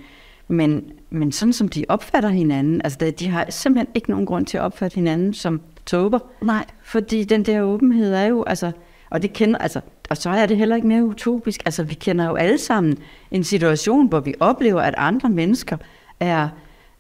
men, 0.49 0.85
men 1.11 1.33
sådan 1.33 1.53
som 1.53 1.69
de 1.69 1.85
opfatter 1.89 2.29
hinanden, 2.29 2.81
altså 2.85 3.13
de 3.19 3.29
har 3.29 3.47
simpelthen 3.49 3.89
ikke 3.95 4.11
nogen 4.11 4.27
grund 4.27 4.47
til 4.47 4.57
at 4.57 4.63
opfatte 4.63 4.95
hinanden 4.95 5.35
som 5.35 5.61
tober. 5.87 6.19
Nej. 6.43 6.65
Fordi 6.83 7.25
den 7.25 7.43
der 7.43 7.63
åbenhed 7.63 8.15
er 8.15 8.25
jo, 8.25 8.45
altså, 8.47 8.73
og 9.15 9.23
det 9.23 9.33
kender, 9.33 9.59
altså, 9.59 9.81
og 10.11 10.17
så 10.17 10.31
er 10.31 10.47
det 10.47 10.57
heller 10.57 10.77
ikke 10.77 10.89
mere 10.89 11.05
utopisk. 11.05 11.63
Altså, 11.65 11.83
vi 11.83 11.95
kender 11.95 12.25
jo 12.25 12.35
alle 12.35 12.59
sammen 12.59 12.99
en 13.31 13.45
situation, 13.45 14.09
hvor 14.09 14.21
vi 14.21 14.35
oplever, 14.41 14.81
at 14.81 14.95
andre 14.97 15.29
mennesker 15.29 15.77
er, 16.21 16.49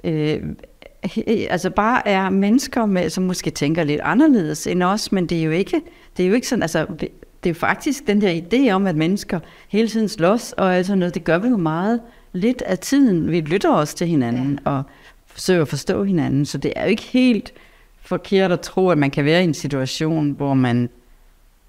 øh, 0.04 0.42
altså 1.50 1.70
bare 1.70 2.08
er 2.08 2.30
mennesker, 2.30 2.86
med, 2.86 3.10
som 3.10 3.24
måske 3.24 3.50
tænker 3.50 3.84
lidt 3.84 4.00
anderledes 4.00 4.66
end 4.66 4.82
os, 4.82 5.12
men 5.12 5.26
det 5.26 5.38
er 5.38 5.42
jo 5.42 5.50
ikke, 5.50 5.80
det 6.16 6.24
er 6.24 6.28
jo 6.28 6.34
ikke 6.34 6.48
sådan, 6.48 6.62
altså, 6.62 6.86
det 7.00 7.10
er 7.44 7.50
jo 7.50 7.54
faktisk 7.54 8.06
den 8.06 8.20
der 8.20 8.40
idé 8.40 8.70
om, 8.70 8.86
at 8.86 8.96
mennesker 8.96 9.40
hele 9.68 9.88
tiden 9.88 10.08
slås 10.08 10.52
og 10.52 10.76
alt 10.76 10.86
sådan 10.86 10.98
noget, 10.98 11.14
det 11.14 11.24
gør 11.24 11.38
vi 11.38 11.48
jo 11.48 11.56
meget 11.56 12.00
lidt 12.32 12.62
af 12.62 12.78
tiden. 12.78 13.30
Vi 13.30 13.40
lytter 13.40 13.72
os 13.72 13.94
til 13.94 14.06
hinanden 14.06 14.60
ja. 14.66 14.70
og 14.70 14.82
forsøger 15.26 15.62
at 15.62 15.68
forstå 15.68 16.04
hinanden, 16.04 16.46
så 16.46 16.58
det 16.58 16.72
er 16.76 16.82
jo 16.82 16.88
ikke 16.88 17.02
helt 17.02 17.52
forkert 18.00 18.52
at 18.52 18.60
tro, 18.60 18.88
at 18.88 18.98
man 18.98 19.10
kan 19.10 19.24
være 19.24 19.40
i 19.40 19.44
en 19.44 19.54
situation, 19.54 20.30
hvor 20.30 20.54
man 20.54 20.88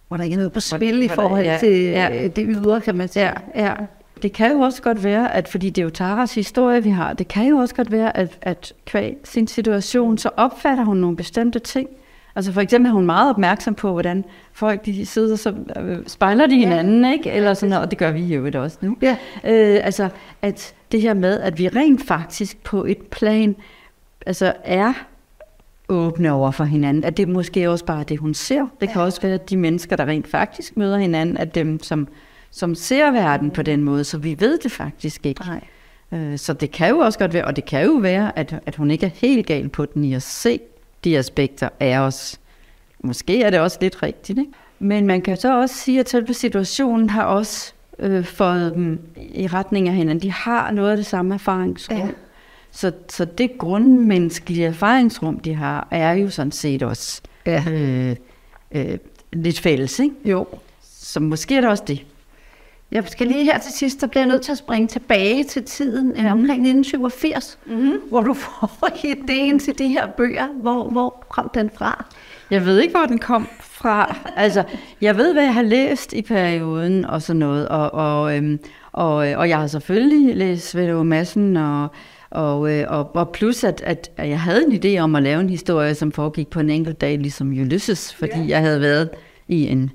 hvor 0.07 0.17
der 0.17 0.23
ikke 0.23 0.33
er 0.33 0.37
noget 0.37 0.51
på 0.51 0.59
spil 0.59 1.03
i 1.03 1.07
forhold 1.07 1.45
ja, 1.45 1.57
til 1.59 1.83
ja. 1.83 2.23
Øh, 2.23 2.35
det 2.35 2.45
ydre, 2.49 2.81
kan 2.81 2.95
man 2.95 3.07
sige. 3.07 3.25
Ja, 3.25 3.65
ja. 3.65 3.73
Det 4.21 4.33
kan 4.33 4.51
jo 4.51 4.59
også 4.59 4.81
godt 4.81 5.03
være, 5.03 5.35
at 5.35 5.47
fordi 5.47 5.69
det 5.69 5.81
er 5.81 5.83
jo 5.83 5.89
Taras 5.89 6.35
historie, 6.35 6.83
vi 6.83 6.89
har, 6.89 7.13
det 7.13 7.27
kan 7.27 7.47
jo 7.47 7.57
også 7.57 7.75
godt 7.75 7.91
være, 7.91 8.17
at, 8.17 8.37
at 8.41 8.73
kvæg 8.85 9.17
sin 9.23 9.47
situation, 9.47 10.17
så 10.17 10.29
opfatter 10.37 10.83
hun 10.83 10.97
nogle 10.97 11.17
bestemte 11.17 11.59
ting. 11.59 11.89
Altså 12.35 12.51
for 12.51 12.61
eksempel 12.61 12.89
er 12.89 12.93
hun 12.93 13.05
meget 13.05 13.29
opmærksom 13.29 13.75
på, 13.75 13.91
hvordan 13.91 14.25
folk 14.53 14.85
de 14.85 15.05
sidder, 15.05 15.35
så 15.35 15.53
øh, 15.79 15.97
spejler 16.07 16.47
de 16.47 16.55
hinanden, 16.57 17.05
ja. 17.05 17.11
ikke? 17.11 17.31
Eller 17.31 17.53
sådan 17.53 17.69
noget, 17.69 17.85
og 17.85 17.91
det 17.91 17.99
gør 17.99 18.11
vi 18.11 18.21
jo 18.21 18.61
også 18.63 18.77
nu. 18.81 18.97
Ja. 19.01 19.17
Øh, 19.43 19.79
altså, 19.83 20.09
at 20.41 20.73
det 20.91 21.01
her 21.01 21.13
med, 21.13 21.39
at 21.39 21.59
vi 21.59 21.67
rent 21.67 22.07
faktisk 22.07 22.63
på 22.63 22.85
et 22.85 22.97
plan 22.97 23.55
altså 24.25 24.53
er 24.63 24.93
åbne 25.89 26.31
over 26.31 26.51
for 26.51 26.63
hinanden. 26.63 27.03
At 27.03 27.17
det 27.17 27.29
måske 27.29 27.69
også 27.69 27.85
bare 27.85 28.03
det, 28.03 28.17
hun 28.19 28.33
ser. 28.33 28.67
Det 28.81 28.89
kan 28.89 28.99
ja. 28.99 29.05
også 29.05 29.21
være, 29.21 29.33
at 29.33 29.49
de 29.49 29.57
mennesker, 29.57 29.95
der 29.95 30.05
rent 30.05 30.27
faktisk 30.27 30.77
møder 30.77 30.97
hinanden, 30.97 31.37
at 31.37 31.55
dem, 31.55 31.83
som, 31.83 32.07
som 32.51 32.75
ser 32.75 33.11
verden 33.11 33.51
på 33.51 33.61
den 33.61 33.83
måde, 33.83 34.03
så 34.03 34.17
vi 34.17 34.35
ved 34.39 34.57
det 34.57 34.71
faktisk 34.71 35.25
ikke. 35.25 35.41
Nej. 35.41 35.61
Øh, 36.11 36.37
så 36.37 36.53
det 36.53 36.71
kan 36.71 36.89
jo 36.89 36.97
også 36.97 37.19
godt 37.19 37.33
være, 37.33 37.45
og 37.45 37.55
det 37.55 37.65
kan 37.65 37.85
jo 37.85 37.91
være, 37.91 38.39
at, 38.39 38.59
at 38.65 38.75
hun 38.75 38.91
ikke 38.91 39.05
er 39.05 39.09
helt 39.13 39.45
gal 39.45 39.69
på 39.69 39.85
den 39.85 40.03
i 40.03 40.13
at 40.13 40.23
se 40.23 40.59
de 41.03 41.17
aspekter 41.17 41.69
af 41.79 41.97
os. 41.97 42.39
Måske 43.03 43.43
er 43.43 43.49
det 43.49 43.59
også 43.59 43.77
lidt 43.81 44.03
rigtigt, 44.03 44.39
ikke? 44.39 44.51
Men 44.79 45.07
man 45.07 45.21
kan 45.21 45.37
så 45.37 45.61
også 45.61 45.75
sige, 45.75 45.99
at 45.99 46.09
selve 46.09 46.33
situationen 46.33 47.09
har 47.09 47.23
også 47.23 47.73
øh, 47.99 48.23
fået 48.23 48.73
dem 48.75 48.99
i 49.15 49.47
retning 49.47 49.87
af 49.87 49.93
hinanden. 49.93 50.21
De 50.21 50.31
har 50.31 50.71
noget 50.71 50.91
af 50.91 50.97
det 50.97 51.05
samme 51.05 51.33
erfaringsrum. 51.33 51.97
Ja. 51.97 52.07
Så, 52.75 52.91
så 53.09 53.25
det 53.25 53.57
grundmenneskelige 53.57 54.65
erfaringsrum, 54.65 55.39
de 55.39 55.53
har, 55.53 55.87
er 55.91 56.11
jo 56.11 56.29
sådan 56.29 56.51
set 56.51 56.83
også 56.83 57.21
ja. 57.45 57.63
øh, 57.69 58.15
øh, 58.71 58.97
lidt 59.33 59.59
fælles, 59.59 59.99
ikke? 59.99 60.15
Jo. 60.25 60.47
Så 60.81 61.19
måske 61.19 61.55
er 61.55 61.61
det 61.61 61.69
også 61.69 61.83
det. 61.87 62.05
Jeg 62.91 63.03
skal 63.07 63.27
lige 63.27 63.43
her 63.43 63.57
til 63.57 63.71
sidst, 63.71 63.99
så 63.99 64.07
bliver 64.07 64.23
jeg 64.23 64.31
nødt 64.31 64.41
til 64.41 64.51
at 64.51 64.57
springe 64.57 64.87
tilbage 64.87 65.43
til 65.43 65.63
tiden 65.63 66.07
mm. 66.07 66.25
omkring 66.25 66.67
1987, 66.67 67.59
mm-hmm. 67.65 67.99
hvor 68.09 68.21
du 68.21 68.33
får 68.33 68.89
ideen 69.03 69.59
til 69.59 69.79
de 69.79 69.87
her 69.87 70.07
bøger. 70.07 70.47
Hvor, 70.47 70.89
hvor 70.89 71.25
kom 71.29 71.51
den 71.53 71.69
fra? 71.75 72.05
Jeg 72.51 72.65
ved 72.65 72.79
ikke, 72.79 72.97
hvor 72.97 73.05
den 73.05 73.19
kom 73.19 73.47
fra. 73.59 74.15
Altså, 74.35 74.63
jeg 75.01 75.17
ved, 75.17 75.33
hvad 75.33 75.43
jeg 75.43 75.53
har 75.53 75.61
læst 75.61 76.13
i 76.13 76.21
perioden 76.21 77.05
og 77.05 77.21
sådan 77.21 77.39
noget, 77.39 77.67
og, 77.67 77.93
og, 77.93 78.37
øhm, 78.37 78.59
og, 78.91 79.15
og 79.15 79.49
jeg 79.49 79.57
har 79.57 79.67
selvfølgelig 79.67 80.35
læst 80.35 80.69
Svend 80.69 81.03
Madsen 81.03 81.57
og 81.57 81.87
og, 82.35 82.71
øh, 82.73 82.85
og, 82.89 83.15
og 83.15 83.29
plus, 83.29 83.63
at, 83.63 83.81
at, 83.85 84.11
jeg 84.17 84.41
havde 84.41 84.65
en 84.65 84.71
idé 84.83 84.99
om 84.99 85.15
at 85.15 85.23
lave 85.23 85.41
en 85.41 85.49
historie, 85.49 85.95
som 85.95 86.11
foregik 86.11 86.49
på 86.49 86.59
en 86.59 86.69
enkelt 86.69 87.01
dag, 87.01 87.17
ligesom 87.17 87.49
Ulysses, 87.49 88.13
fordi 88.13 88.39
ja. 88.39 88.45
jeg 88.47 88.59
havde 88.59 88.81
været 88.81 89.09
i 89.47 89.67
en, 89.67 89.91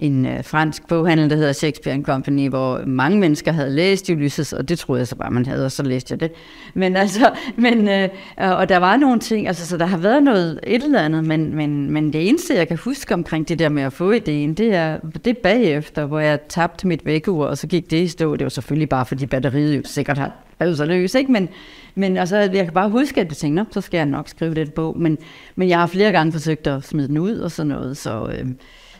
en 0.00 0.26
øh, 0.26 0.44
fransk 0.44 0.88
boghandel, 0.88 1.30
der 1.30 1.36
hedder 1.36 1.52
Shakespeare 1.52 2.02
Company, 2.02 2.48
hvor 2.48 2.82
mange 2.86 3.18
mennesker 3.18 3.52
havde 3.52 3.70
læst 3.70 4.10
Ulysses, 4.10 4.52
og 4.52 4.68
det 4.68 4.78
troede 4.78 4.98
jeg 4.98 5.08
så 5.08 5.16
bare, 5.16 5.30
man 5.30 5.46
havde, 5.46 5.64
og 5.64 5.72
så 5.72 5.82
læste 5.82 6.12
jeg 6.12 6.20
det. 6.20 6.32
Men 6.74 6.96
altså, 6.96 7.30
men, 7.56 7.88
øh, 7.88 8.08
og 8.36 8.68
der 8.68 8.76
var 8.76 8.96
nogle 8.96 9.20
ting, 9.20 9.46
altså, 9.46 9.66
så 9.66 9.76
der 9.76 9.86
har 9.86 9.96
været 9.96 10.22
noget 10.22 10.60
et 10.66 10.82
eller 10.82 11.00
andet, 11.00 11.24
men, 11.24 11.54
men, 11.54 11.90
men 11.90 12.12
det 12.12 12.28
eneste, 12.28 12.54
jeg 12.54 12.68
kan 12.68 12.76
huske 12.76 13.14
omkring 13.14 13.48
det 13.48 13.58
der 13.58 13.68
med 13.68 13.82
at 13.82 13.92
få 13.92 14.10
ideen, 14.10 14.54
det 14.54 14.74
er, 14.74 14.98
det 15.24 15.26
er 15.26 15.40
bagefter, 15.42 16.06
hvor 16.06 16.20
jeg 16.20 16.40
tabte 16.48 16.86
mit 16.86 17.06
vækkeur, 17.06 17.46
og 17.46 17.58
så 17.58 17.66
gik 17.66 17.90
det 17.90 18.02
i 18.02 18.08
stå. 18.08 18.36
Det 18.36 18.44
var 18.44 18.48
selvfølgelig 18.48 18.88
bare, 18.88 19.06
fordi 19.06 19.26
batteriet 19.26 19.76
jo 19.76 19.82
sikkert 19.84 20.18
har 20.18 20.32
er 20.58 20.66
jo 20.66 20.74
så 20.74 20.84
løs, 20.84 21.14
ikke? 21.14 21.32
Men, 21.32 21.48
men 21.94 22.16
altså, 22.16 22.36
jeg 22.36 22.64
kan 22.64 22.72
bare 22.72 22.90
huske, 22.90 23.20
at 23.20 23.28
jeg 23.28 23.36
tænkte, 23.36 23.66
så 23.70 23.80
skal 23.80 23.98
jeg 23.98 24.06
nok 24.06 24.28
skrive 24.28 24.54
det 24.54 24.74
bog. 24.74 24.98
Men, 24.98 25.18
men 25.56 25.68
jeg 25.68 25.78
har 25.78 25.86
flere 25.86 26.12
gange 26.12 26.32
forsøgt 26.32 26.66
at 26.66 26.84
smide 26.84 27.08
den 27.08 27.18
ud 27.18 27.38
og 27.38 27.50
sådan 27.50 27.68
noget, 27.68 27.96
så, 27.96 28.26
øh, 28.38 28.46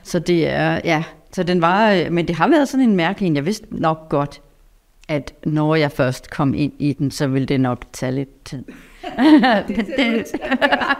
så 0.07 0.19
det 0.19 0.49
er, 0.49 0.81
ja, 0.85 1.05
så 1.33 1.43
den 1.43 1.61
var, 1.61 1.93
øh, 1.93 2.13
men 2.13 2.29
det 2.29 2.37
har 2.37 2.49
været 2.49 2.69
sådan 2.69 2.89
en 2.89 2.97
mærkelig 2.97 3.27
en. 3.27 3.37
Jeg 3.37 3.47
vidste 3.47 3.67
nok 3.71 4.09
godt, 4.09 4.43
at 5.09 5.35
når 5.45 5.75
jeg 5.75 5.93
først 5.93 6.31
kom 6.31 6.55
ind 6.55 6.73
i 6.79 6.93
den, 6.93 7.11
så 7.11 7.27
ville 7.27 7.47
det 7.47 7.61
nok 7.61 7.85
tage 7.93 8.13
lidt 8.13 8.45
tid. 8.45 8.65
det, 9.69 10.27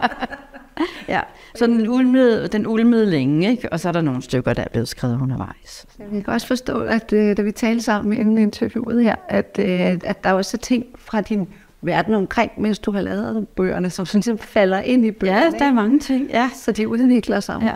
ja, 1.13 1.21
så 1.55 1.67
den 1.67 1.87
ulmede, 1.87 2.47
den 2.47 2.67
ulmede 2.67 3.05
længe, 3.05 3.49
ikke? 3.49 3.73
og 3.73 3.79
så 3.79 3.87
er 3.87 3.91
der 3.91 4.01
nogle 4.01 4.21
stykker, 4.21 4.53
der 4.53 4.63
er 4.63 4.69
blevet 4.71 4.87
skrevet 4.87 5.21
undervejs. 5.21 5.85
Jeg 5.99 6.23
kan 6.23 6.33
også 6.33 6.47
forstå, 6.47 6.79
at 6.79 7.13
øh, 7.13 7.37
da 7.37 7.41
vi 7.41 7.51
talte 7.51 7.83
sammen 7.83 8.17
inden 8.17 8.37
interviewet 8.37 9.03
her, 9.03 9.15
at, 9.29 9.59
øh, 9.59 9.99
at 10.03 10.23
der 10.23 10.33
også 10.33 10.57
er 10.57 10.61
ting 10.61 10.85
fra 10.95 11.21
din 11.21 11.47
verden 11.81 12.13
omkring, 12.13 12.51
mens 12.57 12.79
du 12.79 12.91
har 12.91 13.01
lavet 13.01 13.47
bøgerne, 13.47 13.89
som 13.89 14.05
sådan 14.05 14.37
falder 14.37 14.79
ind 14.79 15.05
i 15.05 15.11
bøgerne. 15.11 15.39
Ja, 15.39 15.49
der 15.59 15.65
er 15.65 15.73
mange 15.73 15.99
ting, 15.99 16.29
ja. 16.29 16.49
Så 16.55 16.71
de 16.71 16.87
udvikler 16.87 17.39
sig. 17.39 17.59
Ja. 17.61 17.73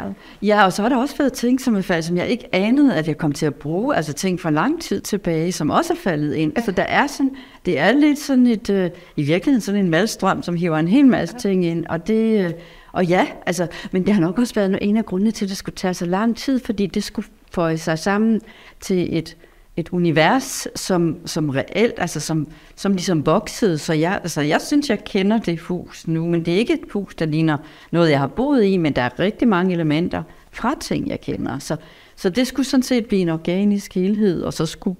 ja, 0.47 0.65
og 0.65 0.73
så 0.73 0.83
er 0.83 0.89
der 0.89 0.97
også 0.97 1.17
været 1.17 1.33
ting, 1.33 1.61
som, 1.61 1.75
er 1.75 1.81
faldet, 1.81 2.05
som 2.05 2.17
jeg 2.17 2.27
ikke 2.27 2.55
anede, 2.55 2.95
at 2.95 3.07
jeg 3.07 3.17
kom 3.17 3.31
til 3.31 3.45
at 3.45 3.55
bruge, 3.55 3.95
altså 3.95 4.13
ting 4.13 4.39
fra 4.39 4.49
lang 4.49 4.81
tid 4.81 5.01
tilbage, 5.01 5.51
som 5.51 5.69
også 5.69 5.93
er 5.93 5.97
faldet 5.97 6.33
ind. 6.35 6.51
Ja. 6.51 6.57
Altså 6.59 6.71
der 6.71 6.83
er 6.83 7.07
sådan, 7.07 7.35
det 7.65 7.79
er 7.79 7.91
lidt 7.91 8.19
sådan 8.19 8.47
et, 8.47 8.69
øh, 8.69 8.89
i 9.15 9.23
virkeligheden 9.23 9.61
sådan 9.61 9.85
en 9.85 9.89
malstrøm, 9.89 10.43
som 10.43 10.55
hiver 10.55 10.77
en 10.77 10.87
hel 10.87 11.05
masse 11.05 11.35
ting 11.37 11.65
ind, 11.65 11.85
og 11.85 12.07
det... 12.07 12.45
Øh, 12.45 12.51
og 12.93 13.05
ja, 13.05 13.27
altså, 13.45 13.67
men 13.91 14.05
det 14.05 14.13
har 14.13 14.21
nok 14.21 14.39
også 14.39 14.53
været 14.53 14.77
en 14.81 14.97
af 14.97 15.05
grundene 15.05 15.31
til, 15.31 15.45
at 15.45 15.49
det 15.49 15.57
skulle 15.57 15.75
tage 15.75 15.93
så 15.93 16.05
lang 16.05 16.37
tid, 16.37 16.59
fordi 16.59 16.85
det 16.85 17.03
skulle 17.03 17.27
få 17.51 17.77
sig 17.77 17.99
sammen 17.99 18.41
til 18.79 19.17
et 19.17 19.37
et 19.77 19.89
univers, 19.89 20.67
som, 20.75 21.17
som 21.25 21.49
reelt, 21.49 21.93
altså 21.97 22.19
som, 22.19 22.47
som 22.75 22.91
ligesom 22.91 23.25
voksede. 23.25 23.77
Så 23.77 23.93
jeg, 23.93 24.19
altså 24.23 24.41
jeg 24.41 24.61
synes, 24.61 24.89
jeg 24.89 25.03
kender 25.03 25.37
det 25.37 25.59
hus 25.59 26.07
nu, 26.07 26.27
men 26.27 26.45
det 26.45 26.53
er 26.53 26.57
ikke 26.57 26.73
et 26.73 26.91
hus, 26.91 27.15
der 27.15 27.25
ligner 27.25 27.57
noget, 27.91 28.09
jeg 28.09 28.19
har 28.19 28.27
boet 28.27 28.63
i, 28.63 28.77
men 28.77 28.93
der 28.93 29.01
er 29.01 29.19
rigtig 29.19 29.47
mange 29.47 29.73
elementer 29.73 30.23
fra 30.51 30.75
ting, 30.79 31.09
jeg 31.09 31.21
kender. 31.21 31.59
Så, 31.59 31.75
så 32.15 32.29
det 32.29 32.47
skulle 32.47 32.67
sådan 32.67 32.83
set 32.83 33.05
blive 33.05 33.21
en 33.21 33.29
organisk 33.29 33.95
helhed, 33.95 34.43
og 34.43 34.53
så 34.53 34.65
skulle 34.65 34.97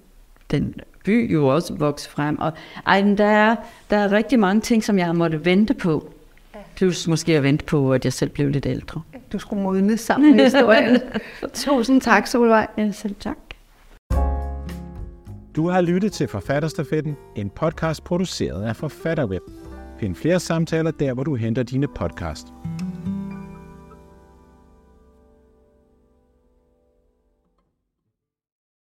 den 0.51 0.75
by 1.05 1.33
jo 1.33 1.47
også 1.47 1.73
vokse 1.73 2.09
frem. 2.09 2.39
Og 2.39 2.51
ej, 2.87 3.01
der, 3.17 3.25
er, 3.25 3.55
der 3.89 3.97
er 3.97 4.11
rigtig 4.11 4.39
mange 4.39 4.61
ting, 4.61 4.83
som 4.83 4.97
jeg 4.97 5.05
har 5.05 5.13
måttet 5.13 5.45
vente 5.45 5.73
på. 5.73 6.13
Plus 6.75 7.07
måske 7.07 7.37
at 7.37 7.43
vente 7.43 7.65
på, 7.65 7.93
at 7.93 8.05
jeg 8.05 8.13
selv 8.13 8.29
blev 8.29 8.49
lidt 8.49 8.65
ældre. 8.65 9.01
Du 9.33 9.39
skulle 9.39 9.63
modne 9.63 9.97
sammen 9.97 10.35
med 10.35 10.43
historien. 10.43 10.97
Tusind 11.53 12.01
tak, 12.01 12.27
Solvej. 12.27 12.67
Ja, 12.77 12.91
selv 12.91 13.15
tak. 13.19 13.37
Du 15.55 15.69
har 15.69 15.81
lyttet 15.81 16.13
til 16.13 16.27
Forfatterstafetten, 16.27 17.15
en 17.35 17.49
podcast 17.49 18.03
produceret 18.03 18.63
af 18.63 18.75
Forfatterweb. 18.75 19.41
Find 19.99 20.15
flere 20.15 20.39
samtaler 20.39 20.91
der, 20.91 21.13
hvor 21.13 21.23
du 21.23 21.35
henter 21.35 21.63
dine 21.63 21.87
podcast. 21.95 22.47